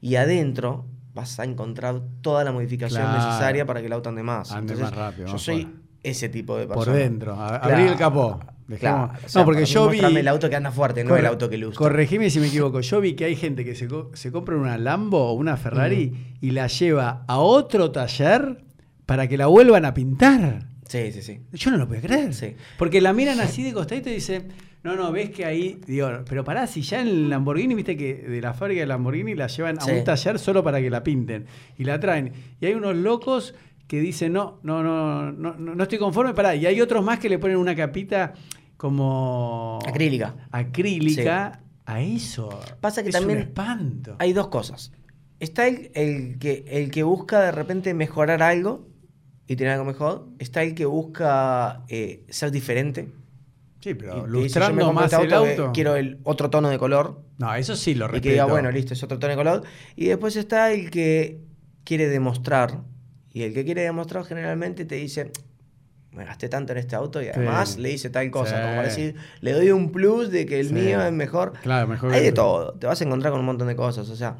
[0.01, 3.25] Y adentro vas a encontrar toda la modificación Claro.
[3.27, 4.51] necesaria para que el auto ande más.
[4.51, 5.67] Ande Entonces, más rápido, Yo soy
[6.03, 6.97] ese tipo de Por persona.
[6.97, 7.33] dentro.
[7.33, 8.39] A- Claro, Abrí el capó.
[8.79, 9.99] Claro, o sea, no, porque yo vi...
[9.99, 11.77] el auto que anda fuerte, no el auto que lustra.
[11.79, 12.81] Corregime si me equivoco.
[12.81, 16.35] Yo vi que hay gente que se, co- se compra una Lambo o una Ferrari
[16.41, 18.65] y la lleva a otro taller
[19.05, 20.67] para que la vuelvan a pintar.
[20.85, 21.39] Sí, sí, sí.
[21.53, 22.33] Yo no lo puedo creer.
[22.33, 22.55] Sí.
[22.77, 24.49] Porque la miran así de costadito y dicen,
[24.83, 28.15] no, no, ves que ahí, digo, pero pará, si ya en el Lamborghini, viste que
[28.15, 31.45] de la fábrica de Lamborghini la llevan a un taller solo para que la pinten
[31.77, 32.31] y la traen.
[32.61, 33.53] Y hay unos locos
[33.87, 36.55] que dicen, no, no, no, no, no, no estoy conforme, pará.
[36.55, 38.33] Y hay otros más que le ponen una capita
[38.75, 39.79] como...
[39.87, 40.35] Acrílica.
[40.51, 42.59] Acrílica a eso.
[42.79, 44.15] Pasa que es también un espanto.
[44.19, 44.91] Hay dos cosas.
[45.39, 48.87] Está el, el que, el que busca de repente mejorar algo
[49.47, 50.27] y tener algo mejor.
[50.39, 53.09] Está el que busca eh, ser diferente.
[53.87, 55.71] Sí, Y pero lustrando más este el auto que auto.
[55.73, 57.21] Quiero el otro tono de color.
[57.37, 58.23] No, eso sí lo Y respeto.
[58.23, 59.63] que diga, bueno, listo, es otro tono de color.
[59.95, 61.41] Y después está el que
[61.83, 62.81] quiere demostrar.
[63.31, 65.31] Y el que quiere demostrar generalmente te dice,
[66.11, 67.81] me gasté tanto en este auto y además Sí.
[67.81, 68.55] le hice tal cosa.
[68.55, 68.61] Sí.
[68.61, 70.73] Como para decir, le doy un plus de que el Sí.
[70.73, 71.53] mío es mejor.
[71.61, 72.73] Claro, mejor Hay de el- todo.
[72.73, 74.09] Te vas a encontrar con un montón de cosas.
[74.09, 74.37] O sea,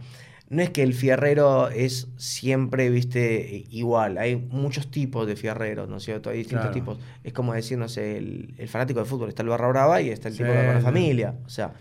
[0.50, 4.18] no es que el fierrero es siempre, viste, igual.
[4.18, 6.30] Hay muchos tipos de fierreros, ¿no es cierto?
[6.30, 6.74] Hay distintos Claro.
[6.74, 7.00] tipos.
[7.24, 9.30] Es como decir, no sé, el, el fanático de fútbol.
[9.30, 11.36] Está el barra brava y está el Sí, tipo de la familia.
[11.46, 11.74] O sea,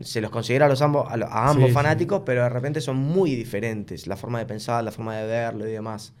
[0.00, 1.74] se los considera a, los ambos, a, ambos Sí, sí.
[1.74, 4.06] fanáticos, pero de repente son muy diferentes.
[4.06, 6.14] La forma de pensar, la forma de verlo y demás.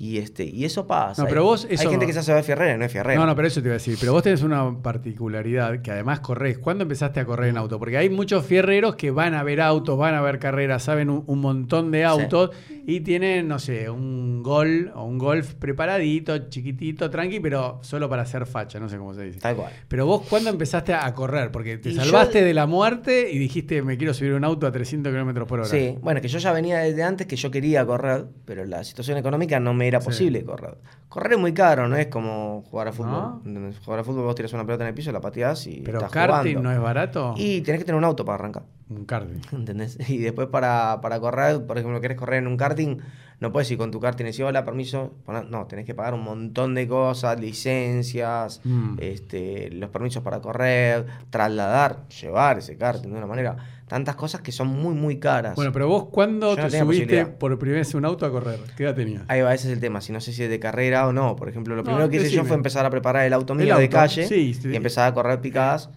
[0.00, 1.22] Y, este, y eso pasa.
[1.22, 3.20] No, pero vos Hay gente que se hace ver fierrera y no es fierrera.
[3.20, 3.98] No, no, pero eso te iba a decir.
[4.00, 6.56] Pero vos tenés una particularidad que además corres.
[6.56, 7.78] ¿Cuándo empezaste a correr en auto?
[7.78, 11.24] Porque hay muchos fierreros que van a ver autos, van a ver carreras, saben un,
[11.26, 12.50] un montón de autos
[12.86, 18.22] y tienen, no sé, un gol o un golf preparadito, chiquitito, tranqui, pero solo para
[18.22, 19.40] hacer facha, no sé cómo se dice.
[19.40, 19.70] Tal cual.
[19.86, 21.50] Pero vos, ¿cuándo empezaste a correr?
[21.50, 24.44] Porque te Y salvaste yo- de la muerte y dijiste, me quiero subir a un
[24.44, 25.68] auto a 300 kilómetros por hora.
[25.68, 29.18] Sí, bueno, que yo ya venía desde antes que yo quería correr, pero la situación
[29.18, 30.06] económica no me era Sí.
[30.06, 30.78] posible correr.
[31.08, 33.40] Correr es muy caro, no es como jugar a fútbol.
[33.84, 36.10] Jugar a fútbol vos tiras una pelota en el piso, la pateás y Pero estás
[36.12, 36.62] karting jugando.
[36.62, 37.34] no es barato.
[37.36, 38.62] Y tenés que tener un auto para arrancar.
[38.90, 39.40] Un karting.
[39.52, 39.96] ¿Entendés?
[40.10, 42.96] Y después para, para correr, por ejemplo, querés correr en un karting,
[43.38, 45.14] no puedes ir con tu karting y decir, hola, permiso.
[45.48, 48.96] No, tenés que pagar un montón de cosas, licencias, Mm.
[48.98, 53.56] este, los permisos para correr, trasladar, llevar ese karting de una manera.
[53.86, 55.56] Tantas cosas que son muy, muy caras.
[55.56, 58.60] Bueno, pero vos, ¿cuándo Yo te subiste por primera vez un auto a correr?
[58.76, 59.22] ¿Qué edad tenías?
[59.26, 60.00] Ahí va, ese es el tema.
[60.00, 61.34] Si no sé si es de carrera o no.
[61.34, 63.60] Por ejemplo, lo No, primero que hice yo fue empezar a preparar el auto El
[63.60, 64.68] mío de calle sí, sí.
[64.68, 65.90] y empezar a correr picadas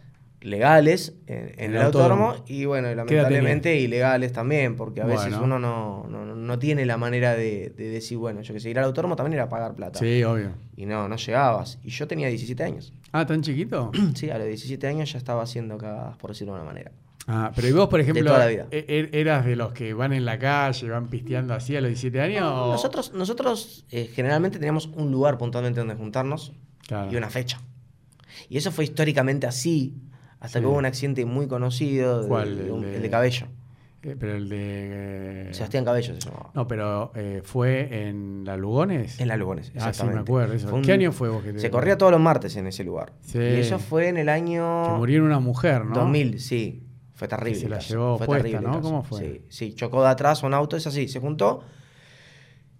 [0.44, 2.46] legales en, en El el autódromo, autódromo.
[2.48, 7.36] y bueno, lamentablemente ilegales también, porque a veces uno no, no, no tiene la manera
[7.36, 10.00] de, de decir, bueno, yo que sé, ir al autódromo también era pagar plata.
[10.00, 10.52] Sí, obvio.
[10.76, 11.80] Y no, no llegabas.
[11.84, 12.94] Y yo tenía 17 años.
[13.12, 13.92] Ah, ¿tan chiquito?
[14.16, 16.92] Sí, a los 17 años ya estaba haciendo cagadas, por decirlo de una manera.
[17.26, 18.68] Ah, pero ¿y vos, por ejemplo, toda la vida.
[18.70, 21.88] e- e- eras de los que van en la calle, van pisteando así a los
[21.88, 22.44] 17 años?
[22.44, 26.52] o- Nosotros, nosotros eh, generalmente teníamos un lugar puntualmente donde juntarnos
[26.86, 27.10] Claro.
[27.10, 27.62] y una fecha.
[28.50, 29.96] Y eso fue históricamente así,
[30.44, 30.64] hasta Sí.
[30.64, 32.58] que hubo un accidente muy conocido, ¿Cuál?
[32.66, 33.10] de un- El el, de-.
[33.10, 33.48] Cabello.
[34.06, 34.58] Eh, pero el de...
[34.60, 36.52] eh, Sebastián Cabello se llamaba.
[36.54, 39.18] No, pero eh, fue en la Lugones.
[39.22, 40.54] En la Lugones, Ah, sí, me acuerdo.
[40.54, 40.76] eso.
[40.76, 41.60] Un- ¿Qué año fue vos que te...
[41.60, 43.14] Se corría todos los martes en ese lugar.
[43.22, 43.38] Sí.
[43.40, 45.96] Y eso fue en el año Que murió una mujer, ¿no?
[45.96, 46.84] 2000, sí.
[47.14, 47.60] Fue terrible.
[47.62, 48.74] se la caso, llevó fue puesta, terrible ¿no?
[48.74, 48.82] caso.
[48.82, 49.20] ¿Cómo fue?
[49.20, 51.08] Sí, sí, chocó de atrás un auto, es así.
[51.08, 51.64] Se juntó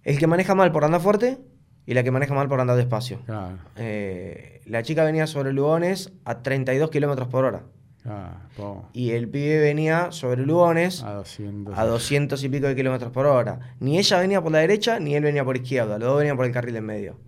[0.02, 1.38] el que maneja mal por andar fuerte
[1.86, 3.20] y la que maneja mal por andar despacio.
[3.26, 7.62] Claro, Eh, la chica venía sobre Lugones a 32 kilómetros por hora.
[8.02, 8.88] claro.
[8.92, 11.76] Y el pibe venía sobre Lugones A 200.
[11.78, 13.74] a 200 y pico de kilómetros por hora.
[13.80, 15.98] Ni ella venía por la derecha, ni él venía por izquierda.
[15.98, 17.18] Los dos venían por el carril en medio.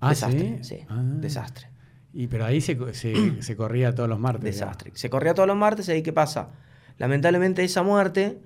[0.00, 0.76] Ah, desastre, ¿sí?
[0.78, 0.86] sí.
[0.88, 1.02] Ah.
[1.02, 1.68] Desastre.
[2.12, 4.44] Y pero ahí se, se, se corría todos los martes.
[4.44, 4.92] Desastre.
[4.94, 6.50] Se corría todos los martes y ahí qué pasa.
[6.98, 8.38] Lamentablemente esa muerte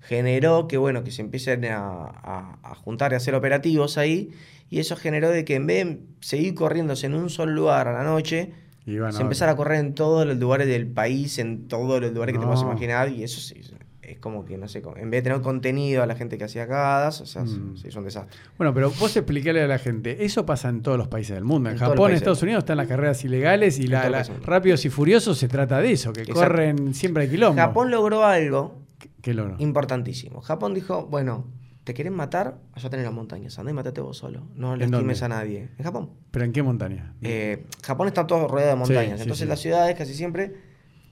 [0.00, 4.30] generó que bueno que se empiecen a, a- a juntar y a hacer operativos ahí
[4.70, 7.92] y eso generó de que en vez de seguir corriéndose en un solo lugar a
[7.92, 8.52] la noche
[8.86, 12.32] bueno, se empezara a correr en todos los lugares del país en todos los lugares
[12.34, 13.60] que te puedas imaginar y eso sí,
[14.02, 16.68] es como que no sé en vez de tener contenido a la gente que hacía
[16.68, 17.76] cagadas o sea Mm.
[17.76, 20.96] se hizo un desastre Bueno, pero vos explicale a la gente, eso pasa en todos
[20.98, 21.70] los países del mundo.
[21.70, 24.24] En, Japón, en Estados Unidos están las carreras ilegales y la.
[24.44, 26.40] Rápidos y Furiosos se trata de eso, que Exacto.
[26.40, 27.60] corren siempre a quilombo.
[27.60, 28.80] Japón logró algo
[29.22, 29.56] ¿Qué, logro?
[29.58, 31.46] importantísimo Japón dijo bueno
[31.86, 35.20] te quieren matar allá tenés las montañas andá y matate vos solo no ¿En lastimes
[35.20, 35.34] dónde?
[35.34, 37.14] a nadie en Japón ¿Pero en qué montaña?
[37.22, 39.48] Eh, Japón está todo rodeado de montañas, sí, entonces sí.
[39.48, 40.54] las ciudades casi siempre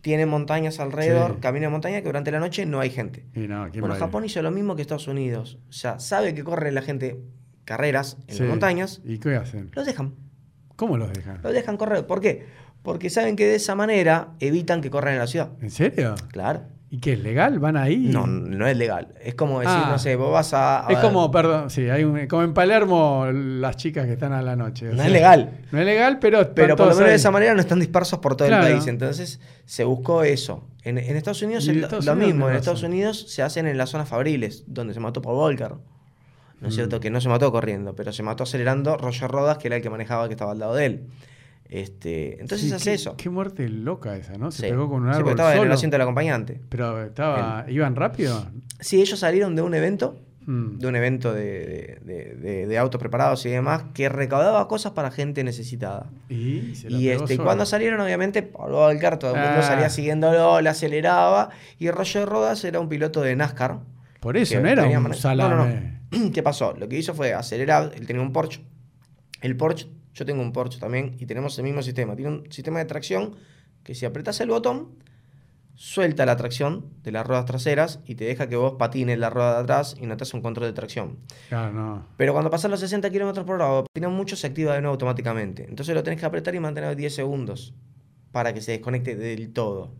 [0.02, 1.40] tienen montañas alrededor, Sí.
[1.40, 3.24] caminos de montaña que durante la noche no hay gente.
[3.34, 3.94] Y no, ¿quién Bueno?
[3.94, 7.22] Japón hizo lo mismo que Estados Unidos, o sea, sabe que corre la gente
[7.64, 9.70] carreras en las montañas, ¿Y qué hacen?
[9.72, 10.14] los dejan,
[10.76, 11.40] ¿Cómo los dejan?
[11.42, 12.06] los dejan correr.
[12.06, 12.44] ¿Por qué?
[12.82, 15.52] Porque saben que de esa manera evitan que corran en la ciudad.
[15.62, 16.16] ¿En serio?
[16.32, 16.64] Claro.
[16.94, 17.58] ¿Y qué es legal?
[17.58, 17.96] ¿Van ahí?
[18.12, 19.08] No, no es legal.
[19.20, 19.88] Es como decir, Ah.
[19.90, 20.86] no sé, vos vas a.
[20.86, 24.32] a Es ver, como, perdón, sí, hay un- como en Palermo las chicas que están
[24.32, 24.86] a la noche.
[24.86, 25.58] No sea, es legal.
[25.72, 28.36] No es legal, pero Pero por lo menos de esa manera no están dispersos por
[28.36, 28.68] todo Claro.
[28.68, 28.86] el país.
[28.86, 30.68] Entonces se buscó eso.
[30.84, 32.48] En, en Estados Unidos en lo, Estados lo Unidos mismo.
[32.48, 32.54] En?
[32.54, 35.72] Estados Unidos se hacen en las zonas fabriles, donde se mató Paul Volcker.
[36.60, 36.76] ¿No es Mm.
[36.76, 37.00] cierto?
[37.00, 39.90] Que no se mató corriendo, pero se mató acelerando Roger Rodas, que era el que
[39.90, 41.06] manejaba, que estaba al lado de él.
[41.74, 43.16] Este, entonces Sí, hace qué- eso.
[43.16, 44.52] Qué muerte loca esa, ¿no?
[44.52, 44.68] Se Sí.
[44.70, 46.60] pegó con un Sí, porque árbol estaba en el asiento del acompañante.
[46.68, 48.46] Pero estaba, ¿iban rápido?
[48.78, 50.78] Sí, ellos salieron de un evento, Mm.
[50.78, 54.92] de un evento de, de- de- de- de autos preparados y demás, que recaudaba cosas
[54.92, 56.10] para gente necesitada.
[56.28, 57.44] Y, se la Y este, solo.
[57.44, 59.62] cuando salieron, obviamente, Pablo Valcar, todo el mundo Ah.
[59.62, 61.48] salía siguiéndolo, le aceleraba.
[61.80, 63.80] Y Roger Rodas era un piloto de NASCAR.
[64.20, 65.54] Por eso, no era un salame.
[65.56, 65.66] No, no,
[66.22, 66.30] no.
[66.32, 66.72] ¿Qué pasó?
[66.78, 68.60] Lo que hizo fue acelerar, él tenía un Porsche.
[69.40, 72.14] El Porsche, yo tengo un Porsche también, y tenemos el mismo sistema.
[72.16, 73.34] Tiene un sistema de tracción
[73.82, 74.90] que si apretas el botón,
[75.74, 79.54] suelta la tracción de las ruedas traseras y te deja que vos patines la rueda
[79.54, 81.18] de atrás y no te hace un control de tracción.
[81.48, 82.06] Claro, no.
[82.16, 84.92] Pero cuando pasan los 60 km por hora, o patinas mucho, se activa de nuevo
[84.92, 85.66] automáticamente.
[85.68, 87.74] Entonces lo tenés que apretar y mantener 10 segundos
[88.30, 89.92] para que se desconecte del todo.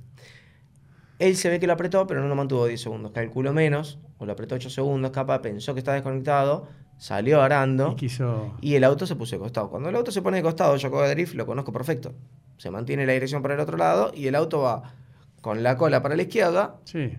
[1.19, 3.13] Él se ve que lo apretó, pero no lo mantuvo 10 segundos.
[3.13, 6.69] Calculó menos, o lo apretó 8 segundos, capaz pensó que estaba desconectado,
[6.99, 8.55] salió arando Y quiso.
[8.61, 9.71] y el auto se puso de costado.
[9.71, 12.13] Cuando el auto se pone de costado, yo de drift lo conozco perfecto.
[12.57, 14.95] Se mantiene la dirección para el otro lado y el auto va
[15.41, 17.13] con la cola para la izquierda, Sí.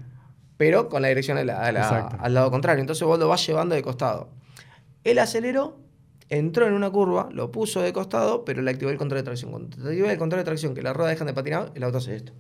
[0.57, 2.17] pero con la dirección a la- a la- Exacto.
[2.19, 2.81] al lado contrario.
[2.81, 4.29] Entonces vos lo vas llevando de costado.
[5.03, 5.79] Él aceleró
[6.29, 9.51] entró en una curva, lo puso de costado, pero le activó el control de tracción.
[9.51, 11.99] Cuando te activa el control de tracción, que las ruedas dejan de patinar, el auto
[11.99, 12.33] hace esto.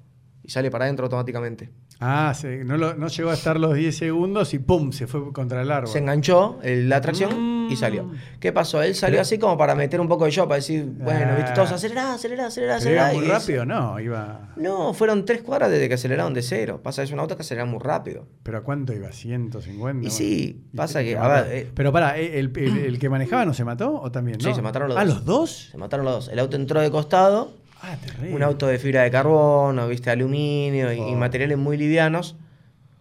[0.45, 1.71] Y sale para adentro automáticamente.
[1.99, 4.91] Ah, se- no, lo- no llegó a estar los 10 segundos y ¡pum!
[4.91, 5.87] se fue contra el árbol.
[5.89, 7.31] Se enganchó el- la tracción
[7.69, 7.77] y Mm.
[7.77, 8.11] salió.
[8.39, 8.81] ¿Qué pasó?
[8.83, 11.35] Él salió así como para meter un poco de show, para decir, bueno, Ah.
[11.35, 13.13] viste, todos acelerá, acelerá, acelerá, ¿Pero iba acelerá.
[13.13, 13.65] muy y es- rápido?
[13.65, 14.53] No, iba...
[14.57, 16.81] No, fueron tres cuadras desde que aceleraron de cero.
[16.83, 18.27] Pasa, es un auto que acelera muy rápido.
[18.43, 19.09] ¿Pero a cuánto iba?
[19.11, 20.05] ¿150?
[20.05, 23.09] Y sí, Y pasa que, a ver, eh, Pero pará, ¿eh, ¿el, el- el que
[23.09, 24.39] manejaba no se mató o también?
[24.39, 24.55] Sí, no?
[24.55, 25.15] se mataron los ¿Ah, dos.
[25.15, 25.69] los dos?
[25.71, 26.27] Se mataron los dos.
[26.27, 27.53] El auto entró de costado,
[27.87, 27.97] Ah,
[28.31, 31.15] un auto de fibra de carbono, viste, aluminio y, y Oh.
[31.15, 32.35] materiales muy livianos,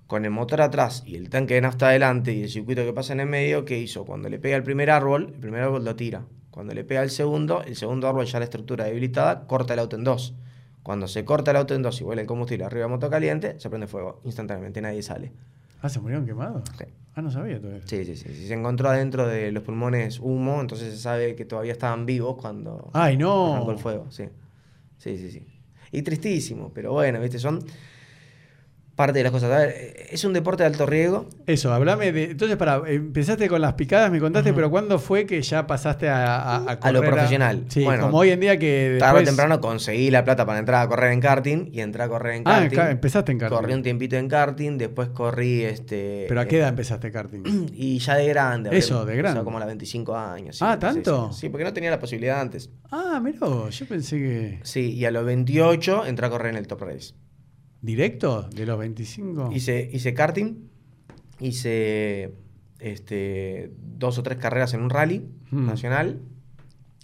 [0.06, 3.14] con el motor atrás y el tanque de nafta adelante y el circuito que pasa
[3.14, 4.04] en el medio, ¿qué hizo?
[4.04, 6.26] Cuando le pega el primer árbol, el primer árbol lo tira.
[6.50, 9.96] Cuando le pega el segundo, el segundo árbol ya la estructura debilitada, corta el auto
[9.96, 10.34] en dos.
[10.82, 13.58] Cuando se corta el auto en dos y vuela el combustible arriba de moto caliente,
[13.58, 15.32] se prende fuego instantáneamente, nadie sale.
[15.80, 16.62] Ah, ¿se murieron quemados?
[16.78, 16.84] Sí.
[17.16, 17.68] Ah, no sabía eso.
[17.86, 18.46] Sí, sí, sí.
[18.46, 22.90] Se encontró adentro de los pulmones humo, entonces se sabe que todavía estaban vivos cuando
[22.92, 23.54] ¡Ay, no!
[23.54, 24.06] arrancó el fuego.
[24.10, 24.24] Sí,
[24.98, 25.30] sí, sí.
[25.30, 25.42] sí.
[25.92, 27.64] Y tristísimo, pero bueno, viste, son
[28.96, 29.50] parte de las cosas.
[29.52, 31.28] A ver, es un deporte de alto riesgo.
[31.46, 32.30] Eso, hablame de.
[32.32, 36.36] Entonces, para, empezaste con las picadas, me contaste, pero ¿cuándo fue que ya pasaste a,
[36.36, 37.64] a, a A lo correr profesional.
[37.68, 38.96] Sí, Bueno, como hoy en día que.
[39.00, 42.08] Tarde o temprano conseguí la plata para entrar a correr en karting y entré a
[42.08, 42.76] correr en Ah, karting.
[42.76, 43.56] ca- empezaste en karting.
[43.56, 46.26] Corrí un tiempito en karting, después corrí este.
[46.28, 47.42] ¿Pero a qué eh, edad empezaste karting?
[47.74, 48.76] Y ya de grande.
[48.76, 49.42] Eso, de grande.
[49.42, 50.56] como a los 25 años.
[50.58, 51.32] sí, Ah, 26 ¿tanto?
[51.32, 52.70] Sí, porque no tenía la posibilidad antes.
[52.90, 53.38] Ah, mirá,
[53.70, 54.60] yo pensé que.
[54.62, 57.14] Sí, y a los 28 entré a correr en el Top Race.
[57.84, 58.48] ¿Directo?
[58.48, 59.50] ¿De los 25?
[59.52, 60.54] Hice, hice karting,
[61.38, 62.32] hice
[62.78, 65.66] este, dos o tres carreras en un rally Hmm.
[65.66, 66.20] nacional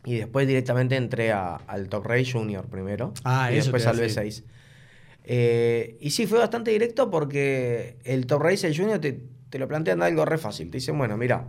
[0.06, 3.98] y después directamente entré a- al Top Race Junior primero Ah, y eso después al
[3.98, 4.22] decir.
[4.22, 4.44] B6.
[5.24, 9.68] Eh, y sí, fue bastante directo porque el Top Race, el Junior, te, te lo
[9.68, 10.70] plantean algo re fácil.
[10.70, 11.46] Te dicen, bueno, mira,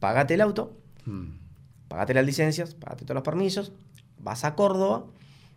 [0.00, 0.76] pagate el auto,
[1.06, 1.28] Mm.
[1.88, 3.72] pagate las licencias, pagate todos los permisos,
[4.18, 5.06] vas a Córdoba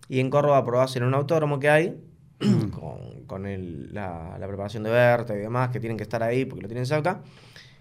[0.08, 1.98] y en Córdoba probás en un autódromo que hay
[3.28, 6.68] con, el- la, preparación de Berta y demás que tienen que estar ahí porque lo
[6.68, 7.22] tienen cerca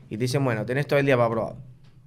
[0.09, 1.57] y te dicen, bueno, tenés todo el día para probar.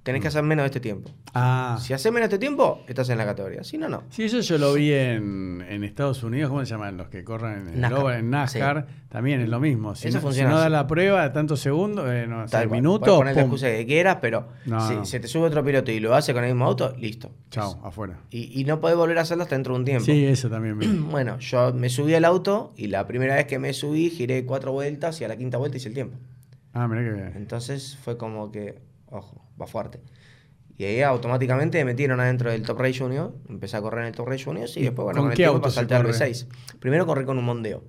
[0.02, 1.10] Tenés que hacer menos de este tiempo.
[1.34, 1.78] Ah.
[1.80, 3.62] Si haces menos de este tiempo, estás en la categoría.
[3.62, 4.04] Si no, no.
[4.08, 6.96] Sí, eso yo lo vi en, en Estados Unidos, ¿cómo se llaman?
[6.96, 9.94] Los que corren en, NASCAR, en NASCAR, también es lo mismo.
[9.94, 12.70] Si, Eso no, si funciona no da la prueba de tantos segundos, eh, no Tal
[12.70, 15.04] minutos, poner la excusa que quieras, pero No, si no.
[15.04, 17.30] se te sube otro piloto y lo hace con el mismo auto, listo.
[17.50, 18.20] chao, afuera.
[18.30, 20.04] Y, y no podés volver a hacerlo hasta dentro de un tiempo.
[20.06, 20.78] Sí, eso también.
[21.10, 24.72] Bueno, yo me subí al auto y la primera vez que me subí giré cuatro
[24.72, 26.16] vueltas y a la quinta vuelta hice el tiempo.
[26.72, 27.32] Ah, mirá que bien.
[27.36, 28.78] Entonces fue como que,
[29.10, 30.00] ojo, va fuerte.
[30.76, 34.14] Y ahí automáticamente me metieron adentro del Top Race Junior, empecé a correr en el
[34.14, 36.14] Top Race Junior y ¿Y después, bueno, con el qué auto se pasé al corre?
[36.14, 36.46] TR6.
[36.78, 37.84] Primero corrí con un mondeo.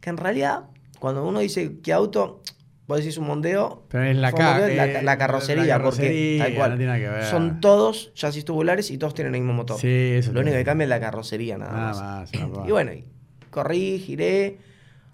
[0.00, 0.66] Que en realidad,
[1.00, 2.42] cuando uno dice qué auto,
[2.86, 5.96] vos decís un mondeo, Pero es la, ca- mondeo, la, eh, la carrocería, la porque
[6.02, 6.70] carrocería, tal cual.
[6.70, 7.24] no tiene que ver.
[7.24, 9.80] Son todos chasis tubulares y todos tienen el mismo motor.
[9.80, 12.00] Sí, eso Lo único que cambia es la carrocería nada, Nada más.
[12.00, 12.68] más, pavada.
[12.68, 12.92] Y bueno,
[13.50, 14.58] corrí, giré.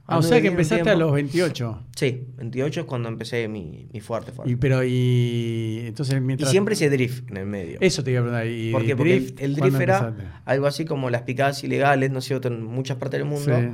[0.07, 1.86] Ah, o sea que empezaste a los 28.
[1.96, 4.52] Sí, 28 es cuando empecé mi, mi fuerte, fuerte.
[4.52, 6.50] Y, pero, y entonces Y mientras...
[6.50, 7.78] siempre hice drift en el medio.
[7.80, 8.46] Eso te iba a preguntar.
[8.46, 8.88] ¿y ¿Por qué?
[8.88, 10.24] de Porque drift, el drift era empezaste?
[10.44, 13.59] algo así como las picadas ilegales, ¿no cierto?, en muchas partes del mundo.
[13.59, 13.68] Sí.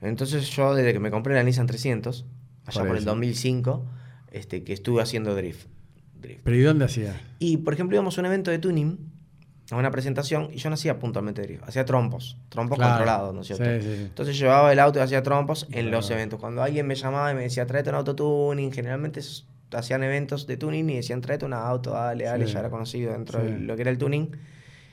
[0.00, 2.24] Entonces yo, desde que me compré la Nissan 300,
[2.66, 3.10] allá Por por, el eso.
[3.10, 3.86] 2005,
[4.32, 5.66] este, que estuve haciendo drift.
[6.20, 6.40] drift.
[6.44, 7.14] ¿Pero y dónde hacías?
[7.38, 8.98] Y, por ejemplo, íbamos a un evento de tuning,
[9.70, 12.92] a una presentación, y yo no hacía puntualmente drift, hacía trompos, trompos Claro.
[12.92, 13.64] controlados, ¿no es cierto?
[13.64, 14.02] Sí, sí.
[14.02, 16.20] Entonces llevaba el auto y hacía trompos en los Claro.
[16.20, 16.40] eventos.
[16.40, 19.20] Cuando alguien me llamaba y me decía, tráete un auto tuning, generalmente
[19.72, 22.52] hacían eventos de tuning y decían, tráete un auto, dale, dale, Sí.
[22.52, 24.30] ya era conocido dentro de lo que era el tuning.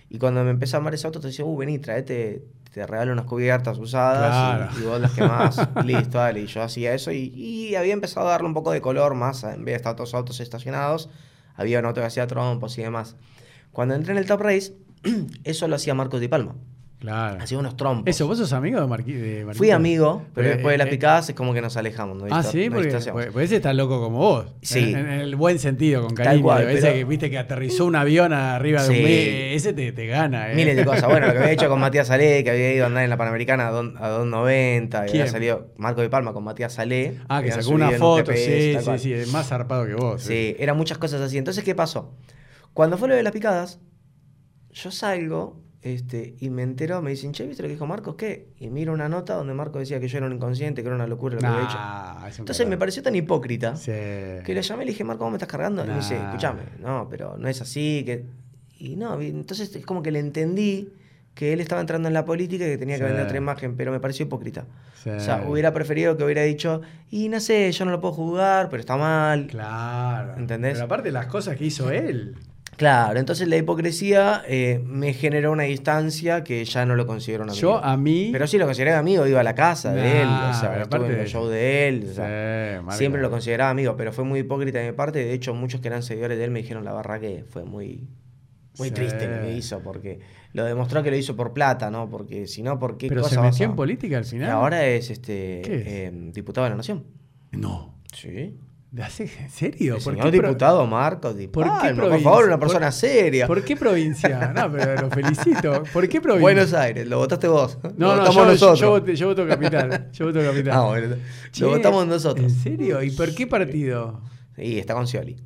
[0.10, 2.44] Y cuando me empezó a amar ese auto, te decía, uh, vení, tráete,
[2.74, 4.72] te regalo unas cubiertas usadas Claro.
[4.80, 6.40] y, y vos las quemás, listo, dale.
[6.42, 9.44] Y yo hacía eso y, y había empezado a darle un poco de color más,
[9.44, 11.10] en vez de estar todos autos estacionados,
[11.56, 13.16] había un auto que hacía trompos y demás.
[13.72, 14.74] Cuando entré en el Top Race,
[15.44, 16.56] eso lo hacía Marcos Di Palma,
[17.00, 17.42] Claro.
[17.42, 18.08] hacía unos trompos.
[18.08, 19.58] Eso, ¿vos sos amigo de, Marqui, de Marquito?
[19.58, 22.22] Fui amigo, pero Eh, después de las eh, picadas es como que nos alejamos.
[22.30, 23.24] Ah, sí, porque distanciamos.
[23.24, 24.46] pues, pues ese está loco como vos.
[24.62, 24.92] Sí.
[24.94, 26.44] En, en el buen sentido, con Tal cariño.
[26.44, 29.02] cual, ese pero- que viste que aterrizó un avión arriba de un Sí.
[29.02, 30.56] me- ese te, te gana, ¿eh?
[30.56, 31.06] Miles de cosas.
[31.10, 33.18] Bueno, lo que había hecho con Matías Salé, que había ido a andar en la
[33.18, 35.22] Panamericana a don- a 2.90, y ¿Quién?
[35.24, 37.18] había salido Marco de Palma con Matías Salé.
[37.30, 39.00] Ah, que sacó una un foto, GPS, sí, tal sí, cual.
[39.00, 40.22] sí, es más zarpado que vos.
[40.22, 41.40] Sí, eran muchas cosas así.
[41.40, 42.12] Entonces, ¿qué pasó?
[42.74, 43.80] Cuando fue lo de las picadas,
[44.72, 48.16] yo salgo este, y me entero, me dicen, che, ¿viste lo que dijo Marcos?
[48.16, 48.50] ¿Qué?
[48.60, 51.08] Y miro una nota donde Marcos decía que yo era un inconsciente, que era una
[51.08, 51.76] locura lo que había hecho.
[51.78, 53.92] Nah, un Entonces me pareció tan hipócrita Sí.
[53.92, 55.84] que le llamé y le dije, Marco, ¿cómo me estás cargando?
[55.84, 56.28] Y me dice, Nah.
[56.30, 58.04] escúchame, no, pero no es así.
[58.06, 58.26] que
[58.78, 60.90] Y no, entonces es como que le entendí
[61.36, 63.08] que él estaba entrando en la política y que tenía que Sí.
[63.08, 64.66] vender otra imagen, pero me pareció hipócrita.
[65.04, 65.10] Sí.
[65.12, 68.70] O sea, hubiera preferido que hubiera dicho, y no sé, yo no lo puedo jugar,
[68.70, 69.48] pero está mal.
[69.48, 70.36] Claro.
[70.38, 70.74] ¿Entendés?
[70.74, 72.36] Pero aparte las cosas que hizo él.
[72.82, 77.52] Claro, entonces la hipocresía eh, me generó una distancia que ya no lo considero un
[77.52, 77.62] amigo.
[77.62, 78.30] Yo a mí.
[78.32, 81.20] Pero sí lo consideraba amigo, iba a la casa de él, o sea, estuve en
[81.20, 84.80] el show de él, o sea, Sí, siempre lo consideraba amigo, pero fue muy hipócrita
[84.80, 85.20] de mi parte.
[85.20, 88.08] De hecho, muchos que eran seguidores de él me dijeron la barra que fue muy,
[88.80, 88.94] muy Sí.
[88.96, 90.20] triste que hizo, porque
[90.54, 92.10] lo demostró que lo hizo por plata, ¿no?
[92.10, 94.50] Porque si no, ¿por qué Pero cosa se metió en política al Y final.
[94.50, 95.62] ahora es este
[96.08, 97.04] eh, diputado de la Nación.
[97.52, 97.94] No.
[98.12, 98.58] Sí.
[98.92, 99.96] ¿De hace- ¿En serio?
[99.96, 103.48] El ¿Por señor qué diputado Marcos Di ¿Por qué por favor, una ¿Por- persona seria.
[103.48, 104.52] ¿Por qué provincia?
[104.54, 105.84] No, pero lo felicito.
[105.94, 106.42] ¿Por qué provincia?
[106.42, 107.78] Buenos Aires, lo votaste vos.
[107.96, 108.80] No, lo no, yo, nosotros.
[108.80, 110.10] yo voté- yo voto capital.
[110.12, 110.74] Yo voto capital.
[110.76, 111.16] Ah, bueno,
[111.52, 112.52] Che, lo votamos nosotros.
[112.52, 113.02] ¿En serio?
[113.02, 114.22] ¿Y por qué partido?
[114.58, 115.38] Sí, está con Scioli.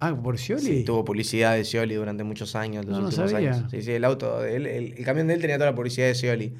[0.00, 0.62] Ah, por Scioli.
[0.62, 3.52] Sí, tuvo publicidad de Scioli durante muchos años, los No, no últimos sabía.
[3.52, 3.70] años.
[3.70, 6.06] Sí, sí, el auto de él, el, el camión de él tenía toda la publicidad
[6.06, 6.54] de Scioli.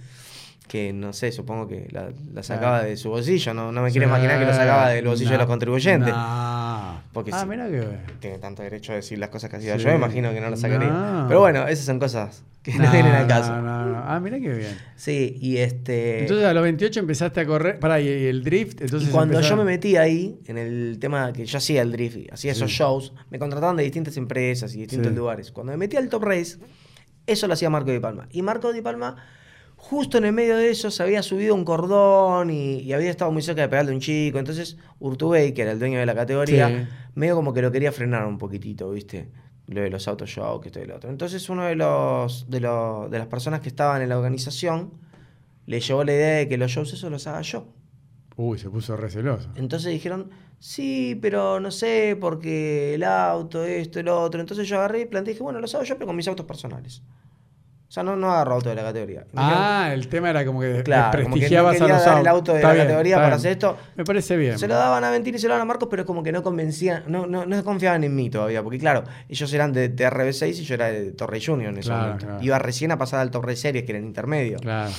[0.67, 3.53] Que no sé, supongo que la, la sacaba de su bolsillo.
[3.53, 6.15] No, no me quiero imaginar que lo sacaba del bolsillo de los contribuyentes.
[6.15, 6.65] nah.
[7.15, 7.47] Porque ah, sí.
[7.47, 7.87] mira que.
[8.19, 9.79] Tiene tanto derecho a decir las cosas que hacía.
[9.79, 9.85] Sí.
[9.85, 10.89] Yo me imagino que no lo sacaría.
[10.89, 11.27] No.
[11.29, 13.55] Pero bueno, esas son cosas que no, vienen al caso.
[13.55, 14.03] no, no, no.
[14.05, 14.77] Ah, mira qué bien.
[14.97, 16.23] Sí, y este.
[16.23, 17.79] Entonces a los 28 empezaste a correr.
[17.79, 18.81] Pará, y el drift.
[18.81, 22.33] Entonces y cuando yo me metí ahí, en el tema que yo hacía el drift,
[22.33, 25.53] hacía esos shows, me contrataban de distintas empresas y distintos lugares.
[25.53, 26.59] Cuando me metí al Top Race,
[27.27, 28.27] eso lo hacía Marco Di Palma.
[28.33, 29.25] Y Marco Di Palma,
[29.77, 33.31] justo en el medio de eso, se había subido un cordón y, y había estado
[33.33, 34.39] muy cerca de pegarle a un chico.
[34.39, 36.89] Entonces, Urtubey, que era el dueño de la categoría, Sí.
[37.15, 39.29] medio como que lo quería frenar un poquitito, ¿viste?
[39.67, 41.09] Lo de los auto shows, que esto y lo otro.
[41.11, 44.93] Entonces, uno de los, de los de las personas que estaban en la organización
[45.67, 47.67] le llevó la idea de que los shows esos los haga yo.
[48.37, 49.49] Uy, se puso receloso.
[49.55, 54.41] Entonces dijeron, sí, pero no sé, porque el auto, esto, el otro.
[54.41, 57.03] Entonces yo agarré y planteé, dije, bueno, los hago yo, pero con mis autos personales.
[57.87, 59.25] O sea, no, no agarro auto de la categoría.
[59.37, 62.27] Ah, el tema era como que claro, como que no desprestigiabas a los dar el
[62.27, 63.37] auto de Está la bien, categoría para bien.
[63.37, 63.77] hacer esto.
[63.95, 64.59] Me parece bien.
[64.59, 66.43] Se lo daban a Ventir y se lo daban a Marcos, pero como que no
[66.43, 68.63] convencían, no, no, no confiaban en mí todavía.
[68.65, 71.89] Porque claro, ellos eran de, de RB6 y yo era de Torrey Junior en ese
[71.91, 72.27] Claro, momento.
[72.27, 72.43] claro.
[72.43, 74.59] Iba recién a pasar al Torrey Series, que era en intermedio.
[74.59, 74.91] Claro.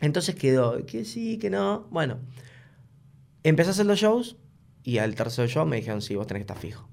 [0.00, 1.86] Entonces quedó, que sí, que no.
[1.90, 2.18] Bueno,
[3.42, 4.36] empecé a hacer los shows
[4.82, 6.88] y al tercer show me dijeron, sí, vos tenés que estar fijo.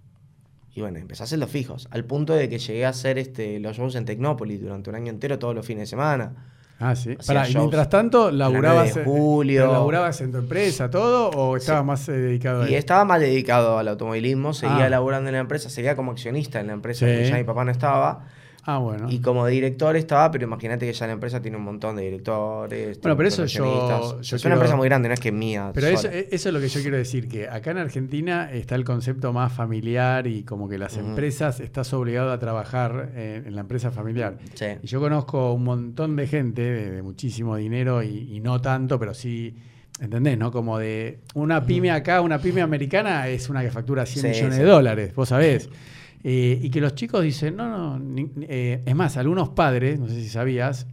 [0.78, 3.60] Y bueno, empecé a hacer los fijos, al punto de que llegué a hacer este,
[3.60, 6.36] los shows en Tecnópolis durante un año entero, todos los fines de semana.
[6.80, 7.18] Ah, sí.
[7.50, 9.72] Y mientras tanto, laburabas, de julio.
[9.72, 13.80] laburabas en tu empresa, todo, o estabas más eh, dedicado a Y estaba más dedicado
[13.80, 14.90] al automovilismo, seguía Ah.
[14.90, 17.12] laburando en la empresa, seguía como accionista en la empresa, Sí.
[17.12, 18.28] porque ya mi papá no estaba.
[18.70, 19.08] Ah, bueno.
[19.10, 23.00] Y como director estaba, pero imagínate que ya la empresa tiene un montón de directores.
[23.00, 25.72] Bueno, pero eso yo- es quiero- una empresa muy grande, no es que mía.
[25.74, 28.84] Pero eso, eso es lo que yo quiero decir, que acá en Argentina está el
[28.84, 33.62] concepto más familiar y como que las empresas estás obligado a trabajar eh, en la
[33.62, 34.38] empresa familiar.
[34.54, 34.66] Sí.
[34.84, 39.00] Y yo conozco un montón de gente de, de muchísimo dinero y, y no tanto,
[39.00, 39.56] pero sí,
[40.02, 40.38] ¿entendés?
[40.38, 40.52] ¿No?
[40.52, 44.56] Como de una pyme acá, una pyme americana es una que factura 100 Sí, millones
[44.58, 44.62] sí.
[44.62, 45.70] de dólares, vos sabés.
[46.24, 50.08] Eh, y que los chicos dicen, no, no, ni- eh, es más, algunos padres, no
[50.08, 50.88] sé si sabías,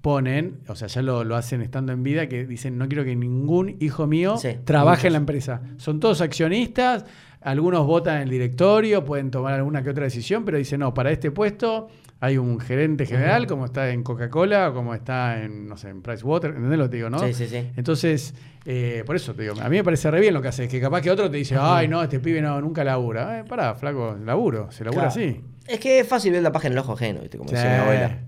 [0.00, 3.16] ponen, o sea, ya lo, lo hacen estando en vida, que dicen, no quiero que
[3.16, 5.60] ningún hijo mío Sí, trabaje en la empresa.
[5.76, 7.04] Son todos accionistas,
[7.40, 11.10] algunos votan en el directorio, pueden tomar alguna que otra decisión, pero dicen, no, para
[11.10, 11.88] este puesto
[12.20, 16.02] hay un gerente general, como está en Coca-Cola, o como está en, no sé, en
[16.02, 17.18] Pricewater, ¿entendés lo que te digo, no?
[17.20, 17.70] Sí, sí, sí.
[17.76, 20.68] Entonces, eh, por eso te digo, a mí me parece re bien lo que haces,
[20.68, 23.38] que capaz que otro te dice, ay, no, este pibe no, nunca labura.
[23.40, 25.08] Eh, pará, flaco, laburo, se labura Claro.
[25.10, 25.40] así.
[25.66, 27.38] Es que es fácil ver la paja en el ojo ajeno, ¿viste?
[27.38, 27.54] Como Sí.
[27.56, 28.18] decía mi abuela.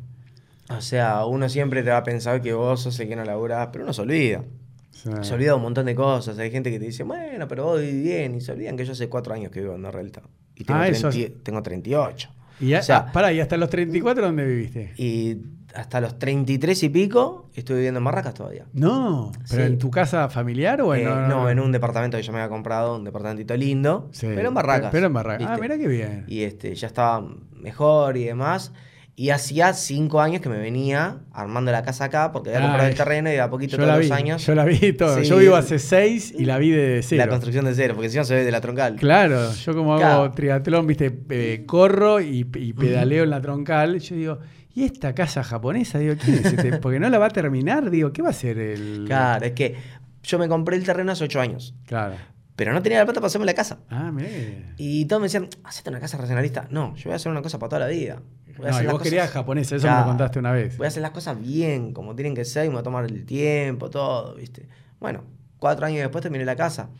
[0.68, 3.70] O sea, uno siempre te va a pensar que vos sos el que no laburás,
[3.72, 4.44] pero uno se olvida.
[4.92, 5.10] Sí.
[5.22, 6.38] Se olvida un montón de cosas.
[6.38, 8.34] Hay gente que te dice, bueno, pero vos vivís bien.
[8.36, 10.22] Y se olvidan que yo hace cuatro años que vivo en Norrelta.
[10.54, 12.28] Y tengo, Ah, eso 30 tengo 38.
[12.60, 14.92] Y ya, O sea- pará, ¿y hasta los 34 dónde viviste?
[14.96, 15.38] Y
[15.74, 18.66] hasta los 33 y pico estuve viviendo en Barracas todavía.
[18.72, 19.72] No, pero Sí.
[19.72, 22.48] en tu casa familiar o en, Eh, no, en un departamento que yo me había
[22.48, 24.90] comprado, un departamentito lindo, Sí, pero en Barracas.
[24.90, 25.46] Pero en Barracas.
[25.48, 26.24] Ah, mira qué bien.
[26.26, 28.72] Y este, ya estaba mejor y demás.
[29.20, 32.94] Y hacía cinco años que me venía armando la casa acá porque había comprado el
[32.94, 35.18] terreno y de a poquito todos la los vi, años yo la vi todo.
[35.18, 35.24] Sí.
[35.28, 37.24] Yo vivo hace seis y la vi de cero.
[37.26, 38.96] la construcción de cero, porque encima se ve de la troncal.
[38.96, 43.98] Claro, yo como hago triatlón, viste, eh, corro y, y pedaleo en la troncal.
[44.00, 44.38] Yo digo,
[44.74, 45.98] ¿y esta casa japonesa?
[45.98, 46.78] Digo, ¿quién es este?
[46.78, 47.90] Porque no la va a terminar.
[47.90, 49.04] Digo, ¿qué va a ser el...?
[49.06, 49.76] Claro, es que
[50.22, 52.14] yo me compré el terreno hace ocho años, Claro.
[52.60, 53.78] Pero no tenía la plata para hacerme la casa.
[53.88, 56.68] Ah, mirá que- Y todos me decían, hacete una casa racionalista.
[56.70, 58.20] No, yo voy a hacer una cosa para toda la vida.
[58.58, 60.76] Voy a No, y vos querías japonesa, eso me lo contaste una vez.
[60.76, 63.06] Voy a hacer las cosas bien, como tienen que ser, y me voy a tomar
[63.06, 64.68] el tiempo, todo, ¿viste?
[65.00, 65.24] Bueno,
[65.58, 66.90] cuatro años después terminé la casa.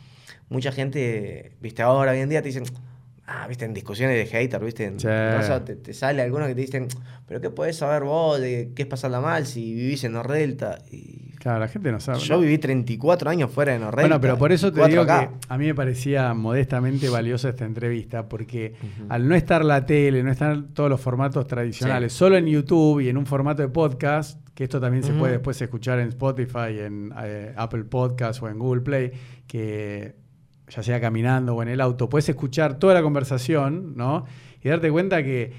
[0.49, 1.83] Mucha gente, ¿viste?
[1.83, 2.63] Ahora, hoy en día te dicen,
[3.27, 3.65] ah, ¿viste?
[3.65, 4.85] En discusiones de hater, ¿viste?
[4.85, 4.97] En
[5.83, 6.87] te sale alguno que te dicen,
[7.27, 10.79] ¿pero qué podés saber vos de qué es pasarla mal si vivís en Nordelta?
[10.91, 12.19] Y Claro, la gente no sabe.
[12.19, 12.41] Yo ¿no?
[12.41, 14.03] viví 34 años fuera de Norrey.
[14.03, 15.31] Bueno, pero por eso te 24 digo acá.
[15.39, 18.75] que a mí me parecía modestamente valiosa esta entrevista, porque
[19.09, 22.19] al no estar la tele, no estar todos los formatos tradicionales, Sí.
[22.19, 25.59] solo en YouTube y en un formato de podcast, que esto también se puede después
[25.59, 29.11] escuchar en Spotify, en eh, Apple Podcast o en Google Play,
[29.47, 30.15] que
[30.69, 34.25] ya sea caminando o en el auto, puedes escuchar toda la conversación, ¿no?
[34.63, 35.51] Y darte cuenta que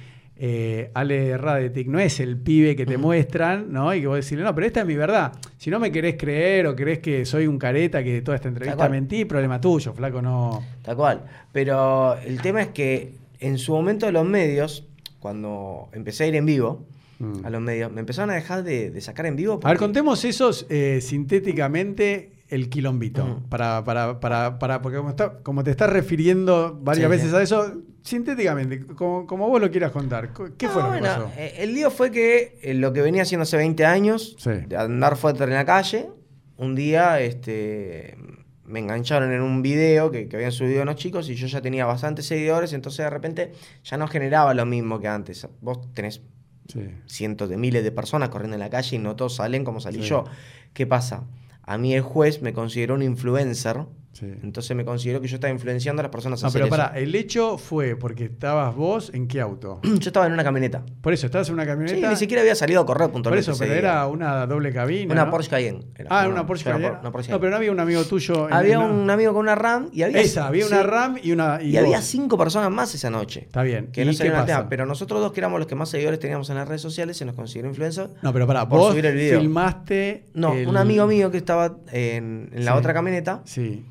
[0.44, 3.94] eh, Ale Radetic no es el pibe que te muestran, ¿no?
[3.94, 5.32] Y que vos decirle, no, pero esta es mi verdad.
[5.56, 8.88] Si no me querés creer o crees que soy un careta que toda esta entrevista
[8.88, 10.60] mentí, problema tuyo, flaco, no.
[10.82, 11.22] Tal cual.
[11.52, 14.84] Pero el tema es que en su momento los medios,
[15.20, 16.86] cuando empecé a ir en vivo
[17.20, 17.46] Mm.
[17.46, 19.60] a los medios, me empezaron a dejar de, de sacar en vivo.
[19.62, 23.24] A ver, contemos esos eh, sintéticamente el quilombito.
[23.24, 23.48] Ujú.
[23.48, 27.42] Para, para, para, para, porque como, está- como te estás refiriendo varias Sí, veces a
[27.42, 31.30] eso, sintéticamente, como, como vos lo quieras contar, co- ¿qué No, fue lo que pasó?
[31.36, 34.50] eh, el lío fue que eh, lo que venía haciendo hace 20 años, Sí.
[34.68, 36.10] de andar fuerte en la calle,
[36.58, 38.16] un día este,
[38.64, 41.86] me engancharon en un video que, que habían subido unos chicos y yo ya tenía
[41.86, 43.52] bastantes seguidores, entonces de repente
[43.82, 45.46] ya no generaba lo mismo que antes.
[45.60, 46.20] Vos tenés
[46.68, 46.80] Sí.
[47.06, 50.00] cientos de miles de personas corriendo en la calle y no todos salen como salí
[50.00, 50.24] yo.
[50.72, 51.24] ¿Qué pasa?
[51.62, 54.26] A mí el juez me consideró un influencer, Sí.
[54.42, 56.76] entonces me consideró que yo estaba influenciando a las personas a No, hacer pero eso.
[56.84, 59.80] pará, el hecho fue porque estabas vos en qué auto.
[59.82, 60.84] Yo estaba en una camioneta.
[61.00, 62.10] Por eso, estabas en una Sí, camioneta.
[62.10, 63.42] ni siquiera había salido a correr Por puntualmente.
[63.50, 65.12] eso, ese pero era una doble cabina.
[65.12, 65.30] Una ¿no?
[65.30, 65.84] Porsche Cayenne.
[65.96, 66.08] era.
[66.10, 66.88] Ah, una Porsche Cayenne.
[66.90, 68.48] por- una Porsche No, pero no había un amigo tuyo.
[68.48, 70.20] en- Había un amigo con una RAM y había.
[70.20, 71.62] Esa, había una sí, RAM y una.
[71.62, 73.40] Y, Y, había cinco personas más esa noche.
[73.40, 73.88] Está bien.
[73.92, 74.68] Que ¿Y no salieron al tema.
[74.68, 77.24] Pero nosotros dos, que éramos los que más seguidores teníamos en las redes sociales, se
[77.24, 78.10] nos consideró influencer.
[78.20, 79.40] No, pero pará, por vos subir el video.
[79.40, 80.26] filmaste.
[80.34, 82.78] No, el- un amigo mío que estaba en, en la Sí.
[82.78, 83.40] otra camioneta.
[83.44, 83.84] Sí.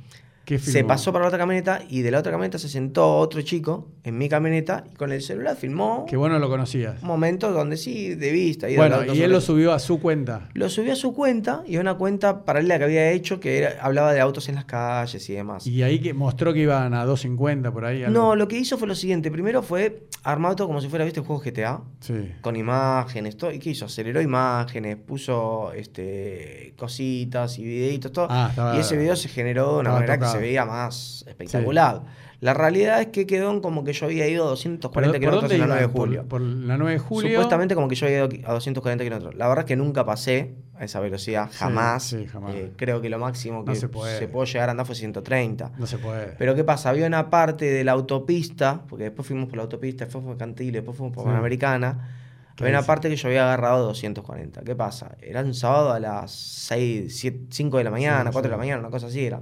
[0.58, 3.42] ¿Qué Se pasó para la otra camioneta y de la otra camioneta se sentó otro
[3.42, 7.02] chico en mi camioneta y con el celular filmó Que vos no lo conocías.
[7.02, 8.68] un momento donde sí, de vista.
[8.70, 10.50] y de Bueno, y él lo subió a su cuenta.
[10.54, 13.78] Lo subió a su cuenta y a una cuenta paralela que había hecho que era-
[13.82, 15.66] hablaba de autos en las calles y demás.
[15.66, 18.04] Y ahí que mostró que iban a 250 por ahí.
[18.04, 18.20] algo.
[18.20, 19.32] No, lo que hizo fue lo siguiente.
[19.32, 21.20] Primero fue armado todo como si fuera, ¿viste?
[21.22, 21.82] El juego GTA.
[22.02, 22.32] Sí.
[22.42, 23.52] Con imágenes, todo.
[23.52, 23.86] ¿Y qué hizo?
[23.86, 28.28] Aceleró imágenes, puso este, cositas y videitos, todo.
[28.30, 32.04] Ah, y ese video se generó de una manera que se veía más espectacular.
[32.40, 35.52] La realidad es que quedó como que yo había ido a 240 ¿Por, por kilómetros
[35.52, 35.88] en la 9 de?
[35.90, 36.26] Por- julio.
[36.28, 37.30] Por, la 9 de julio.
[37.30, 39.36] Supuestamente como que yo había ido a 240 kilómetros.
[39.36, 42.02] La verdad es que nunca pasé a esa velocidad, jamás.
[42.04, 42.56] sí, jamás.
[42.56, 44.28] Eh, creo que lo máximo No que se puede.
[44.28, 45.74] pudo llegar a andar fue 130.
[45.78, 46.34] No se puede.
[46.40, 46.90] Pero ¿qué pasa?
[46.90, 50.40] Había una parte de la autopista, porque después fuimos por la autopista, después fuimos por
[50.40, 51.26] Cantil, después fuimos por.
[51.26, 52.18] Panamericana.
[52.56, 54.62] ¿Qué Había una parte que yo había agarrado 240.
[54.64, 55.16] ¿Qué pasa?
[55.22, 58.58] Era un sábado a las 6, 7, 5 de la mañana, Sí, 4 de la
[58.58, 59.42] mañana, una cosa así era.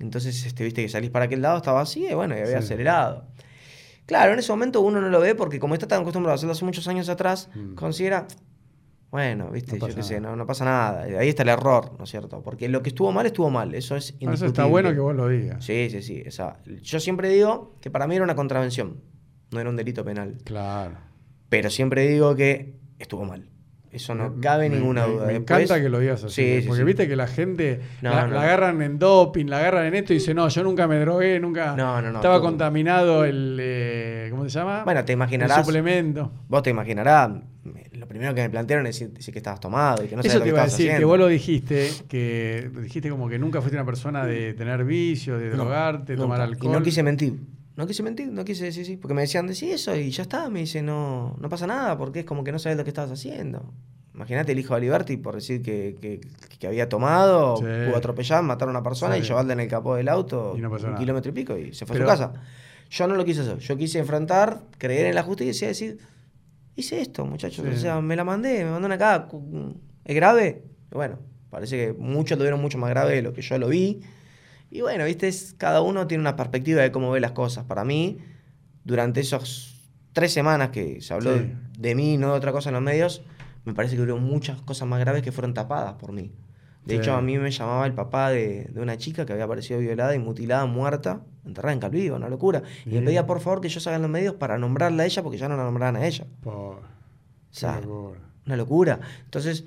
[0.00, 2.64] Entonces, este, viste que salís para aquel lado, estaba así, y bueno, y había Sí.
[2.64, 3.26] acelerado.
[4.06, 6.52] Claro, en ese momento uno no lo ve porque como está tan acostumbrado a hacerlo
[6.52, 7.74] hace muchos años atrás, Mm.
[7.74, 8.26] considera,
[9.10, 11.02] bueno, viste, No yo qué sé, no, no pasa nada.
[11.18, 12.42] Ahí está el error, ¿no es cierto?
[12.42, 13.74] Porque lo que estuvo mal, estuvo mal.
[13.74, 14.48] Eso es Por eso indiscutible.
[14.48, 15.64] está bueno que vos lo digas.
[15.64, 16.22] Sí, sí, sí.
[16.24, 19.00] esa- yo siempre digo que para mí era una contravención,
[19.50, 20.38] no era un delito penal.
[20.44, 20.94] Claro.
[21.48, 23.48] Pero siempre digo que estuvo mal.
[23.90, 25.26] Eso no Me- cabe ninguna me- duda.
[25.26, 26.34] Me Después- encanta que lo digas así.
[26.34, 26.86] Sí, sí, porque sí.
[26.86, 28.40] viste que la gente No, la, no, la no.
[28.40, 31.74] agarran en doping, la agarran en esto y dice, no, yo nunca me drogué, nunca.
[31.74, 33.58] No, Estaba tú- contaminado el.
[33.60, 34.84] eh, ¿Cómo se llama?
[34.84, 35.64] Bueno, te el imaginarás.
[35.64, 36.30] suplemento.
[36.48, 37.30] Vos te imaginarás.
[37.92, 40.34] Lo primero que me plantearon es decir, decir que estabas tomado y que no sabías
[40.34, 43.60] Eso lo te iba a decir, que vos lo dijiste, que dijiste como que nunca
[43.60, 46.70] fuiste una persona de tener vicios, de drogarte, tomar alcohol.
[46.70, 47.34] Y no quise mentir.
[47.78, 48.96] No quise mentir, no quise decir sí.
[48.96, 50.48] Porque me decían, decir eso y ya está.
[50.50, 53.12] Me dice, no, no pasa nada porque es como que no sabes lo que estabas
[53.12, 53.72] haciendo.
[54.14, 56.20] Imagínate el hijo de Aliberti por decir que, que-
[56.58, 57.62] que había tomado, Sí.
[57.62, 59.20] pudo atropellar, matar a una persona Sí.
[59.20, 60.98] y llevarla en el capó del auto no un nada.
[60.98, 62.40] kilómetro y pico y se fue Pero- a su casa.
[62.90, 63.58] Yo no lo quise hacer.
[63.58, 65.98] Yo quise enfrentar, creer en la justicia y decir,
[66.74, 67.64] hice esto, muchachos.
[67.64, 67.74] Sí.
[67.76, 69.28] O sea, me la mandé, me mandaron acá.
[70.04, 70.64] ¿Es grave?
[70.90, 74.00] Bueno, parece que muchos lo vieron mucho más grave de lo que yo lo vi.
[74.70, 77.64] Y bueno, viste, es, cada uno tiene una perspectiva de cómo ve las cosas.
[77.64, 78.18] Para mí,
[78.84, 81.40] durante esos tres semanas que se habló Sí.
[81.40, 83.22] de, de mí, no de otra cosa en los medios,
[83.64, 86.32] me parece que hubo muchas cosas más graves que fueron tapadas por mí.
[86.84, 87.00] De Sí.
[87.00, 90.14] hecho, a mí me llamaba el papá de, de una chica que había aparecido violada
[90.14, 92.62] y mutilada, muerta, enterrada en Calvillo, una locura.
[92.86, 95.22] Y me pedía por favor que yo salga en los medios para nombrarla a ella
[95.22, 96.26] porque ya no la nombraban a ella.
[96.42, 96.80] Por- O
[97.50, 97.80] sea,
[98.46, 99.00] una locura.
[99.24, 99.64] Entonces,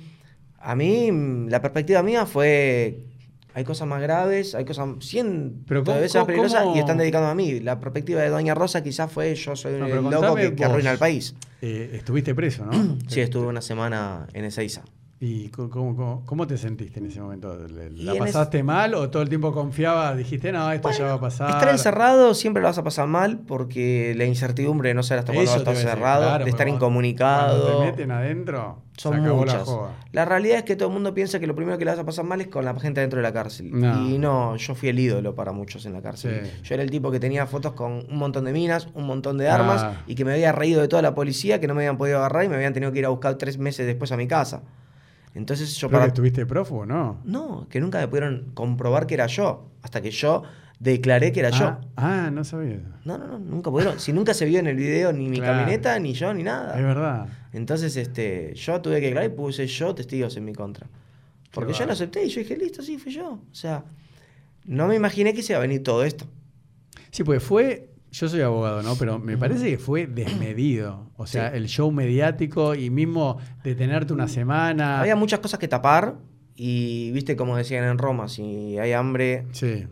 [0.59, 1.09] a mí,
[1.49, 3.05] la perspectiva mía fue.
[3.53, 6.97] Hay cosas más graves, hay cosas cien Pero ¿cómo- veces más peligrosas cómo- y están
[6.97, 7.59] dedicando a mí.
[7.59, 10.97] La perspectiva de Doña Rosa quizás fue yo soy No, el loco que, arruina el
[10.97, 11.35] país.
[11.61, 12.97] Eh, estuviste preso, ¿no?
[13.07, 14.83] Sí, estuve una semana en Ezeiza.
[15.23, 17.55] ¿Y cómo, cómo- cómo te sentiste en ese momento?
[17.67, 20.17] ¿Le- Y ¿La pasaste mal o todo el tiempo confiabas?
[20.17, 21.47] Dijiste, no, esto ya va a pasar.
[21.51, 25.31] Estar encerrado siempre lo vas a pasar mal porque la incertidumbre de no saber hasta
[25.31, 27.61] cuándo vas a estar cerrado, claro, de estar incomunicado.
[27.65, 29.67] Cuando te meten adentro, Son se acabó la muchas.
[29.67, 29.91] joda.
[30.11, 32.03] La realidad es que todo el mundo piensa que lo primero que le vas a
[32.05, 33.69] pasar mal es con la gente dentro de la cárcel.
[33.79, 34.09] No.
[34.09, 36.41] Y no, yo fui el ídolo para muchos en la cárcel.
[36.47, 36.51] Sí.
[36.63, 39.47] Yo era el tipo que tenía fotos con un montón de minas, un montón de
[39.49, 39.53] Ah.
[39.55, 42.17] armas y que me había reído de toda la policía, que no me habían podido
[42.17, 44.63] agarrar y me habían tenido que ir a buscar tres meses después a mi casa.
[45.33, 46.05] Entonces yo Creo para...
[46.05, 47.21] que estuviste prófugo, ¿no?
[47.23, 50.43] No, que nunca me pudieron comprobar que era yo, hasta que yo
[50.79, 51.65] declaré que era yo.
[51.95, 52.79] Ah, ah, no sabía.
[53.05, 53.99] No, no, no, nunca pudieron.
[53.99, 55.59] Si nunca se vio en el video ni mi Claro.
[55.59, 56.75] camioneta, ni yo, ni nada.
[56.77, 57.27] Es verdad.
[57.53, 60.87] Entonces, este, yo tuve que declarar y puse yo testigos en mi contra.
[61.51, 63.33] Porque yo lo acepté y yo dije, listo, sí, fui yo.
[63.33, 63.83] O sea,
[64.65, 66.25] no me imaginé que se iba a venir todo esto.
[67.11, 67.89] Sí, pues fue.
[68.11, 68.95] Yo soy abogado, ¿no?
[68.95, 71.09] Pero me parece que fue desmedido.
[71.17, 71.57] O sea, Sí.
[71.57, 74.99] el show mediático y mismo detenerte una semana.
[74.99, 76.15] Había muchas cosas que tapar
[76.55, 79.87] y, viste, como decían en Roma, si hay hambre, Sí,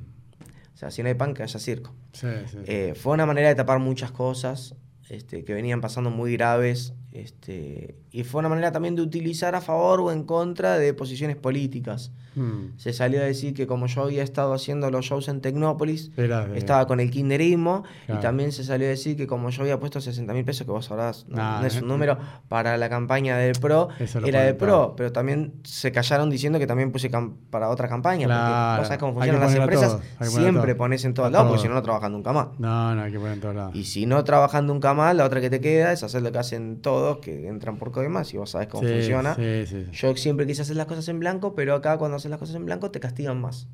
[0.74, 1.96] o sea, si no hay pan, que haya circo.
[2.12, 2.58] sí, sí.
[2.66, 4.76] Eh, fue una manera de tapar muchas cosas
[5.10, 6.94] este, que venían pasando muy graves.
[7.12, 11.36] Este, y fue una manera también de utilizar a favor o en contra de posiciones
[11.38, 12.12] políticas.
[12.36, 12.78] Mm.
[12.78, 16.52] Se salió a decir que como yo había estado haciendo los shows en Tecnópolis, de-
[16.56, 18.20] estaba con el kinderismo Claro.
[18.20, 20.72] y también se salió a decir que como yo había puesto 60 mil pesos, que
[20.72, 21.82] vos sabrás, no, Nah, no es eh.
[21.82, 22.18] un número,
[22.48, 23.90] para la campaña del PRO,
[24.26, 27.10] era de PRO, pero también se callaron diciendo que también puse
[27.50, 28.78] para otra campaña, porque Claro.
[28.82, 31.82] vos sabés cómo funcionan las empresas, siempre pones en todos lados, porque si no, no
[31.82, 32.48] trabajan nunca más.
[32.60, 33.76] No, no, hay que poner en todos lados.
[33.76, 36.38] Y si no trabajan nunca más, la otra que te queda es hacer lo que
[36.38, 39.36] hacen todos, que entran por coimas y vos sabés cómo Sí, funciona.
[39.36, 39.86] Sí, sí.
[39.92, 42.66] Yo siempre quise hacer las cosas en blanco, pero acá cuando haces las cosas en
[42.66, 43.68] blanco te castigan más.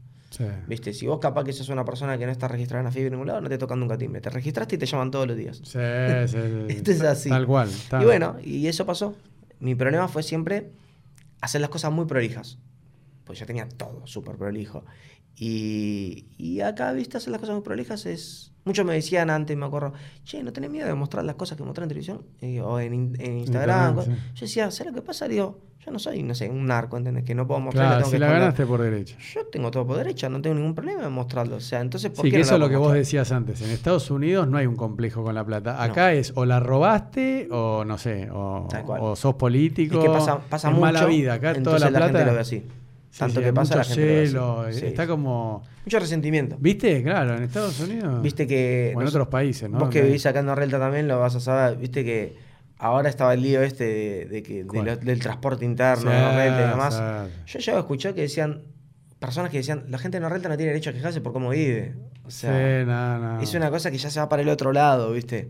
[0.68, 3.06] Viste, si vos capaz que sos una persona que no está registrada en la FIB
[3.06, 4.19] en ningún lado, no te tocan nunca timbre.
[4.19, 5.57] Te registraste y te llaman todos los días.
[5.64, 5.80] Sí,
[6.27, 6.38] sí.
[6.68, 7.30] Esto es así.
[7.30, 7.69] Tal cual.
[7.89, 9.15] tal- Y bueno, y eso pasó.
[9.60, 10.72] Mi problema fue siempre
[11.39, 12.57] hacer las cosas muy prolijas.
[13.23, 14.84] Pues yo tenía todo súper prolijo.
[15.38, 18.52] Y, y acá, viste, hacer las cosas muy prolijas es...
[18.65, 19.93] Muchos me decían antes, me acuerdo,
[20.23, 22.21] che, ¿no tenés miedo de mostrar las cosas que mostrás en televisión?
[22.63, 23.95] O en, in- en Instagram.
[23.99, 25.27] Instagram, Yo decía, ¿sabes lo que pasa?
[25.27, 27.23] Digo, yo no soy, no sé, un narco, ¿entendés?
[27.23, 28.41] Que no puedo mostrar, Claro, tengo si que la esconder.
[28.41, 29.17] ganaste por derecho.
[29.35, 31.57] Yo tengo todo por derecha, no tengo ningún problema en mostrarlo.
[31.57, 33.61] O sea, entonces, ¿por Sí, qué que no eso es lo que vos decías antes.
[33.61, 35.83] En Estados Unidos no hay un complejo con la plata.
[35.83, 38.67] Acá es o la robaste o no sé, o,
[39.15, 39.99] sos político.
[39.99, 40.81] Es que pasa, pasa es mucho.
[40.85, 41.33] mala vida.
[41.35, 42.17] Acá toda entonces la la, plata.
[42.17, 42.63] gente lo ve así.
[43.17, 45.63] Tanto sí, que pasa, la gente celo, Sí, Está como.
[45.85, 46.57] Mucho resentimiento.
[46.59, 47.01] ¿Viste?
[47.03, 48.21] Claro, en Estados Unidos.
[48.21, 48.93] Viste que.
[48.95, 49.79] O en otros países, ¿no?
[49.79, 51.77] Vos que vivís acá en Norrelta también lo vas a saber.
[51.77, 52.35] Viste que
[52.77, 54.85] ahora estaba el lío este de, de que, de ¿Cuál?
[54.85, 57.03] lo- del transporte interno Sí, Norrelta y demás.
[57.47, 58.63] Yo llego a escuchar que decían.
[59.17, 61.95] Personas que decían, la gente de Norrelta no tiene derecho a quejarse por cómo vive.
[62.25, 63.41] O sea, sí, no, no.
[63.41, 65.49] es una cosa que ya se va para el otro lado, ¿viste?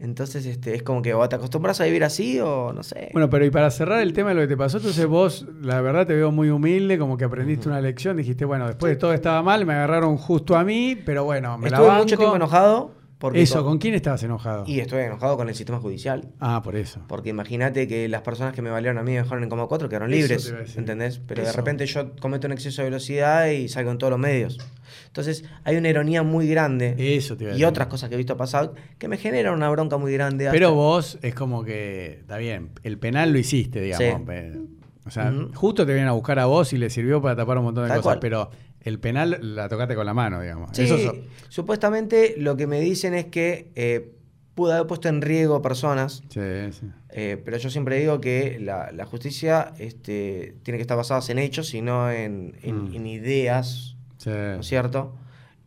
[0.00, 3.10] Entonces, este, es como que o te acostumbras a vivir así o no sé.
[3.12, 5.80] Bueno, pero y para cerrar el tema de lo que te pasó, entonces vos, la
[5.82, 9.12] verdad, te veo muy humilde, como que aprendiste una lección, dijiste, bueno, después de todo
[9.12, 12.02] estaba mal, me agarraron justo a mí, pero bueno, me la Estuve banco.
[12.02, 12.99] mucho tiempo enojado.
[13.20, 14.64] Porque Eso, ¿con quién estabas enojado?
[14.66, 16.30] Y estuve enojado con el sistema judicial.
[16.40, 17.00] Ah, por eso.
[17.06, 19.90] Porque imagínate que las personas que me valieron a mí me dejaron en coma 4
[19.90, 20.52] quedaron libres.
[20.74, 21.20] ¿Entendés?
[21.26, 24.58] Pero de repente yo cometo un exceso de velocidad y salgo en todos los medios.
[25.06, 26.94] Entonces hay una ironía muy grande.
[26.98, 27.66] Eso te iba a y decir.
[27.66, 30.48] otras cosas que he visto pasar que me generan una bronca muy grande.
[30.50, 34.22] Pero hasta- vos es como que, está bien, el penal lo hiciste, digamos.
[34.26, 34.66] Sí.
[35.06, 37.64] O sea, justo te vienen a buscar a vos y le sirvió para tapar un
[37.64, 38.20] montón de Tal cosas, cual.
[38.20, 38.50] pero
[38.82, 40.70] el penal la tocaste con la mano, digamos.
[40.72, 41.14] Sí, Eso so-
[41.48, 44.12] supuestamente lo que me dicen es que eh,
[44.54, 46.22] pude haber puesto en riesgo personas.
[46.28, 46.40] sí,
[46.72, 46.86] sí.
[47.12, 51.38] Eh, pero yo siempre digo que la, la justicia este, tiene que estar basada en
[51.40, 52.94] hechos y no en, en- Mm.
[52.94, 54.30] en ideas, Sí.
[54.30, 55.12] ¿no es cierto?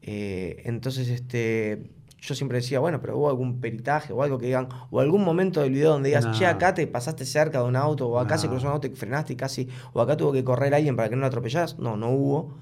[0.02, 1.90] Eh, entonces, este,
[2.22, 5.61] yo siempre decía, bueno, pero hubo algún peritaje o algo que digan, o algún momento
[5.61, 6.34] del video donde digas, No.
[6.34, 8.91] che, acá te pasaste cerca de un auto, o acá se cruzó un auto y
[8.91, 11.77] frenaste y casi, o acá tuvo que correr alguien para que no lo atropellás.
[11.80, 12.57] No, no hubo.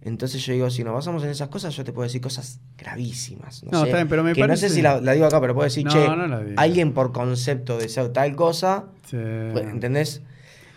[0.00, 3.64] Entonces yo digo, si nos basamos en esas cosas, yo te puedo decir cosas gravísimas.
[3.64, 5.26] No, No, sé, está bien, pero me que no parece- sé si la, la digo
[5.26, 6.54] acá, pero puedo decir, No, che, no la digas.
[6.56, 9.16] alguien por concepto de ser tal cosa, Sí.
[9.52, 10.22] pues, ¿entendés?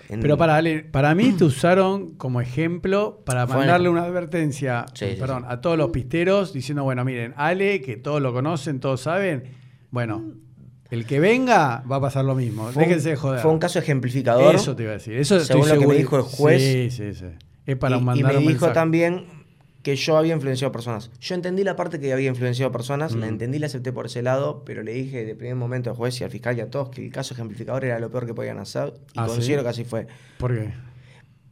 [0.10, 4.86] En- Pero para, Ale, para mí te usaron como ejemplo para Fue- mandarle una advertencia
[4.94, 5.48] Sí, sí, perdón, sí.
[5.50, 9.44] a todos los pisteros diciendo, bueno, miren, Ale, que todos lo conocen, todos saben,
[9.92, 10.34] bueno,
[10.90, 12.68] el que venga va a pasar lo mismo.
[12.72, 13.40] fue Déjense de joder.
[13.40, 14.56] Fue un caso ejemplificador.
[14.56, 15.14] Eso te iba a decir.
[15.14, 16.62] Eso según estoy lo que me dijo el juez.
[16.62, 17.26] Sí, sí, sí.
[17.66, 18.74] Es para y, y mandar me un dijo mensaje.
[18.74, 19.26] también
[19.84, 21.10] que yo había influenciado personas.
[21.20, 23.30] Yo entendí la parte que había influenciado personas, la Mm.
[23.30, 26.24] entendí, la acepté por ese lado, pero le dije de primer momento al juez y
[26.24, 28.94] al fiscal y a todos que el caso ejemplificador era lo peor que podían hacer.
[29.14, 29.64] Y ¿Ah, considero sí?
[29.64, 30.06] que así fue.
[30.38, 30.72] ¿Por qué?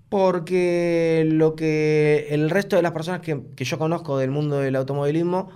[0.09, 4.75] Porque lo que el resto de las personas que, que yo conozco del mundo del
[4.75, 5.49] automovilismo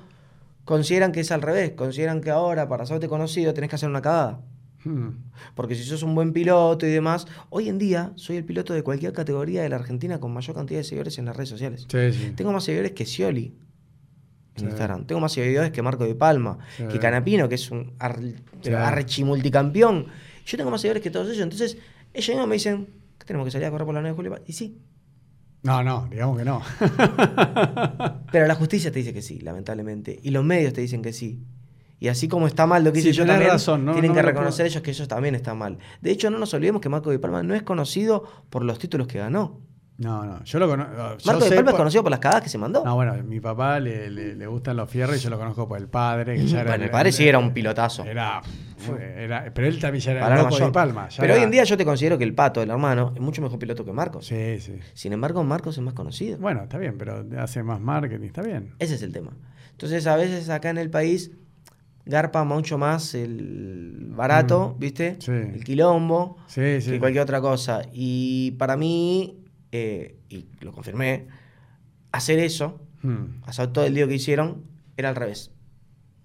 [0.65, 1.71] consideran que es al revés.
[1.71, 4.41] Consideran que ahora, para hacerte conocido, tenés que hacer una cagada.
[5.55, 8.83] Porque si sos un buen piloto y demás, hoy en día soy el piloto de
[8.83, 11.85] cualquier categoría de la Argentina con mayor cantidad de seguidores en las redes sociales.
[11.89, 12.31] Sí, sí.
[12.35, 13.53] Tengo más seguidores que Scioli
[14.55, 14.65] en Sí.
[14.65, 15.05] Instagram.
[15.05, 16.59] Tengo más seguidores que Marco de Palma,
[16.91, 18.19] que Canapino, que es un ar-
[18.61, 18.83] pero Sí.
[18.83, 20.05] archimulticampeón.
[20.45, 21.41] Yo tengo más seguidores que todos ellos.
[21.41, 21.77] Entonces,
[22.13, 22.87] ellos mismos me dicen
[23.17, 24.43] que tenemos que salir a correr por la 9 de julio.
[24.45, 24.77] Y sí.
[25.63, 26.61] No, no, digamos que no.
[28.31, 30.19] Pero la justicia te dice que sí, lamentablemente.
[30.21, 31.39] Y los medios te dicen que sí.
[32.03, 34.15] Y así como está mal lo que Sí, hice yo también, razón, no- tienen no
[34.15, 35.77] que reconocer ellos que eso también está mal.
[36.01, 39.07] De hecho, no nos olvidemos que Marco de Palma no es conocido por los títulos
[39.07, 39.61] que ganó.
[39.99, 40.43] No, no.
[40.43, 40.91] Yo lo conozco.
[41.25, 42.83] Marco de Palma es conocido por las cagadas que se mandó.
[42.83, 45.77] No, bueno, mi papá le, le- le gustan los fierros y yo lo conozco por
[45.77, 46.35] el padre.
[46.35, 48.03] Que ya era Bueno, el padre sí era un pilotazo.
[48.03, 48.41] Era,
[48.75, 51.07] fue- era- pero él también ya era el loco de Palma.
[51.07, 53.41] ya Pero hoy en día yo te considero que el Pato, el hermano, es mucho
[53.41, 54.25] mejor piloto que Marcos.
[54.25, 54.77] Sí, sí.
[54.93, 56.37] Sin embargo, Marcos es más conocido.
[56.37, 58.75] Bueno, está bien, pero hace más marketing, está bien.
[58.79, 59.31] Ese es el tema.
[59.71, 61.31] Entonces, a veces acá en el país
[62.05, 65.15] garpa mucho más el barato, Mm, ¿viste?
[65.19, 65.31] sí.
[65.31, 66.91] El quilombo, Sí, sí.
[66.91, 67.81] que cualquier otra cosa.
[67.93, 69.39] Y para mí,
[69.71, 71.27] eh, y lo confirmé,
[72.11, 73.41] hacer eso, Hmm.
[73.45, 74.63] hacer todo el lío que hicieron,
[74.97, 75.51] era al revés.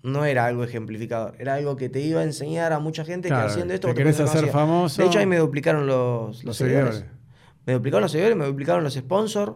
[0.03, 3.47] No era algo ejemplificador, era algo que te iba a enseñar a mucha gente Claro,
[3.47, 5.03] que haciendo esto te querés hacer famoso.
[5.03, 6.95] De hecho, ahí me duplicaron los, los seguidores.
[6.97, 7.19] seguidores.
[7.67, 9.53] Me duplicaron los seguidores, me duplicaron los sponsors.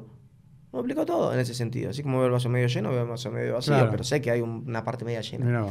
[0.73, 1.91] Me duplicó todo en ese sentido.
[1.91, 3.91] Así como veo el vaso medio lleno, veo el vaso medio vacío, Claro.
[3.91, 5.45] pero sé que hay un- una parte media llena.
[5.47, 5.67] Mirá.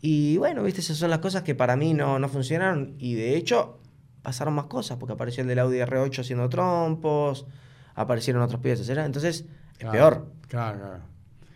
[0.00, 2.94] Y bueno, viste, esas son las cosas que para mí no, no funcionaron.
[2.98, 3.78] Y de hecho,
[4.22, 7.46] pasaron más cosas, porque apareció el del Audi R8 haciendo trompos,
[7.94, 9.04] aparecieron otros piezas, ¿era?
[9.04, 10.26] Entonces, es Claro, peor.
[10.48, 11.00] Claro, claro.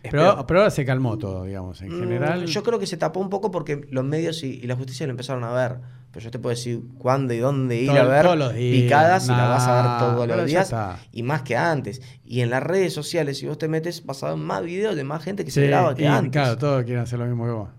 [0.03, 0.45] Es Pero, peor.
[0.45, 2.45] pero ahora se calmó todo, digamos, en Mm, general.
[2.45, 5.11] Yo creo que se tapó un poco porque los medios y, y la justicia lo
[5.11, 5.79] empezaron a ver.
[6.11, 8.83] Pero yo te puedo decir cuándo y dónde ir Todo- a ver días.
[8.83, 10.73] picadas y la vas a ver todos los días.
[11.11, 12.01] Y más que antes.
[12.23, 15.03] Y en las redes sociales, si vos te metes, vas a ver más videos de
[15.03, 16.31] más gente que se Sí, graba que y, antes.
[16.31, 17.69] Claro, todos quieren hacer lo mismo que vos.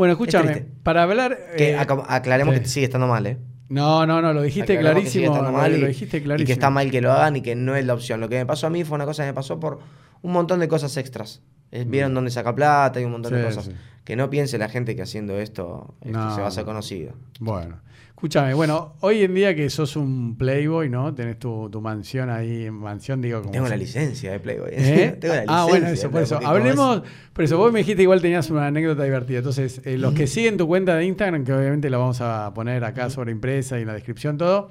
[0.00, 1.36] Bueno, escúchame, para hablar.
[1.58, 2.60] Que eh, aclaremos sí.
[2.62, 3.36] que sigue estando mal, ¿eh?
[3.68, 5.52] No, no, no, lo dijiste Aclaremos que sigue clarísimo.
[5.52, 6.42] mal y- lo dijiste clarísimo.
[6.42, 8.18] Y que está mal que lo hagan y que no es la opción.
[8.18, 9.80] Lo que me pasó a mí fue una cosa que me pasó por
[10.22, 11.42] un montón de cosas extras.
[11.70, 13.44] Eh, Vieron dónde saca plata y un montón de Mm.
[13.44, 13.66] Cosas.
[13.66, 13.72] sí.
[14.04, 16.70] Que no piense la gente que haciendo esto, esto No, se va a ser no.
[16.70, 17.12] conocido.
[17.38, 17.82] Bueno,
[18.20, 21.14] escúchame, bueno, hoy en día que sos un playboy, ¿no?
[21.14, 23.50] Tenés tu, tu mansión ahí, mansión, digo, como.
[23.50, 24.68] Tengo la licencia de Playboy.
[24.72, 25.16] ¿Eh?
[25.18, 25.46] Tengo la licencia.
[25.48, 26.38] ah, bueno, eso, por eso.
[26.44, 27.02] Hablemos,
[27.32, 29.38] por eso vos me dijiste igual tenías una anécdota divertida.
[29.38, 32.84] Entonces, eh, los que siguen tu cuenta de Instagram, que obviamente la vamos a poner
[32.84, 34.70] acá sobre impresa y en la descripción todo.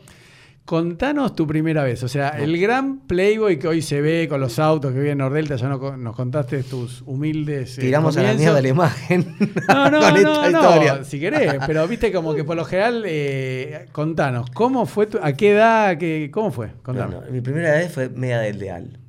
[0.70, 2.44] Contanos tu primera vez, o sea, No.
[2.44, 5.68] el gran Playboy que hoy se ve con los autos que vive en Nordelta, ya
[5.68, 7.72] no- nos contaste tus humildes.
[7.72, 8.44] es- eh, Tiramos a la comienzos.
[8.44, 9.36] mierda la imagen.
[9.68, 11.04] No, no, con no, esta no, historia.
[11.04, 15.34] si querés, pero viste como que por lo general, eh, contanos, ¿cómo fue, tu- a
[15.34, 16.70] qué edad, qué, cómo fue?
[16.84, 17.32] Contanos.
[17.32, 19.00] Mi primera vez fue media del leal.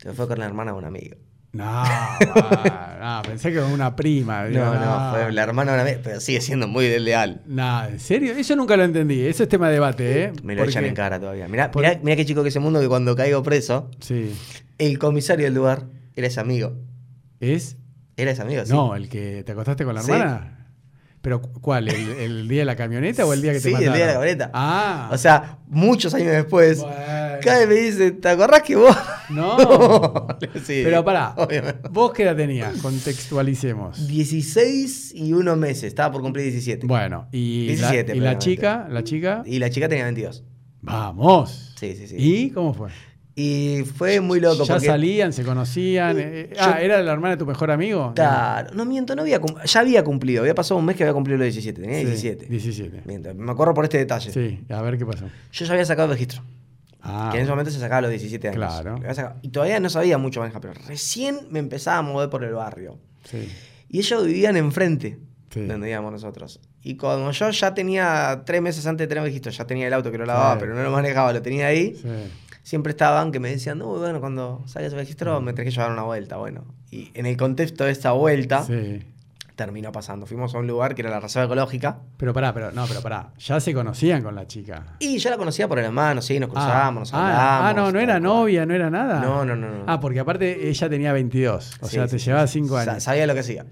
[0.00, 1.16] Que fue con la hermana de un amigo.
[1.52, 1.84] No,
[3.00, 4.46] no, pensé que con una prima.
[4.46, 7.42] digo, No, no, fue la hermana de un amigo, pero sigue siendo muy del leal.
[7.46, 8.32] No, ¿en serio?
[8.34, 9.26] Eso nunca lo entendí.
[9.26, 10.32] Eso es tema de debate, ¿eh?
[10.42, 11.48] Me lo echan en cara todavía.
[11.48, 14.34] Mirá, por- mirá, mirá qué chico que ese mundo que cuando caigo preso, Sí.
[14.78, 15.84] el comisario del lugar
[16.16, 16.74] era ese amigo.
[17.40, 17.76] ¿Es?
[18.16, 18.72] Era ese amigo, sí.
[18.72, 20.10] No, el que te acostaste con la Sí.
[20.12, 20.58] hermana.
[21.20, 21.88] ¿Pero cu- cuál?
[21.88, 24.06] ¿El, el día de la camioneta o el día que te Sí, el día de
[24.06, 24.50] la camioneta.
[24.54, 25.08] Ah.
[25.12, 26.96] O sea, muchos años después, Bueno.
[27.42, 28.96] cada vez me dice, ¿te acordás que vos?
[29.30, 29.56] No.
[30.64, 31.88] Sí, Pero pará, obviamente.
[31.90, 32.76] ¿vos qué edad tenías?
[32.82, 34.06] Contextualicemos.
[34.08, 36.86] 16 y unos meses, estaba por cumplir 17.
[36.86, 40.44] Bueno, y, 17 la, y la chica, la chica, Y la chica tenía 22.
[40.82, 41.74] vamos.
[41.78, 42.16] Sí, sí, sí.
[42.18, 42.90] ¿Y cómo fue?
[43.34, 44.86] Y fue muy loco ¿Ya porque...
[44.88, 46.16] salían, se conocían?
[46.20, 48.12] eh, Yo- ah, ¿era la hermana de tu mejor amigo?
[48.14, 51.14] Claro, no miento, no había cum- ya había cumplido, había pasado un mes que había
[51.14, 52.46] cumplido los 17, tenía Sí, 17.
[52.46, 53.02] 17.
[53.06, 54.30] Miento, me acuerdo por este detalle.
[54.30, 55.24] Sí, a ver qué pasó.
[55.52, 56.42] Yo ya había sacado el registro,
[57.04, 58.58] Ah, que en ese momento se sacaba a los 17 años.
[58.58, 59.34] Claro.
[59.42, 62.98] Y todavía no sabía mucho manejar, pero recién me empezaba a mover por el barrio.
[63.24, 63.48] sí.
[63.88, 65.18] Y ellos vivían enfrente,
[65.50, 65.60] Sí.
[65.66, 66.60] donde vivíamos nosotros.
[66.82, 70.10] Y como yo ya tenía, tres meses antes de tener registro, ya tenía el auto
[70.10, 70.60] que lo lavaba, Sí.
[70.60, 72.00] pero no lo manejaba, lo tenía ahí.
[72.62, 75.44] Siempre estaban que me decían, no, bueno, cuando saques el registro Mm.
[75.44, 76.36] me tenés que llevar una vuelta.
[76.38, 79.00] Bueno, y en el contexto de esa vuelta, Sí.
[79.56, 80.26] Terminó pasando.
[80.26, 81.98] Fuimos a un lugar que era la Reserva Ecológica.
[82.16, 83.32] Pero pará, pero no, pero pará.
[83.38, 84.96] Ya se conocían con la chica.
[84.98, 87.18] Y yo la conocía por el hermano, sí, nos Ah, cruzábamos, nos ah,
[87.60, 87.70] hablábamos.
[87.70, 89.20] ah, no, no era novia, no era nada.
[89.20, 89.84] No, no, no, no.
[89.86, 91.78] Ah, porque aparte ella tenía 22.
[91.80, 92.60] O Sí, sea, te sí, llevaba sí.
[92.60, 93.02] 5 Sa- años.
[93.02, 93.66] Sabía lo que hacía.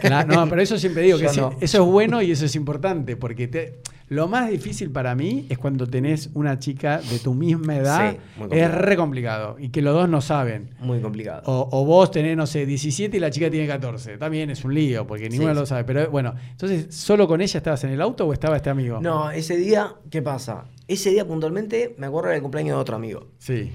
[0.00, 1.56] Claro, no, pero eso siempre digo que Yo no.
[1.60, 3.80] eso es bueno y eso es importante, porque te-
[4.12, 8.42] lo más difícil para mí es cuando tenés una chica de tu misma edad, Sí,
[8.52, 10.70] es re complicado y que los dos no saben.
[10.80, 11.42] Muy complicado.
[11.46, 14.18] O, o vos tenés, no sé, 17 y la chica tiene 14.
[14.18, 15.84] También es un lío, porque ninguno Sí, lo sabe.
[15.84, 19.00] Pero bueno, entonces, ¿solo con ella estabas en el auto o estaba este amigo?
[19.00, 20.64] No, ese día, ¿qué pasa?
[20.88, 23.28] Ese día puntualmente me acuerdo del cumpleaños de otro amigo.
[23.38, 23.72] Sí.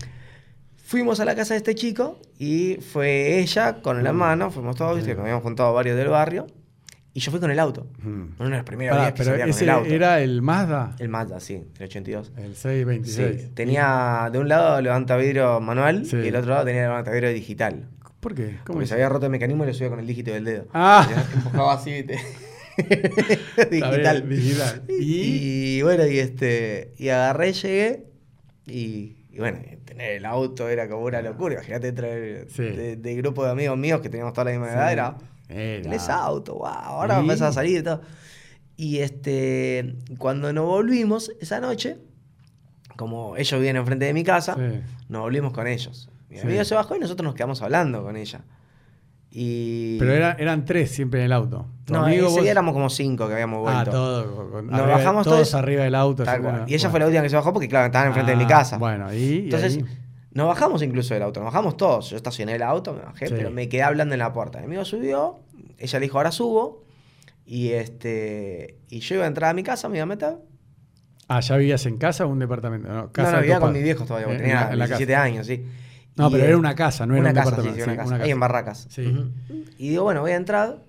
[0.86, 4.08] Fuimos a la casa de este chico y fue ella con el Mm.
[4.08, 5.06] hermano, fuimos todos, Sí.
[5.06, 6.48] que nos habíamos juntado varios del barrio.
[7.18, 7.88] Y yo fui con el auto.
[8.04, 8.24] Mm.
[8.38, 9.90] Uno de los primeros Pará, días que pero salía con el auto.
[9.92, 12.32] era el Mazda, El Mazda, sí, el 82.
[12.38, 13.42] el 626.
[13.42, 16.16] Sí, tenía de un lado levanta vidrio manual Sí.
[16.18, 17.88] y del otro lado tenía levanta vidrio digital.
[18.20, 18.58] ¿Por qué?
[18.64, 18.90] ¿Cómo Porque es?
[18.90, 20.66] se había roto el mecanismo y lo subía con el dígito del dedo.
[20.74, 22.04] Ah, Ya, Empujaba así,
[23.72, 24.24] digital.
[24.24, 24.84] bien, digital.
[24.88, 26.94] Y, bueno, y este.
[26.98, 28.04] Y agarré, llegué.
[28.68, 31.56] Y, y bueno, tener el auto era como una locura.
[31.56, 32.62] Imagínate traer Sí.
[32.64, 34.92] de, de grupo de amigos míos que teníamos toda la misma edad.
[34.92, 35.18] Era.
[35.50, 35.84] Era.
[35.84, 36.66] Tenés auto, wow.
[36.68, 37.30] Ahora ¿Y?
[37.32, 38.02] a salir y todo.
[38.76, 39.96] Y este.
[40.18, 41.98] Cuando nos volvimos esa noche,
[42.96, 44.82] como ellos vivían enfrente de mi casa, Sí.
[45.10, 46.10] nos volvimos con ellos.
[46.30, 46.44] Mi Sí.
[46.44, 48.42] amigo se bajó y nosotros nos quedamos hablando con ella.
[49.32, 49.98] Y.
[50.00, 51.66] Pero era- eran tres siempre en el auto.
[51.90, 53.80] No, amigo, ese vos- día éramos como cinco que habíamos vuelto.
[53.82, 54.52] Ah, todo.
[54.52, 56.24] con- Nos arriba- bajamos todos todos- arriba del auto.
[56.24, 56.70] Tal siempre, cual.
[56.70, 56.92] Y ella bueno.
[56.92, 58.78] fue la última que se bajó porque, claro, estaban enfrente de mi Ah, casa.
[58.78, 59.86] Bueno, y, y Entonces, ahí-
[60.38, 62.10] nos bajamos incluso del auto, nos bajamos todos.
[62.12, 63.34] Yo estacioné el auto, me bajé, Sí.
[63.36, 64.60] pero me quedé hablando en la puerta.
[64.60, 65.40] Mi amigo subió,
[65.78, 66.84] ella le dijo, ahora subo.
[67.46, 70.38] Y este y yo iba a entrar a mi casa, me iba a meter.
[71.30, 72.88] Ah, ¿ya vivías en casa o un departamento?
[72.88, 74.80] No, casa no, no, vivía con mis viejos todavía, porque Eh, en tenía la- en
[74.80, 75.24] la 17 casa.
[75.24, 75.66] años, sí.
[76.16, 77.76] No, Y, pero era una casa, no era una un casa, departamento.
[77.78, 78.40] Sí, sí, una sí, casa, ahí en.
[78.40, 78.88] Barracas.
[78.90, 79.06] Sí.
[79.08, 79.32] Ujú.
[79.78, 80.84] Y digo, bueno, voy a entrar.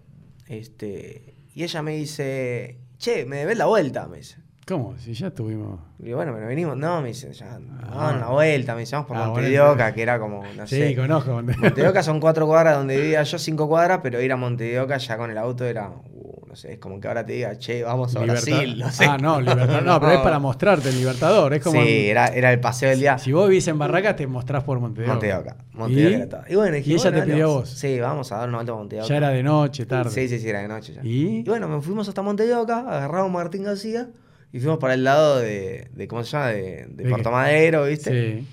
[0.49, 4.39] Este, y ella me dice, che, me debes la vuelta, me dice.
[4.69, 4.95] ¿Cómo?
[4.99, 5.81] Si ya estuvimos.
[5.99, 6.77] Y bueno, pero venimos.
[6.77, 7.59] No, me dice, ya,
[7.91, 8.13] Ah.
[8.17, 10.67] una vuelta, me vamos por Ah, Monte bueno, de Oca, pero- que era como, no
[10.67, 10.95] Sí, sé.
[10.97, 11.33] conozco.
[11.43, 14.65] Monte de Oca son cuatro cuadras donde vivía yo, cinco cuadras, pero ir a Monte
[14.65, 17.33] de Oca ya con el auto era, uh, no sé, es como que ahora te
[17.33, 19.05] diga, che, vamos a Libertad- Brasil, no sé.
[19.07, 19.83] Ah, no, Libertador.
[19.85, 21.55] No, pero es para mostrarte el Libertador.
[21.55, 21.81] Es como.
[21.83, 23.17] Sí, era, era el paseo del día.
[23.17, 25.13] Si vos vivís en Barracas, te mostrás por Monte de Oca.
[25.15, 25.57] Monte de Oca.
[25.73, 26.13] Monte ¿Y?
[26.15, 26.41] era todo.
[26.47, 27.71] Y bueno, dije, ¿Y ella bueno, te pidió vos?
[27.71, 29.09] Sí, vamos a dar una vuelta a Monte de Oca.
[29.09, 30.11] Ya era de noche, tarde.
[30.11, 31.01] Sí, sí, sí, era de noche ya.
[31.03, 31.39] ¿Y?
[31.39, 34.09] Y bueno, me fuimos hasta Monte de Oca, agarramos a Martín García
[34.53, 36.49] y fuimos para el lado de, de ¿cómo se llama?
[36.49, 37.31] De, de ¿De Puerto?
[37.31, 38.11] Madero, ¿viste?
[38.41, 38.47] Sí.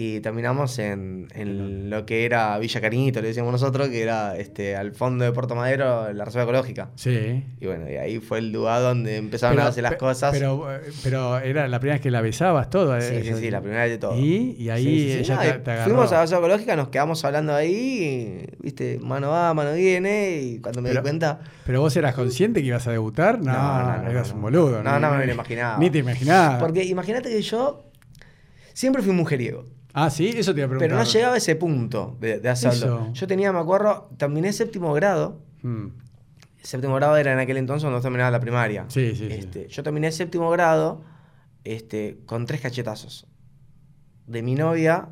[0.00, 4.76] Y terminamos en, en lo que era Villa Cariñito, le decíamos nosotros, que era este
[4.76, 6.90] al fondo de Puerto Madero, la reserva ecológica.
[6.94, 7.42] Sí.
[7.58, 10.30] Y bueno, y ahí fue el lugar donde empezaron Pero- a hacer las pe- cosas.
[10.32, 13.00] Pero, eh, pero era la primera vez que la besabas todo.
[13.00, 14.16] sí, eh, sí, sí, la primera vez de todo.
[14.16, 14.54] ¿Y?
[14.56, 15.18] Y ahí Sí, sí, sí.
[15.18, 15.84] ella No, te, y te agarró.
[15.90, 20.38] Fuimos a la reserva ecológica, nos quedamos hablando ahí, y, viste, mano va, mano viene,
[20.40, 21.40] y cuando me Pero- di cuenta...
[21.66, 23.40] ¿Pero vos eras consciente que ibas a debutar?
[23.40, 24.80] No, No, no, no, eras no, un boludo.
[24.80, 25.76] No, no me lo imaginaba.
[25.78, 26.60] Ni te imaginabas.
[26.60, 27.82] Porque imagínate que yo
[28.72, 29.64] siempre fui mujeriego.
[30.04, 30.88] Ah, sí, eso te iba a preguntar.
[30.90, 33.02] Pero no llegaba a ese punto de, de hacerlo.
[33.04, 33.12] Eso.
[33.12, 35.40] Yo tenía, me acuerdo, terminé séptimo grado.
[35.62, 35.86] Mm,
[36.62, 38.84] Séptimo grado era en aquel entonces cuando terminaba la primaria.
[38.88, 39.32] Sí, sí, sí.
[39.32, 41.02] Este, Yo terminé séptimo grado
[41.64, 43.26] este, con tres cachetazos.
[44.26, 45.08] De mi novia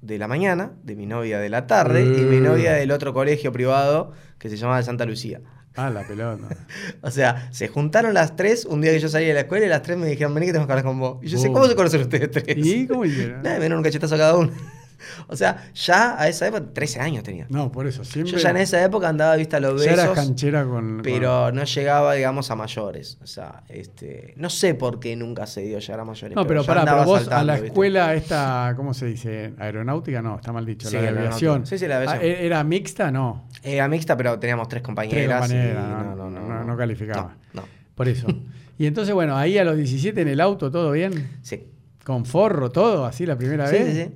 [0.00, 2.42] de la mañana, de mi novia de la tarde y mi Uh.
[2.44, 5.40] novia del otro colegio privado que se llamaba de Santa Lucía.
[5.78, 6.48] Ah, la pelota.
[7.02, 9.68] O sea, se juntaron las tres un día que yo salí de la escuela y
[9.68, 11.18] las tres me dijeron, vení que tenemos que hablar con vos.
[11.22, 11.52] Y yo sé.
[11.52, 12.56] ¿cómo se conocen ustedes tres?
[12.56, 13.42] ¿Y cómo hicieron?
[13.42, 14.52] Nada, me dieron un cachetazo a cada uno.
[15.28, 17.46] o sea, ya a esa época, 13 años tenía.
[17.48, 18.32] No, por eso, siempre.
[18.32, 21.00] Yo ya en esa época andaba vista a los ya eras besos, canchera con.
[21.02, 23.18] pero no llegaba, digamos, a mayores.
[23.22, 26.34] O sea, este, no sé por qué nunca se dio llegar a mayores.
[26.36, 27.68] No, pero yo pará, pero vos a la ¿viste?
[27.68, 29.54] escuela esta, ¿cómo se dice?
[29.58, 30.22] ¿Aeronáutica?
[30.22, 30.88] No, está mal dicho.
[30.88, 31.66] Sí, la de aviación.
[31.66, 32.20] Sí, sí, la aviación.
[32.22, 33.10] Ah, ¿e- ¿Era mixta?
[33.10, 33.48] No.
[33.62, 35.48] Era mixta, pero teníamos tres compañeras.
[35.48, 37.36] Tres compañeras, y no, no, no calificaba.
[37.52, 37.68] No, no.
[37.94, 38.26] Por eso.
[38.78, 41.30] y entonces, bueno, ahí a los 17 en el auto, ¿todo bien?
[41.42, 41.64] Sí.
[42.04, 43.04] ¿Con forro, todo?
[43.04, 43.86] ¿Así la primera Sí, vez?
[43.94, 44.14] sí, sí.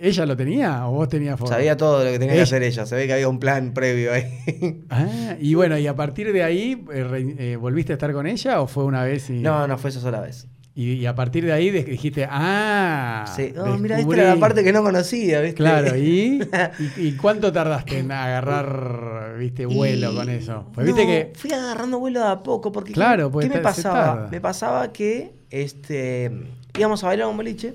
[0.00, 1.52] ¿Ella lo tenía o vos tenías forro?
[1.52, 2.86] Sabía todo lo que tenía que hacer ella.
[2.86, 4.82] Se ve que había un plan previo ahí.
[4.90, 8.60] Ah, y bueno, y a partir de ahí, eh, eh, ¿volviste a estar con ella
[8.62, 10.46] o fue una vez y, no, no fue esa sola vez.
[10.74, 13.52] y, y a partir de ahí dijiste, ah, Sí.
[13.58, 14.20] Oh, mira, esta descubrí"?
[14.20, 15.56] era la parte que no conocía, ¿viste?
[15.56, 16.40] Claro, ¿y?
[16.96, 20.66] ¿Y, y cuánto tardaste en agarrar, viste, vuelo con eso?
[20.74, 21.32] Pues viste no, que...
[21.34, 24.28] Fui agarrando vuelo de a poco, porque ¿qué- Claro, ¿qué, me pasaba?
[24.30, 26.30] Me pasaba que este,
[26.78, 27.74] íbamos a bailar un boliche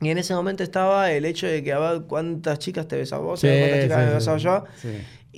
[0.00, 3.22] y en ese momento estaba el hecho de que a ver cuántas chicas te besaba
[3.22, 4.44] vos, a ver cuántas chicas sí, me sí, besaba sí.
[4.44, 4.64] yo.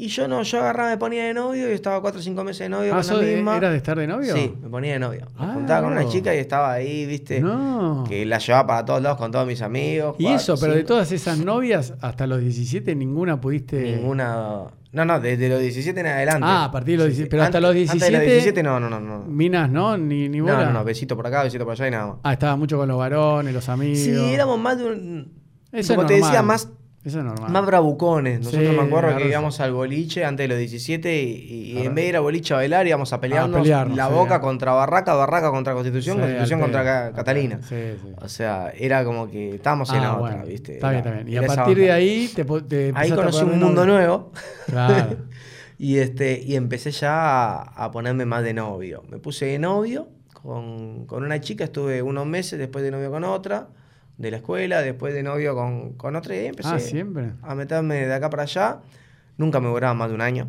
[0.02, 2.60] Y yo no, yo agarraba, me ponía de novio y estaba cuatro o cinco meses
[2.60, 3.56] de novio Ah, con ¿sos la de- misma.
[3.58, 4.34] ¿Era de estar de novio?
[4.34, 5.26] Sí, me ponía de novio.
[5.38, 8.04] Me Ah, juntaba con una chica y estaba ahí, viste, No.
[8.08, 10.14] que la llevaba para todos lados con todos mis amigos.
[10.18, 13.96] Y cuatro, eso, pero de todas esas novias, hasta los 17 ninguna pudiste...
[13.96, 14.62] Ninguna.
[14.92, 16.46] No, no, desde los 17 en adelante.
[16.48, 18.06] Ah, a partir de los 17, pero hasta los 17...
[18.06, 19.00] Antes de los 17 no, no, no.
[19.00, 19.18] no.
[19.26, 19.98] Minas, ¿no?
[19.98, 20.64] Ni, ni No, bola.
[20.64, 22.16] no, no, besito por acá, besito por allá y nada más.
[22.22, 23.98] Ah, estaba mucho con los varones, los amigos.
[23.98, 25.32] Sí, éramos más de un.
[25.72, 26.30] Eso como te normal.
[26.30, 26.68] decía, más,
[27.02, 27.50] Eso es normal.
[27.50, 28.40] más bravucones.
[28.40, 31.94] Nosotros Sí, me acuerdo que íbamos al boliche antes de los 17 y, y en
[31.94, 34.12] vez de ir al boliche a bailar íbamos a pelearnos, pelearnos, la sí.
[34.12, 37.58] boca contra Barraca, Barraca contra Constitución, Sí, Constitución contra Catalina.
[37.62, 38.12] Sí, sí.
[38.20, 40.74] O sea, era como que estábamos en Ah, la bueno, otra, ¿viste?
[40.74, 41.28] Está bien, está bien.
[41.28, 43.94] Y a partir de ahí te, po- te Ahí a conocí un mundo novio.
[43.94, 44.32] nuevo.
[44.66, 45.16] Claro.
[45.78, 49.04] y, este, y empecé ya a, a ponerme más de novio.
[49.08, 53.24] Me puse de novio con, con una chica, estuve unos meses, después de novio con
[53.24, 53.68] otra,
[54.20, 57.32] de la escuela, después de novio con, con otra, y empecé Ah, siempre.
[57.42, 58.80] a meterme de acá para allá.
[59.38, 60.48] Nunca me duraba más de un año.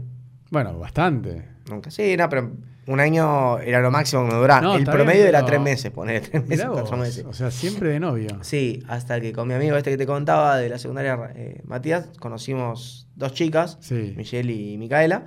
[0.49, 1.45] Bueno, bastante.
[1.69, 1.89] Nunca.
[1.89, 2.51] Sí, no, pero
[2.87, 4.59] un año era lo máximo que me duraba.
[4.61, 7.23] No, el promedio bien, era pero- tres meses, poner tres meses, cuatro meses.
[7.25, 8.27] O sea, siempre de novio.
[8.41, 12.09] Sí, hasta que con mi amigo este que te contaba de la secundaria, eh, Matías,
[12.19, 14.13] conocimos dos chicas, Sí.
[14.17, 15.25] Michelle y Micaela,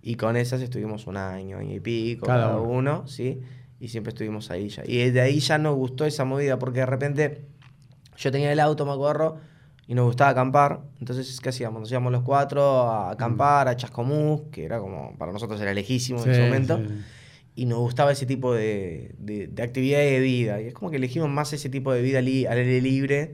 [0.00, 2.70] y con esas estuvimos un año, año y pico, Cada cada, uno.
[3.00, 3.06] uno.
[3.06, 3.40] sí,
[3.78, 4.82] y siempre estuvimos ahí ya.
[4.86, 7.44] Y de ahí ya nos gustó esa movida, porque de repente
[8.16, 9.38] yo tenía el auto, me acuerdo,
[9.86, 11.80] y nos gustaba acampar, entonces, ¿qué hacíamos?
[11.80, 16.18] Nos íbamos los cuatro a acampar, a Chascomús, que era como, para nosotros era lejísimo
[16.20, 16.94] en Sí, ese momento sí.
[17.56, 20.60] y nos gustaba ese tipo de, de, de actividad y de vida.
[20.62, 23.32] Y es como que elegimos más ese tipo de vida al aire libre,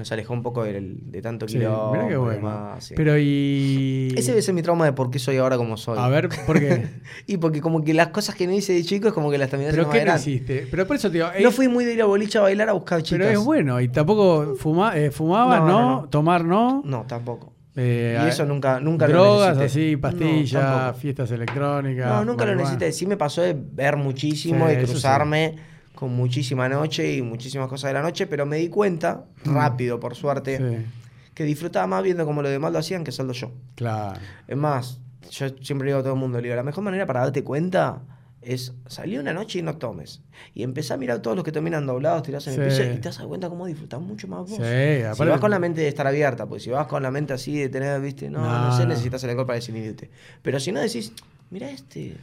[0.00, 1.92] nos alejó un poco del- de tanto Sí, quilombo.
[1.92, 2.32] mirá qué y bueno.
[2.36, 2.94] demás, sí.
[2.96, 4.12] Pero y.
[4.16, 5.96] Ese debe ser mi trauma de por qué soy ahora como soy.
[5.98, 6.88] A ver, ¿por qué?
[7.26, 9.48] y porque como que las cosas que no hice de chico es como que las
[9.50, 10.66] terminé ¿Pero qué no más hiciste?
[10.70, 11.28] Pero por eso te digo.
[11.40, 13.26] No eh, fui muy de ir a boliche a bailar a buscar chicas.
[13.26, 13.80] Pero es bueno.
[13.80, 16.08] Y tampoco fuma, eh, fumabas, No, no, no, no.
[16.08, 16.82] Tomar, no.
[16.84, 17.52] No, tampoco.
[17.76, 19.86] Eh, y eso nunca, nunca Drogas lo necesité.
[19.90, 22.06] así, pastillas, fiestas electrónicas.
[22.08, 22.90] No, nunca lo necesité.
[22.92, 24.90] Sí me pasó de ver muchísimo, Sí, de sí.
[24.90, 25.54] cruzarme
[25.94, 29.54] con muchísima noche y muchísimas cosas de la noche, pero me di cuenta, Mm.
[29.54, 30.86] rápido por suerte, Sí,
[31.34, 33.52] que disfrutaba más viendo como los demás lo hacían que solo yo.
[33.74, 34.20] claro.
[34.48, 35.00] Es más,
[35.30, 38.02] yo siempre digo a todo el mundo, digo, la mejor manera para darte cuenta
[38.42, 40.22] es salir una noche y no tomes.
[40.54, 42.86] Y empezar a mirar a todos los que terminan doblados, tirados en el piso y
[42.96, 44.56] te das cuenta cómo disfrutas mucho más vos.
[44.56, 47.34] Sí, Si vas con la mente de estar abierta, pues si vas con la mente
[47.34, 50.10] así de tener, viste, no, no, No, sé, necesitas el alcohol para desinhibirte.
[50.40, 51.12] Pero si no decís,
[51.50, 52.16] mira este.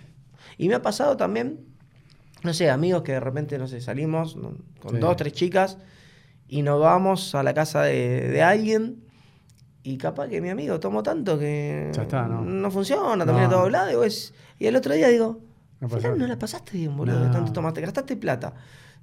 [0.57, 1.59] Y me ha pasado también,
[2.43, 4.53] no sé, amigos que de repente, no sé, salimos ¿no?
[4.79, 4.97] con Sí.
[4.99, 5.77] dos, tres chicas
[6.47, 9.03] y nos vamos a la casa de, de alguien.
[9.83, 12.69] Y capaz que mi amigo tomó tanto que Ya está, ¿no?
[12.71, 13.25] funciona, No.
[13.25, 13.89] también todo doblado.
[13.91, 15.39] Y, vos- y el otro día digo,
[15.79, 17.31] No no, no la pasaste bien, boludo, No.
[17.31, 18.53] tanto tomaste, gastaste plata.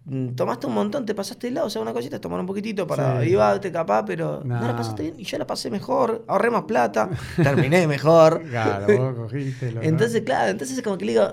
[0.06, 2.86] Mm, Tomaste un montón, te pasaste el lado, o sea, una cosita, tomar un poquitito
[2.86, 3.28] para Sí.
[3.72, 4.60] capaz, pero no.
[4.60, 4.66] No.
[4.66, 7.08] la pasaste bien y yo la pasé mejor, ahorré más plata,
[7.42, 8.42] terminé mejor.
[8.50, 9.72] Claro, vos cogiste.
[9.72, 11.26] lo- Entonces, claro, entonces es como que le digo,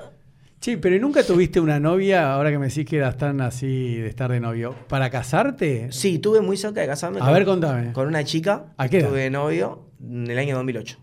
[0.62, 4.08] Sí, pero nunca tuviste una novia, ahora que me decís que eras tan así de
[4.08, 5.92] estar de novio, ¿para casarte?
[5.92, 7.92] sí, tuve muy cerca de casarme A ver, contame.
[7.94, 9.10] con una chica, ¿A qué edad?
[9.10, 11.00] tuve novio en el año 2008.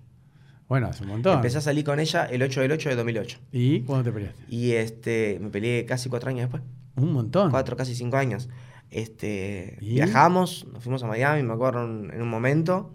[0.69, 1.35] Bueno, hace un montón.
[1.37, 3.39] Empecé a salir con ella el 8 del 8 de 2008.
[3.53, 4.43] ¿Y cuándo te peleaste?
[4.49, 6.63] Y este, me peleé casi cuatro años después.
[6.95, 7.51] Un montón.
[7.51, 8.49] cuatro, casi cinco años.
[8.91, 9.95] Este, ¿Y?
[9.95, 12.93] viajamos, nos fuimos a Miami, me acuerdo en, en un momento.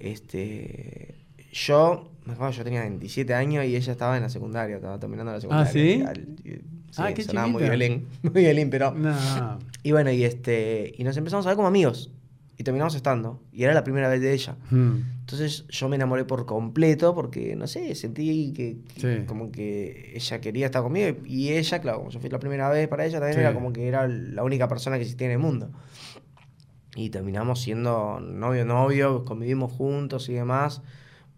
[0.00, 1.14] Este,
[1.52, 5.32] yo, me acuerdo, yo tenía 27 años y ella estaba en la secundaria, estaba terminando
[5.32, 5.72] la secundaria.
[5.72, 6.02] ¿sí?
[6.06, 6.62] Al- y- sí,
[6.98, 7.76] Ah, qué sonaba muy chiquita.
[7.76, 8.92] violín, muy violín, pero...
[8.92, 9.58] No.
[9.82, 12.10] Y bueno, y este, y nos empezamos a ver como amigos.
[12.58, 13.42] Y terminamos estando.
[13.52, 14.56] Y era la primera vez de ella.
[14.70, 15.02] Hmm.
[15.20, 19.26] Entonces yo me enamoré por completo porque, no sé, sentí que, que Sí.
[19.26, 22.88] como que ella quería estar conmigo y ella, claro, como yo fui la primera vez
[22.88, 23.40] para ella, también Sí.
[23.40, 25.70] era como que era la única persona que existía en el mundo.
[26.94, 30.80] Y terminamos siendo novio-novio, convivimos juntos y demás.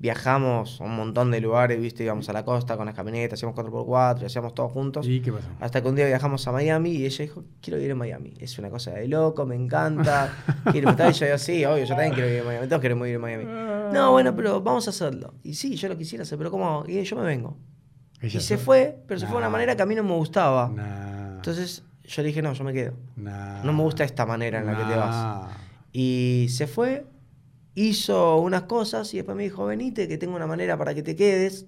[0.00, 3.56] Viajamos a un montón de lugares, viste, íbamos a la costa con las camionetas, hacíamos
[3.58, 5.06] 4x4 y hacíamos todos juntos.
[5.08, 5.48] ¿Y qué pasó?
[5.58, 8.34] Hasta que un día viajamos a Miami y ella dijo, quiero vivir en Miami.
[8.38, 10.32] Es una cosa de loco, me encanta.
[10.70, 11.10] Quiero estar.
[11.10, 12.68] Y yo digo, sí, obvio, yo también quiero vivir en Miami.
[12.68, 13.44] Todos queremos vivir en Miami.
[13.92, 15.34] No, bueno, pero vamos a hacerlo.
[15.42, 16.84] Y sí, yo lo quisiera hacer, pero ¿cómo?
[16.86, 17.56] Y yo me vengo.
[18.20, 19.52] Ella y se fue, pero se fue de una Nah.
[19.52, 20.68] manera que a mí no me gustaba.
[20.68, 21.36] Nah.
[21.36, 22.92] Entonces yo le dije, no, yo me quedo.
[23.16, 23.62] Nah.
[23.64, 25.10] No me gusta esta manera en la que te vas.
[25.10, 25.48] Nah.
[25.92, 27.04] Y se fue,
[27.86, 31.14] hizo unas cosas y después me dijo, venite, que tengo una manera para que te
[31.16, 31.66] quedes.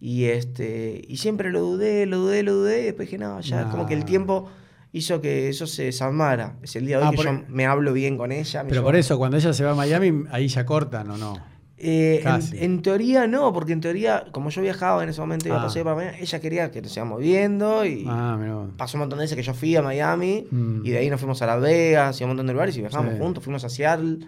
[0.00, 2.82] Y este y siempre lo dudé, lo dudé, lo dudé.
[2.82, 4.06] Y después dije, no, ya es como que el Nah.
[4.06, 4.48] tiempo
[4.92, 6.56] hizo que eso se desarmara.
[6.62, 8.62] Es el día de hoy Ah, que por- yo me hablo bien con ella.
[8.62, 11.54] Pero llevo- por eso, cuando ella se va a Miami, ahí ya cortan o no.
[11.76, 15.60] Eh, en, teoría no, porque en teoría, como yo viajaba en ese momento, iba Ah.
[15.60, 18.38] a pasar para Miami, ella quería que nos sigamos viendo y Ah,
[18.76, 20.82] pasó un montón de veces que yo fui a Miami Mm.
[20.86, 22.80] y de ahí nos fuimos a Las Vegas y a un montón de lugares y
[22.80, 23.18] viajamos Sí.
[23.20, 24.18] juntos, fuimos a Seattle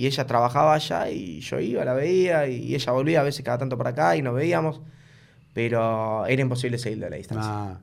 [0.00, 3.58] y ella trabajaba allá y yo iba, la veía y ella volvía a veces cada
[3.58, 4.80] tanto para acá y nos veíamos,
[5.52, 7.50] pero era imposible seguirlo a la distancia.
[7.52, 7.74] Nah.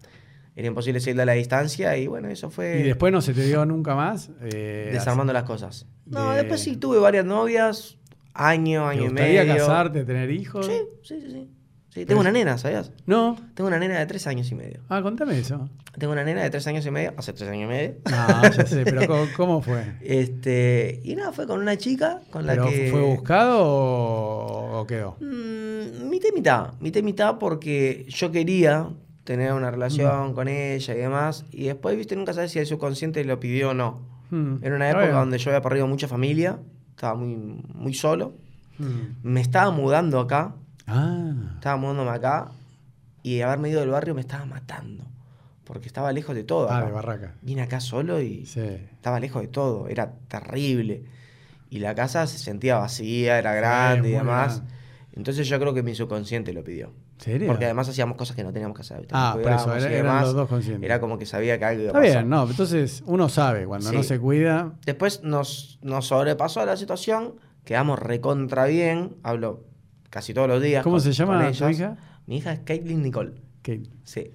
[0.56, 3.46] Era imposible seguirlo a la distancia y bueno, eso fue ¿Y después no se te
[3.46, 4.30] dio nunca más?
[4.42, 5.88] Eh, desarmando las cosas.
[6.06, 7.98] No, de- después sí tuve varias novias,
[8.34, 9.58] año, ¿Te año y gustaría medio.
[9.58, 10.66] casarte, tener hijos?
[10.68, 11.50] Sí, sí, sí, sí.
[11.96, 12.92] Sí, tengo una nena, ¿sabías?
[13.06, 13.38] No.
[13.54, 14.82] Tengo una nena de tres años y medio.
[14.90, 15.70] Ah, contame eso.
[15.98, 17.96] Tengo una nena de tres años y medio, hace tres años y medio.
[18.12, 19.96] No, ya sé, pero ¿cómo, cómo fue?
[20.02, 22.92] Este, y nada, fue con una chica con la ¿Pero que.
[22.92, 25.16] fue buscado o, o quedó?
[25.22, 26.74] Mm, mitad y mitad.
[26.82, 28.90] Mitad y mitad porque yo quería
[29.24, 31.46] tener una relación con ella y demás.
[31.50, 34.02] Y después, viste, nunca sabes si el subconsciente lo pidió o no.
[34.32, 34.58] Hmm.
[34.62, 36.60] Era una época donde yo había perdido mucha familia,
[36.90, 37.38] estaba muy,
[37.74, 38.34] muy solo.
[38.80, 39.16] Hmm.
[39.24, 40.56] Me estaba mudando acá,
[40.88, 41.34] Ah.
[41.56, 42.52] estaba mudándome acá.
[43.24, 45.04] Y haberme ido del barrio me estaba matando.
[45.64, 46.70] Porque estaba lejos de todo.
[46.70, 46.86] Ah, acá.
[46.88, 47.34] de barraca.
[47.42, 48.60] Vine acá solo y Sí.
[48.62, 51.06] estaba lejos de todo, era terrible.
[51.72, 54.58] Y la casa se sentía vacía, era Sí, grande y demás.
[54.58, 54.76] grande.
[55.14, 56.92] Entonces yo creo que mi subconsciente lo pidió.
[57.18, 57.48] ¿Serio?
[57.48, 59.08] Porque además hacíamos cosas que no teníamos que hacer.
[59.12, 60.24] Ah, por eso, era- eran demás.
[60.26, 60.84] los dos conscientes.
[60.86, 62.18] Era como que sabía que algo iba a Está pasar.
[62.24, 63.96] bien, no, entonces uno sabe, cuando Sí.
[63.96, 69.64] no se cuida, Después nos, nos sobrepasó la situación, quedamos recontra bien, hablo
[70.16, 70.82] casi todos los días.
[70.82, 71.98] ¿Cómo con- se llama tu hija?
[72.26, 74.32] Mi hija es Caitlin Nicole, que sí.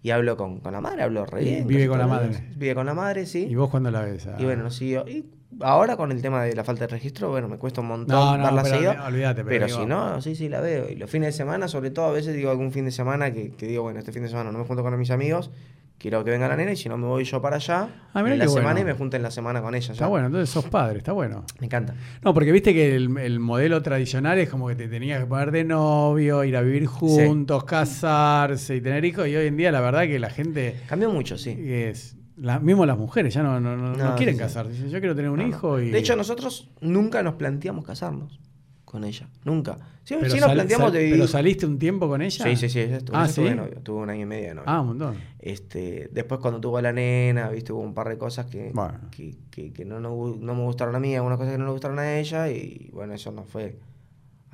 [0.00, 1.66] Y hablo con, con la madre, hablo re bien.
[1.66, 2.40] vive con la los madre.
[2.56, 3.46] Vive con la madre, sí.
[3.50, 4.28] ¿Y vos cuando la ves?
[4.28, 4.36] Ah.
[4.38, 5.04] Y bueno, siguió.
[5.08, 5.24] Y
[5.60, 8.36] ahora con el tema de la falta de registro, bueno, me cuesta un montón No,
[8.38, 8.92] no, verla pero seguido.
[8.92, 10.88] olvi- olvídate, pero Pero si no, sí, sí, la veo.
[10.88, 13.50] Y los fines de semana, sobre todo, a veces digo algún fin de semana que,
[13.52, 15.50] que digo, bueno, este fin de semana no me junto con mis amigos,
[16.04, 18.38] quiero que venga la nena y si no me voy yo para allá, Ah, en
[18.38, 18.80] la semana bueno.
[18.80, 19.90] y me junto en la semana con ella.
[19.94, 21.44] Está bueno, entonces sos padre, está bueno.
[21.60, 21.94] Me encanta.
[22.22, 25.50] No, porque viste que el, el modelo tradicional es como que te tenías que poner
[25.50, 29.26] de novio, ir a vivir juntos, casarse y tener hijos.
[29.28, 31.56] Y hoy en día la verdad que la gente Cambió mucho, sí.
[31.58, 32.16] es...
[32.36, 34.72] la- mismo las mujeres ya no, no, no- quieren sí, casarse.
[34.72, 35.90] Dicen, yo quiero tener un hijo y...
[35.90, 38.38] De hecho, nosotros nunca nos planteamos casarnos
[38.94, 39.28] con ella.
[39.44, 39.76] Nunca.
[40.04, 41.14] Sí, pero, sí nos sal- planteamos sal- de vivir.
[41.14, 42.44] pero saliste un tiempo con ella.
[42.44, 42.78] Sí, sí, sí.
[42.80, 43.40] ella estuvo, Ah, ¿sí?
[43.42, 43.80] novio.
[43.82, 44.70] Tuvo un año y medio de novio.
[44.70, 45.16] Ah, un montón.
[45.40, 48.98] Este, después cuando tuvo a la nena, viste, hubo un par de cosas que, Bueno.
[49.10, 51.72] que, que- que no, no, no me gustaron a mí, algunas cosas que no le
[51.72, 53.76] gustaron a ella, y bueno, eso nos fue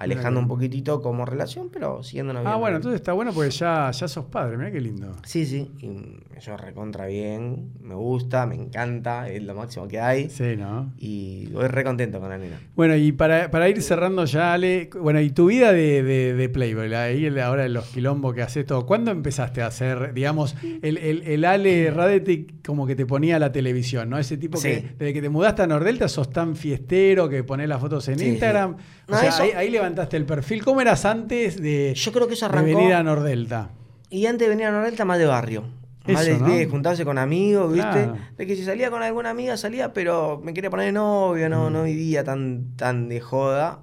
[0.02, 2.52] alejando un poquitito como relación, pero siguiéndonos bien.
[2.52, 5.14] Ah, bueno, entonces está bueno porque ya, ya sos padre, mira qué lindo.
[5.24, 10.30] Sí, sí, y yo recontra bien, me gusta, me encanta, es lo máximo que hay,
[10.30, 10.92] Sí, ¿no?
[10.98, 12.58] y voy re contento con la nena.
[12.76, 16.48] Bueno, y para, para ir cerrando ya, Ale, bueno, y tu vida de, de, de
[16.48, 20.96] Playboy, ahí ahora en los quilombos que haces todo, ¿cuándo empezaste a hacer, digamos, el,
[20.98, 24.18] el, el Ale Radetic como que te ponía la televisión, ¿no?
[24.18, 27.80] Ese tipo que, desde que te mudaste a Nordelta, sos tan fiestero que ponés las
[27.80, 28.76] fotos en Sí, Instagram.
[28.78, 28.84] sí.
[29.08, 30.64] O No, sea, eso- ahí, ahí levantaste el perfil.
[30.64, 33.70] ¿Cómo eras antes de, Yo creo que eso de arrancó, venir a Nordelta?
[34.08, 35.64] y antes de venir a Nordelta más de barrio.
[36.08, 36.54] Más Eso, de, ¿no?
[36.56, 37.90] de juntarse con amigos, ¿viste?
[37.90, 38.16] Claro.
[38.36, 41.68] De que si salía con alguna amiga salía, pero me quería poner de novio, no,
[41.68, 41.72] Mm.
[41.72, 43.80] no vivía tan, tan de joda.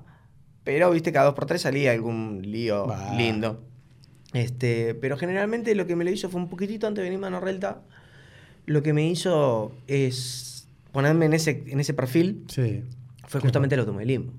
[0.63, 3.13] Pero, viste, cada dos por tres salía algún lío Bah.
[3.15, 3.61] lindo.
[4.33, 7.29] Este, pero generalmente lo que me lo hizo fue un poquitito antes de venirme a
[7.29, 7.81] Norrelta.
[8.65, 12.83] Lo que me hizo es ponerme en ese, en ese perfil Sí.
[13.27, 14.33] fue justamente el automovilismo.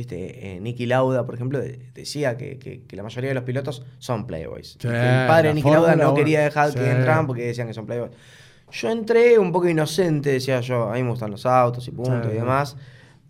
[0.00, 3.44] Viste, eh, Nicky Lauda, por ejemplo, de- decía que, que- que la mayoría de los
[3.44, 4.78] pilotos son playboys.
[4.80, 6.78] Sí, el padre de Nicky Lauda no quería dejar Sí.
[6.78, 8.12] que entraran porque decían que son playboys.
[8.72, 12.22] Yo entré un poco inocente, decía yo, a mí me gustan los autos y punto
[12.28, 12.30] Sí.
[12.30, 12.78] y demás.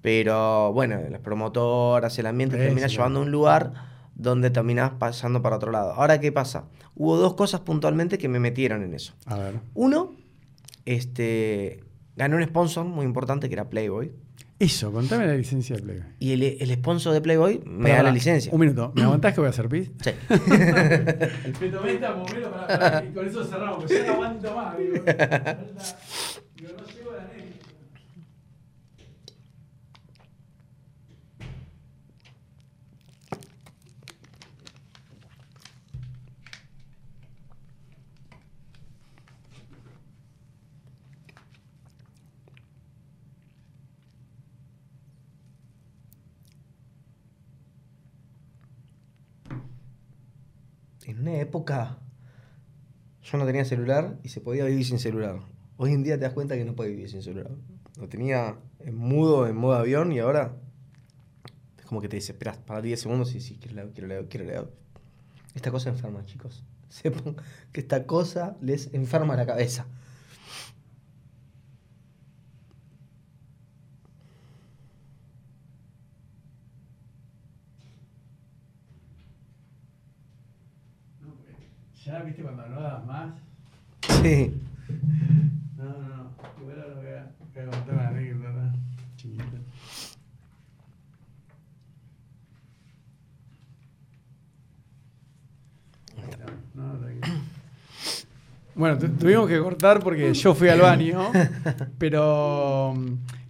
[0.01, 3.73] Pero bueno, las promotoras, el ambiente termina llevando a un lugar
[4.15, 5.93] donde terminás pasando para otro lado.
[5.95, 6.67] Ahora, ¿qué pasa?
[6.95, 9.13] Hubo dos cosas puntualmente que me metieron en eso.
[9.27, 9.55] A ver.
[9.75, 10.15] Uno,
[10.85, 11.83] este,
[12.17, 14.13] gané un sponsor muy importante que era Playboy.
[14.61, 16.07] Eso, contame la licencia de Playboy.
[16.19, 18.53] Y el, el sponsor de Playboy me da la licencia.
[18.53, 18.93] Un minuto.
[18.95, 19.91] ¿Me aguantás que voy a hacer pis?
[20.05, 20.11] Sí.
[21.61, 24.77] Me tomé esta momento para, para- y con eso cerramos, porque ya no aguanto más.
[24.93, 25.01] Digo,
[26.57, 27.65] digo, no llego a la anécdota.
[51.03, 51.99] En una época
[53.23, 55.41] yo no tenía celular y se podía vivir sin celular.
[55.77, 57.51] Hoy en día te das cuenta que no puedes vivir sin celular.
[57.99, 60.57] Lo tenía en mudo, en modo avión y ahora
[61.79, 64.47] es como que te desesperas para 10 segundos y decís, quiero leer, quiero leer, quiero
[64.47, 64.71] leer.
[65.55, 66.65] Esta cosa enferma, chicos.
[66.89, 67.37] Sepan
[67.73, 69.87] que esta cosa les enferma la cabeza.
[82.43, 83.35] No das más.
[84.23, 84.55] Sí.
[85.77, 86.31] No, no, no.
[86.61, 88.73] Igual ahora voy a, voy a contar una anécdota
[89.17, 89.59] chiquita.
[96.75, 96.99] No.
[98.75, 101.31] Bueno, tu- tuvimos que cortar porque yo fui al baño,
[101.99, 102.95] pero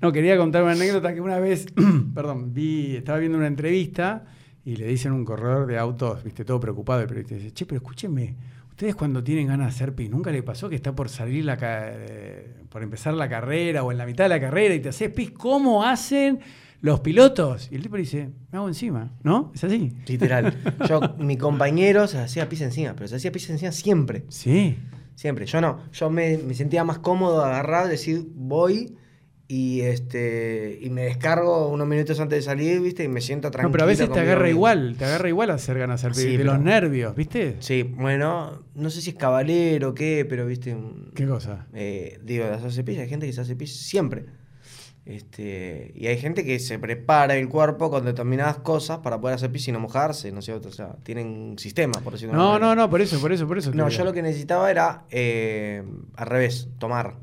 [0.01, 1.67] no, quería contar una anécdota que una vez,
[2.15, 4.25] perdón, vi, estaba viendo una entrevista
[4.65, 7.77] y le dicen a un corredor de autos, viste, todo preocupado, periodista dice, che, pero
[7.77, 8.35] escúchenme,
[8.81, 11.59] ustedes cuando tienen ganas de hacer pis, ¿nunca le pasó que está por salir la
[11.61, 15.11] eh, por empezar la carrera o en la mitad de la carrera y te haces
[15.11, 15.33] pis?
[15.33, 16.41] ¿Cómo hacen
[16.81, 17.69] los pilotos?
[17.71, 19.53] Y el tipo dice, me hago encima, ¿no?
[19.55, 19.93] ¿Es así?
[20.07, 20.57] Literal.
[20.89, 24.25] Yo, mi compañero se hacía pis encima, pero se hacía pis encima siempre.
[24.31, 24.79] Sí.
[25.15, 25.45] Siempre.
[25.45, 25.81] Yo no.
[25.93, 28.97] Yo me, me sentía más cómodo agarrar, decir, voy
[29.51, 33.03] y este y me descargo unos minutos antes de salir, ¿viste?
[33.03, 33.69] Y me siento tranquilo.
[33.69, 34.59] No, pero a veces te agarra mismo.
[34.59, 37.57] igual, te agarra igual hacer ganas de Sí, de los nervios, ¿viste?
[37.59, 40.77] Sí, bueno, no sé si es caballero o qué, pero, ¿viste?
[41.17, 41.67] ¿Qué cosa?
[41.75, 44.27] eh, digo, de hacerse pis, hay gente que se hace pis siempre.
[45.05, 49.51] Este, y hay gente que se prepara el cuerpo con determinadas cosas para poder hacer
[49.51, 50.69] pis y no mojarse, ¿no es cierto?
[50.69, 53.49] O sea, tienen un sistema, por decirlo de No, no, no, por eso, por eso,
[53.49, 53.73] por eso.
[53.75, 55.83] No, yo lo que necesitaba era eh,
[56.15, 57.17] al revés, tomar.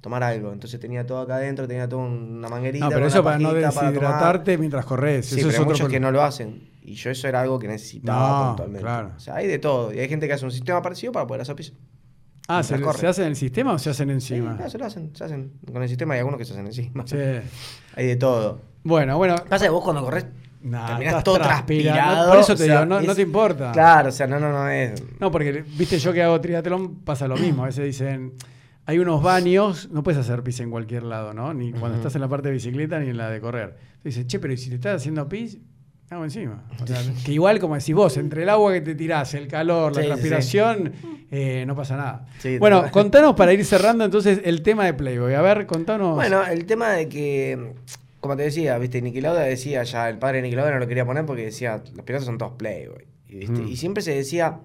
[0.00, 0.52] Tomar algo.
[0.52, 2.84] Entonces tenía todo acá adentro, tenía toda una manguerita.
[2.84, 5.26] No, pero eso una para no para deshidratarte mientras corres.
[5.26, 6.68] Sí, eso pero es hay otro muchos que no lo hacen.
[6.82, 8.82] Y yo eso era algo que necesitaba No, puntualmente.
[8.82, 9.12] claro.
[9.16, 9.92] O sea, hay de todo.
[9.92, 11.72] Y hay gente que hace un sistema parecido para poder hacer pis.
[12.46, 12.78] Ah, ¿se.
[12.78, 14.56] ¿se hace en el sistema o se hacen encima?
[14.56, 15.52] Sí, no, se lo hacen, se hacen.
[15.70, 17.06] Con el sistema hay algunos que se hacen encima.
[17.06, 17.16] Sí.
[17.96, 18.60] Hay de todo.
[18.84, 19.34] Bueno, bueno.
[19.48, 20.24] Pasa que vos cuando corres
[20.62, 21.96] Nah, terminás estás todo transpirado.
[21.96, 22.30] transpirado.
[22.30, 23.72] Por eso o te sea, digo, no, no te importa.
[23.72, 25.02] Claro, o sea, no, no, no es.
[25.20, 27.62] No, porque viste yo que hago triatlón pasa lo mismo.
[27.64, 28.32] A veces dicen,
[28.88, 31.52] hay unos baños, no puedes hacer pis en cualquier lado, ¿no?
[31.52, 33.76] Ni cuando estás en la parte de bicicleta ni en la de correr.
[34.02, 35.58] Dices, che, pero ¿y si te estás haciendo pis?
[36.08, 36.64] Hago encima.
[36.82, 36.96] O sea,
[37.26, 40.06] que igual como decís vos, entre el agua que te tirás, el calor, la sí,
[40.06, 40.92] transpiración,
[41.30, 42.26] eh, no pasa nada.
[42.38, 45.34] Sí, bueno, contanos para ir cerrando entonces el tema de Playboy.
[45.34, 46.14] A ver, contanos.
[46.14, 47.74] Bueno, el tema de que,
[48.20, 50.88] como te decía, viste, Niki Lauda decía ya, el padre de Niki Lauda no lo
[50.88, 53.06] quería poner porque decía, los pilotos son todos Playboy.
[53.28, 53.68] Mm.
[53.68, 54.60] y siempre se decía,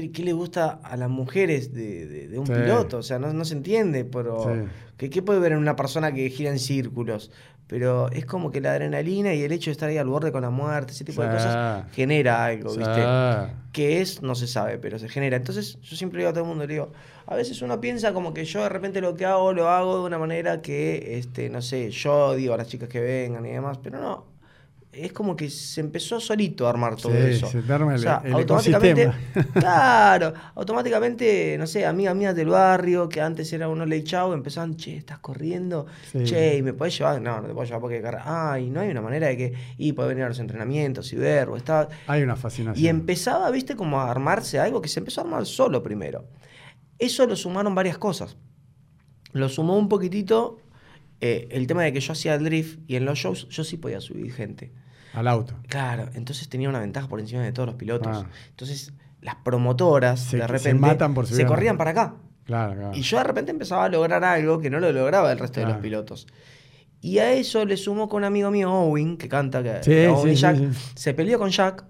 [0.00, 2.52] ¿qué, qué le gusta a las mujeres de, de- de un Sí.
[2.52, 2.98] piloto?
[2.98, 4.68] O sea, no, no se entiende, pero Sí.
[4.96, 7.30] ¿qué, qué puede ver en una persona que gira en círculos?
[7.66, 10.42] Pero es como que la adrenalina y el hecho de estar ahí al borde con
[10.42, 12.74] la muerte, ese tipo de cosas, genera algo.
[12.76, 13.02] ¿viste?
[13.72, 14.20] ¿Qué es?
[14.22, 15.36] No se sabe, pero se genera.
[15.38, 16.92] Entonces, yo siempre digo a todo el mundo, le digo,
[17.26, 20.04] a veces uno piensa como que yo de repente lo que hago, lo hago de
[20.04, 23.78] una manera que, este, no sé, yo digo a las chicas que vengan y demás,
[23.82, 24.26] pero no.
[24.96, 27.48] Es como que se empezó solito a armar todo Sí, eso.
[27.48, 29.44] se arma el- el automáticamente, ecosistema.
[29.54, 34.76] claro, automáticamente, no sé, amigas mías del barrio, que antes era uno ley chau, empezaban,
[34.76, 36.24] che, estás corriendo, Sí.
[36.24, 37.20] che, ¿y me podés llevar?
[37.20, 38.52] No, no te puedo llevar porque carga.
[38.52, 41.48] Ay, no hay una manera de que, y puede venir a los entrenamientos y ver,
[41.48, 41.88] o está.
[42.06, 42.84] Hay una fascinación.
[42.84, 46.26] Y empezaba, viste, como a armarse algo que se empezó a armar solo primero.
[46.98, 48.36] Eso lo sumaron varias cosas.
[49.32, 50.58] Lo sumó un poquitito
[51.20, 53.76] eh, el tema de que yo hacía el drift y en los shows yo sí
[53.78, 54.72] podía subir gente.
[55.14, 55.54] Al auto.
[55.68, 58.24] Claro, entonces tenía una ventaja por encima de todos los pilotos.
[58.24, 58.26] Ah.
[58.50, 62.14] Entonces las promotoras Se- de se repente matan por subir se corrían para acá.
[62.44, 62.90] Claro, claro.
[62.94, 65.66] Y yo de repente empezaba a lograr algo que no lo lograba el resto de
[65.66, 66.26] los pilotos.
[67.00, 70.30] Y a eso le sumó con un amigo mío, Owen, que canta, que Sí, Owen
[70.30, 70.68] sí, sí, Jack, sí.
[70.94, 71.84] se peleó con Jack,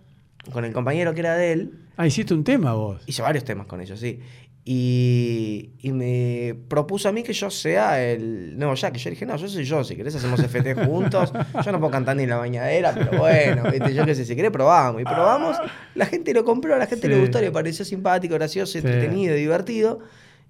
[0.52, 3.02] con el compañero que era de él, Ah, hiciste un tema vos.
[3.06, 4.18] Hice varios temas con ellos, sí.
[4.66, 8.96] Y, y me propuso a mí que yo sea el nuevo Jack.
[8.96, 9.84] Y yo dije, no, yo soy yo.
[9.84, 11.32] Si querés hacemos FT juntos.
[11.64, 13.92] Yo no puedo cantar ni en la bañadera, pero bueno, ¿viste?
[13.92, 15.02] yo qué sé, si querés probamos.
[15.02, 15.56] Y probamos,
[15.94, 18.78] la gente lo compró, a la gente le gustó, le pareció simpático, gracioso, Sí.
[18.78, 20.00] entretenido, divertido.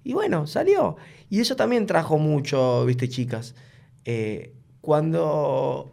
[0.03, 0.95] Y bueno, salió.
[1.29, 3.53] Y eso también trajo mucho, viste, chicas.
[4.05, 5.91] Eh, cuando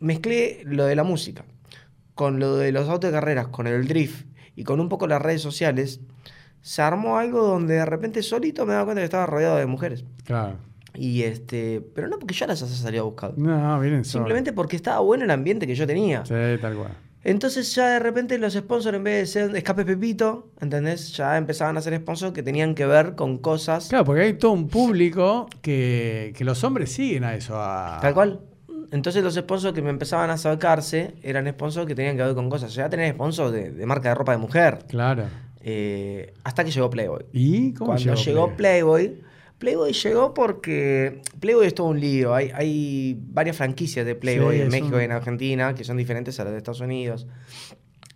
[0.00, 1.44] mezclé lo de la música
[2.14, 4.26] con lo de los autos de carreras, con el drift
[4.56, 6.00] y con un poco las redes sociales,
[6.62, 10.04] se armó algo donde de repente solito me daba cuenta que estaba rodeado de mujeres.
[10.24, 10.56] Claro.
[10.94, 14.06] Y este, pero no porque yo las haya salido a buscar, No, solos.
[14.08, 16.24] simplemente porque estaba bueno el ambiente que yo tenía.
[16.24, 16.96] Sí, tal cual.
[17.24, 21.12] Entonces ya de repente los sponsors en vez de ser Escape Pepito, ¿entendés?
[21.16, 24.50] Ya empezaban a ser sponsors que tenían que ver con cosas Claro, porque hay todo
[24.52, 27.54] un público que, que los hombres siguen a eso.
[27.56, 27.98] A...
[28.02, 28.40] Tal cual.
[28.90, 32.50] Entonces los sponsors que me empezaban a acercarse eran sponsors que tenían que ver con
[32.50, 32.74] cosas.
[32.74, 34.80] Ya tenés sponsors de, de marca de ropa de mujer.
[34.88, 35.24] Claro.
[35.64, 37.24] Eh, hasta que llegó Playboy.
[37.32, 39.08] ¿Y cómo Cuando llegó, Playboy?
[39.08, 39.22] Playboy,
[39.58, 42.34] Playboy llegó porque Playboy es todo un lío.
[42.34, 46.38] Hay, hay varias franquicias de Playboy Sí, en México y en Argentina que son diferentes
[46.40, 47.26] a las de Estados Unidos.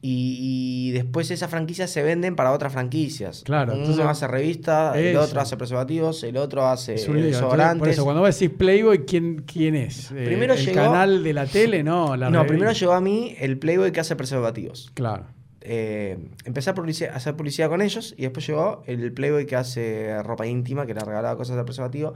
[0.02, 3.42] Y, y después esas franquicias se venden para otras franquicias.
[3.44, 7.26] Claro, Uno entonces- hace revista, el otro hace preservativos, el otro hace Es un lío.
[7.38, 10.10] Entonces, por eso, cuando vos decís Playboy, ¿quién, quién es?
[10.12, 11.82] Eh, Primero ¿El llegó- canal de la tele?
[11.82, 12.46] No, la no, revista.
[12.46, 14.90] primero llegó a mí el Playboy que hace preservativos.
[14.94, 15.26] Claro.
[15.68, 16.74] Eh, empecé a,
[17.16, 21.00] hacer publicidad con ellos y después llegó el Playboy que hace ropa íntima, que le
[21.00, 22.14] regalaba cosas de preservativo.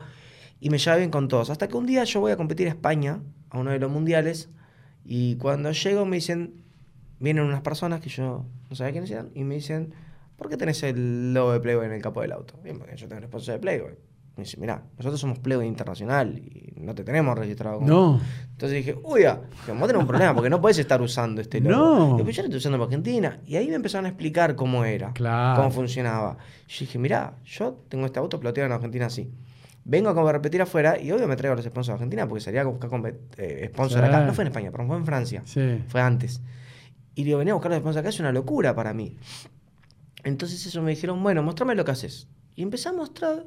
[0.61, 1.51] Y me llevaba bien con todos.
[1.51, 3.21] Hasta que un día yo voy a competir a España,
[3.51, 4.51] a uno de los mundiales.
[5.05, 6.63] Y cuando llego me dicen,
[7.19, 9.33] vienen unas personas que yo no sabía quiénes eran.
[9.35, 9.95] Y me dicen,
[10.37, 12.55] ¿por qué tenés el logo de Playboy en el capo del auto?
[12.63, 14.10] Bien, porque yo tengo el sponsor de Playboy.
[14.37, 17.89] Me dice, mirá, nosotros somos Playboy Internacional y no te tenemos registrado como...
[17.89, 18.21] No.
[18.53, 21.61] Entonces dije, uy, ah, que vos tenés un problema porque no podés estar usando este
[21.61, 22.09] logo.
[22.11, 22.17] No.
[22.17, 23.41] Después yo lo estoy usando para Argentina.
[23.47, 25.57] Y ahí me empezaron a explicar cómo era, Claro.
[25.61, 26.39] cómo funcionaba.
[26.69, 29.31] Yo dije, mirá, yo tengo este auto ploteado en Argentina así.
[29.85, 32.63] Vengo a repetir afuera y obvio me traigo a los sponsors de Argentina porque salía
[32.63, 32.89] a buscar
[33.37, 34.07] eh, sponsor Sí.
[34.07, 34.25] acá.
[34.25, 35.43] No fue en España, pero fue en Francia.
[35.45, 35.83] Sí.
[35.89, 36.41] Fue antes.
[37.15, 39.17] Y digo, venía a buscar los sponsors acá, es una locura para mí.
[40.25, 42.29] Entonces eso me dijeron, bueno, mostrame lo que haces.
[42.55, 43.47] Y empecé a mostrar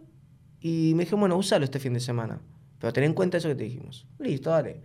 [0.63, 2.39] y me dijeron, bueno, úsalo este fin de semana.
[2.79, 4.07] Pero ten en cuenta eso que te dijimos.
[4.19, 4.81] Listo, dale.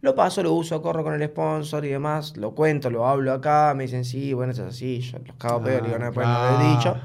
[0.00, 3.74] Lo paso, lo uso, corro con el sponsor y demás, lo cuento, lo hablo acá,
[3.76, 6.30] me dicen, sí, bueno, eso es así, yo los cago peor, digo, no me pueden
[6.30, 6.96] haber Ah, dicho.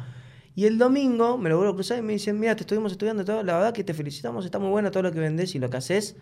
[0.53, 3.23] Y el domingo me lo vuelvo a cruzar y me dicen, mira, te estuvimos estudiando
[3.26, 5.69] todo, la verdad que te felicitamos, está muy bueno todo lo que vendés y lo
[5.69, 6.15] que haces.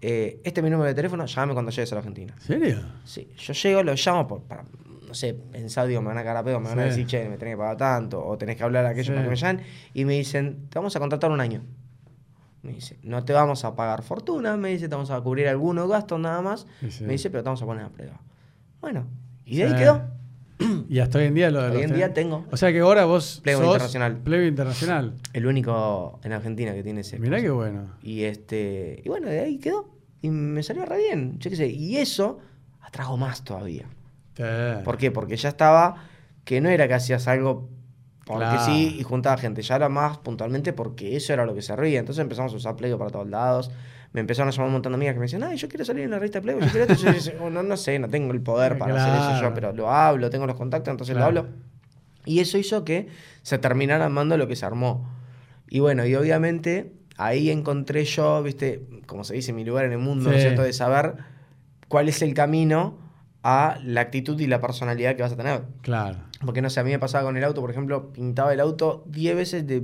[0.00, 2.34] Eh, este es mi número de teléfono, llámame cuando llegues a la Argentina.
[2.40, 2.78] ¿En serio?
[3.04, 4.64] Sí, yo llego, lo llamo por, para,
[5.08, 7.28] no sé, pensado, digo, me van a cagar a pedo, me van a decir, che,
[7.28, 9.12] me tenés que pagar tanto, o tenés que hablar a aquellos Sí.
[9.12, 9.64] para que me llamen,
[9.94, 11.62] y me dicen, te vamos a contratar un año.
[12.62, 15.88] Me dice, no te vamos a pagar fortuna, me dice, te vamos a cubrir algunos
[15.88, 18.20] gastos nada más, Sí, me dice, pero te vamos a poner a prueba.
[18.80, 19.06] Bueno,
[19.44, 20.02] y de ahí quedó.
[20.88, 22.44] Y hasta hoy en día lo Hoy los en día tengo.
[22.50, 23.40] O sea que ahora vos.
[23.44, 24.16] Plebo sos internacional.
[24.16, 25.14] Plebo internacional.
[25.32, 27.20] El único en Argentina que tiene ese.
[27.20, 27.92] Mirá qué bueno.
[28.02, 29.00] Y este.
[29.04, 29.88] Y bueno, de ahí quedó.
[30.20, 31.38] Y me salió re bien.
[31.38, 31.68] Yo qué sé.
[31.68, 32.40] Y eso
[32.80, 33.86] atrajo más todavía.
[34.38, 34.44] Sí.
[34.84, 35.10] ¿Por qué?
[35.10, 36.04] Porque ya estaba.
[36.44, 37.68] Que no era que hacías algo
[38.24, 38.64] porque Claro.
[38.64, 39.60] sí y juntaba gente.
[39.60, 41.98] Ya era más puntualmente porque eso era lo que se reía.
[41.98, 43.70] Entonces empezamos a usar Plego para todos lados.
[44.14, 46.04] Me empezaron a llamar un montón de amigas que me decían, ay, yo quiero salir
[46.04, 46.60] en la revista Plego.
[46.60, 47.10] Yo quiero esto.
[47.12, 49.90] Yo "Oh, no, no sé, no tengo el poder para hacer eso yo, pero lo
[49.90, 51.32] hablo, tengo los contactos, entonces Claro.
[51.32, 51.52] lo hablo.
[52.24, 53.08] Y eso hizo que
[53.42, 55.10] se terminara armando lo que se armó.
[55.68, 59.98] Y bueno, y obviamente ahí encontré yo, viste, como se dice, mi lugar en el
[59.98, 60.62] mundo, ¿no es cierto?
[60.62, 61.14] De saber
[61.88, 62.98] cuál es el camino
[63.50, 65.62] a la actitud y la personalidad que vas a tener.
[65.82, 66.18] Claro.
[66.44, 69.04] Porque no sé, a mí me pasaba con el auto, por ejemplo, pintaba el auto
[69.06, 69.82] 10 veces de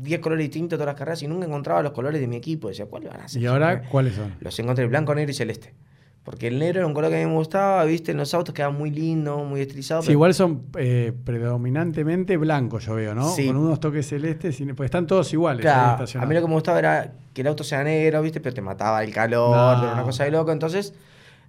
[0.00, 2.68] 10 colores distintos todas las carreras y nunca encontraba los colores de mi equipo.
[2.68, 3.40] Decía, ¿cuáles van a ser?
[3.42, 4.34] ¿Y ahora cuáles son?
[4.40, 5.74] Los encontré blanco, negro y celeste.
[6.22, 8.54] Porque el negro era un color que a mí me gustaba, viste, en los autos
[8.54, 10.02] quedaba muy lindo, muy estilizado.
[10.02, 13.30] Sí, pero- igual son eh, predominantemente blancos, yo veo, ¿no?
[13.30, 13.46] Sí.
[13.46, 15.62] Con unos toques celestes, pues están todos iguales.
[15.62, 18.40] Claro, a mí lo que me gustaba era que el auto sea negro, ¿viste?
[18.40, 19.82] Pero te mataba el calor, No.
[19.84, 20.52] era una cosa de loco.
[20.52, 20.92] Entonces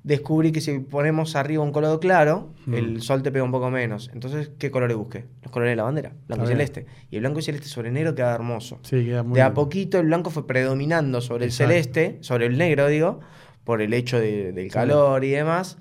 [0.04, 2.74] descubrí que si ponemos arriba un color claro, Mm.
[2.76, 4.10] el sol te pega un poco menos.
[4.14, 5.26] Entonces, ¿qué colores busqué?
[5.44, 6.86] Los colores de la bandera, blanco y celeste.
[7.12, 8.80] Y el blanco y celeste sobre el negro queda hermoso.
[8.84, 12.58] Sí, queda muy de a poquito el blanco fue predominando sobre el celeste, sobre el
[12.58, 13.20] negro, digo,
[13.64, 15.78] por el hecho de- del calor y demás.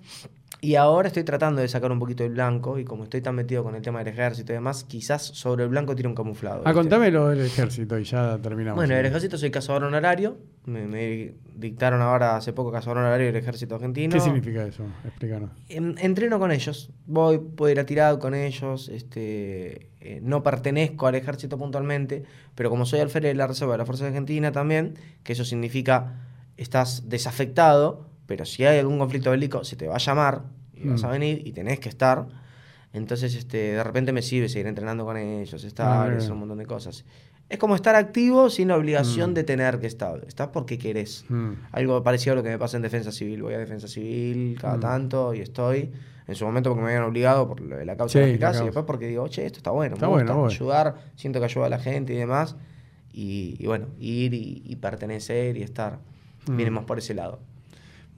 [0.61, 3.63] Y ahora estoy tratando de sacar un poquito el blanco y como estoy tan metido
[3.63, 6.63] con el tema del ejército y demás, quizás sobre el blanco tire un camuflado.
[6.65, 6.75] Ah, ¿viste?
[6.75, 8.75] contame lo del ejército y ya terminamos.
[8.77, 10.37] Bueno, el ejército soy cazador honorario.
[10.67, 14.13] Me, me dictaron ahora hace poco cazador honorario del ejército argentino.
[14.13, 14.83] ¿Qué significa eso?
[15.05, 15.51] Explícanos.
[15.69, 16.91] En- entreno con ellos.
[17.07, 18.89] Voy, puedo ir a tirado con ellos.
[18.89, 22.25] Este, eh, no pertenezco al ejército puntualmente,
[22.57, 26.25] pero como soy alférez de la Reserva de la Fuerza Argentina también, que eso significa
[26.57, 30.43] estás desafectado, pero si hay algún conflicto bélico, se te va a llamar
[30.75, 31.07] y vas Mm.
[31.07, 32.27] a venir y tenés que estar.
[32.93, 36.67] Entonces, este, de repente me sirve seguir entrenando con ellos, estar, hacer un montón de
[36.67, 37.05] cosas.
[37.49, 39.35] Es como estar activo sin la obligación Mm.
[39.35, 40.23] de tener que estar.
[40.27, 41.25] Estás porque querés.
[41.29, 41.53] Mm.
[41.73, 43.43] Algo parecido a lo que me pasa en defensa civil.
[43.43, 44.81] Voy a defensa civil cada Mm.
[44.81, 45.91] tanto y estoy.
[46.27, 48.85] En su momento porque me habían obligado por la causa Sí, de eficacia y después
[48.85, 50.47] porque digo, oye, esto está bueno, Está me gusta bueno.
[50.47, 52.55] ayudar, siento que ayuda a la gente y demás.
[53.15, 56.01] Y, y bueno, ir y, y pertenecer y estar.
[56.47, 56.57] Mm.
[56.57, 57.41] Viene más por ese lado.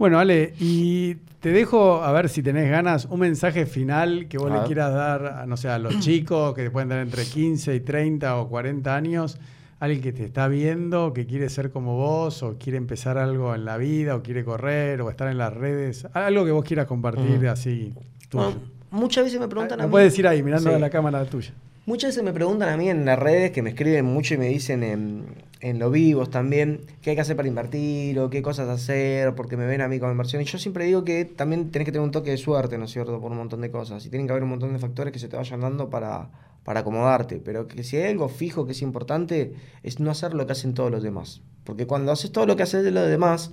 [0.00, 4.50] Bueno, Ale, y te dejo a ver si tenés ganas un mensaje final que vos
[4.50, 4.66] A le ver.
[4.66, 8.36] quieras dar, a, no sé, a los chicos que pueden tener entre 15 y 30
[8.38, 9.38] o 40 años,
[9.78, 13.66] alguien que te está viendo, que quiere ser como vos o quiere empezar algo en
[13.66, 17.46] la vida o quiere correr o estar en las redes, algo que vos quieras compartir
[17.48, 17.92] así.
[18.30, 18.44] tuyo.
[18.44, 18.60] Bueno,
[18.90, 19.92] muchas veces me preguntan Ah, a Lo mí.
[19.92, 20.76] puedes decir ahí, mirando Sí.
[20.76, 21.52] a la cámara tuya.
[21.86, 24.48] Muchas veces me preguntan a mí en las redes, que me escriben mucho y me
[24.48, 25.24] dicen en,
[25.60, 29.56] en lo vivos también, qué hay que hacer para invertir o qué cosas hacer, porque
[29.56, 30.42] me ven a mí con inversión.
[30.42, 32.90] Y yo siempre digo que también tenés que tener un toque de suerte, ¿no es
[32.90, 34.04] cierto?, por un montón de cosas.
[34.04, 36.28] Y tienen que haber un montón de factores que se te vayan dando para,
[36.64, 37.40] para acomodarte.
[37.42, 40.74] Pero que si hay algo fijo que es importante, es no hacer lo que hacen
[40.74, 41.40] todos los demás.
[41.64, 43.52] Porque cuando haces todo lo que haces de los demás,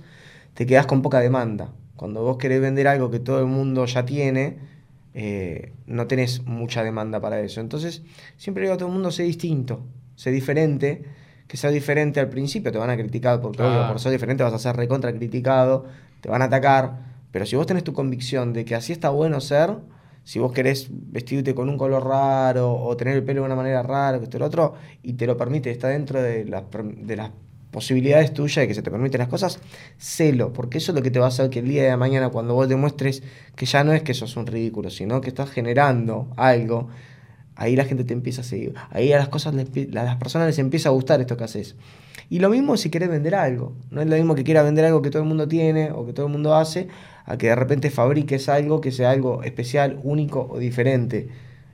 [0.52, 1.72] te quedas con poca demanda.
[1.96, 4.58] Cuando vos querés vender algo que todo el mundo ya tiene,
[5.20, 7.60] eh, no tenés mucha demanda para eso.
[7.60, 8.04] Entonces,
[8.36, 9.84] siempre digo a todo el mundo, sé distinto,
[10.14, 11.02] sé diferente,
[11.48, 14.52] que sea diferente al principio, te van a criticar, porque obvio, por ser diferente vas
[14.52, 15.86] a ser recontra criticado,
[16.20, 17.00] te van a atacar,
[17.32, 19.78] pero si vos tenés tu convicción de que así está bueno ser,
[20.22, 23.82] si vos querés vestirte con un color raro o tener el pelo de una manera
[23.82, 27.16] rara, que esto y lo otro, y te lo permite, está dentro de las, de
[27.16, 27.30] las
[27.70, 29.60] posibilidades tuyas de que se te permiten las cosas,
[29.98, 32.30] celo, porque eso es lo que te va a hacer que el día de mañana,
[32.30, 33.22] cuando vos demuestres
[33.56, 36.88] que ya no es que sos un ridículo, sino que estás generando algo,
[37.56, 38.74] ahí la gente te empieza a seguir.
[38.90, 41.76] Ahí a las cosas, las personas les empieza a gustar esto que haces.
[42.30, 43.74] Y lo mismo si querés vender algo.
[43.90, 46.12] No es lo mismo que quieras vender algo que todo el mundo tiene o que
[46.12, 46.88] todo el mundo hace,
[47.24, 51.28] a que de repente fabriques algo que sea algo especial, único o diferente.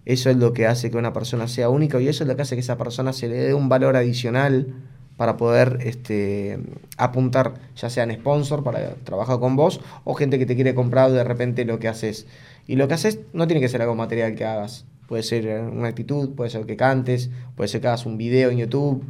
[0.04, 2.42] Eso es lo que hace que una persona sea única y eso es lo que
[2.42, 4.74] hace que esa persona se le dé un valor adicional
[5.16, 6.58] para poder este,
[6.96, 11.12] apuntar, ya sea en sponsor para trabajar con vos o gente que te quiere comprar
[11.12, 12.26] de repente lo que haces.
[12.66, 14.86] Y lo que haces no tiene que ser algo material que hagas.
[15.06, 18.58] Puede ser una actitud, puede ser que cantes, puede ser que hagas un video en
[18.58, 19.04] YouTube,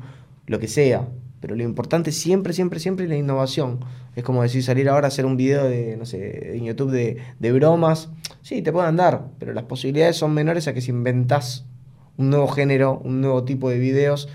[0.47, 1.09] lo que sea.
[1.41, 3.81] Pero lo importante siempre, siempre, siempre es la innovación.
[4.17, 7.19] Es como decir, salir ahora a hacer un video de, no sé, en YouTube de,
[7.39, 8.11] de bromas.
[8.43, 11.67] Sí, te pueden dar, pero las posibilidades son menores a que si inventás
[12.17, 14.29] un nuevo género, un nuevo tipo de videos,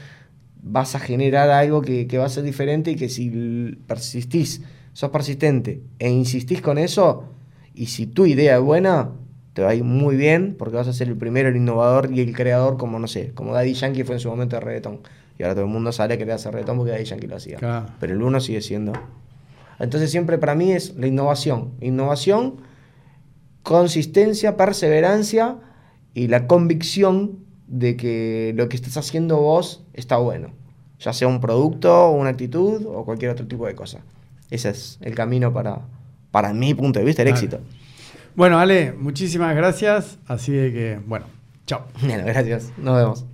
[0.62, 4.62] vas a generar algo que, va a ser diferente y que si persistís,
[4.94, 7.26] sos persistente e insistís con eso,
[7.74, 9.12] y si tu idea es buena,
[9.54, 12.20] te va a ir muy bien porque vas a ser el primero, el innovador y
[12.22, 15.00] el creador, como no sé, como Daddy Yankee fue en su momento de reggaetón.
[15.38, 17.88] Y ahora todo el mundo sale a querer hacer reggaetón porque Daddy Yankee lo hacía.
[18.00, 18.92] Pero el uno sigue siendo.
[19.80, 21.72] Entonces siempre para mí es la innovación.
[21.80, 22.58] Innovación,
[23.64, 25.58] consistencia, perseverancia
[26.14, 30.50] y la convicción de que lo que estás haciendo vos está bueno.
[31.00, 34.00] Ya sea un producto, una actitud o cualquier otro tipo de cosa.
[34.50, 35.82] Ese es el camino para,
[36.32, 37.60] para mi punto de vista, el éxito.
[38.36, 40.18] Bueno, Ale, muchísimas gracias.
[40.28, 41.26] Así de que, bueno,
[41.66, 41.86] chao.
[42.02, 42.74] Bueno, gracias.
[42.78, 43.29] Nos vemos.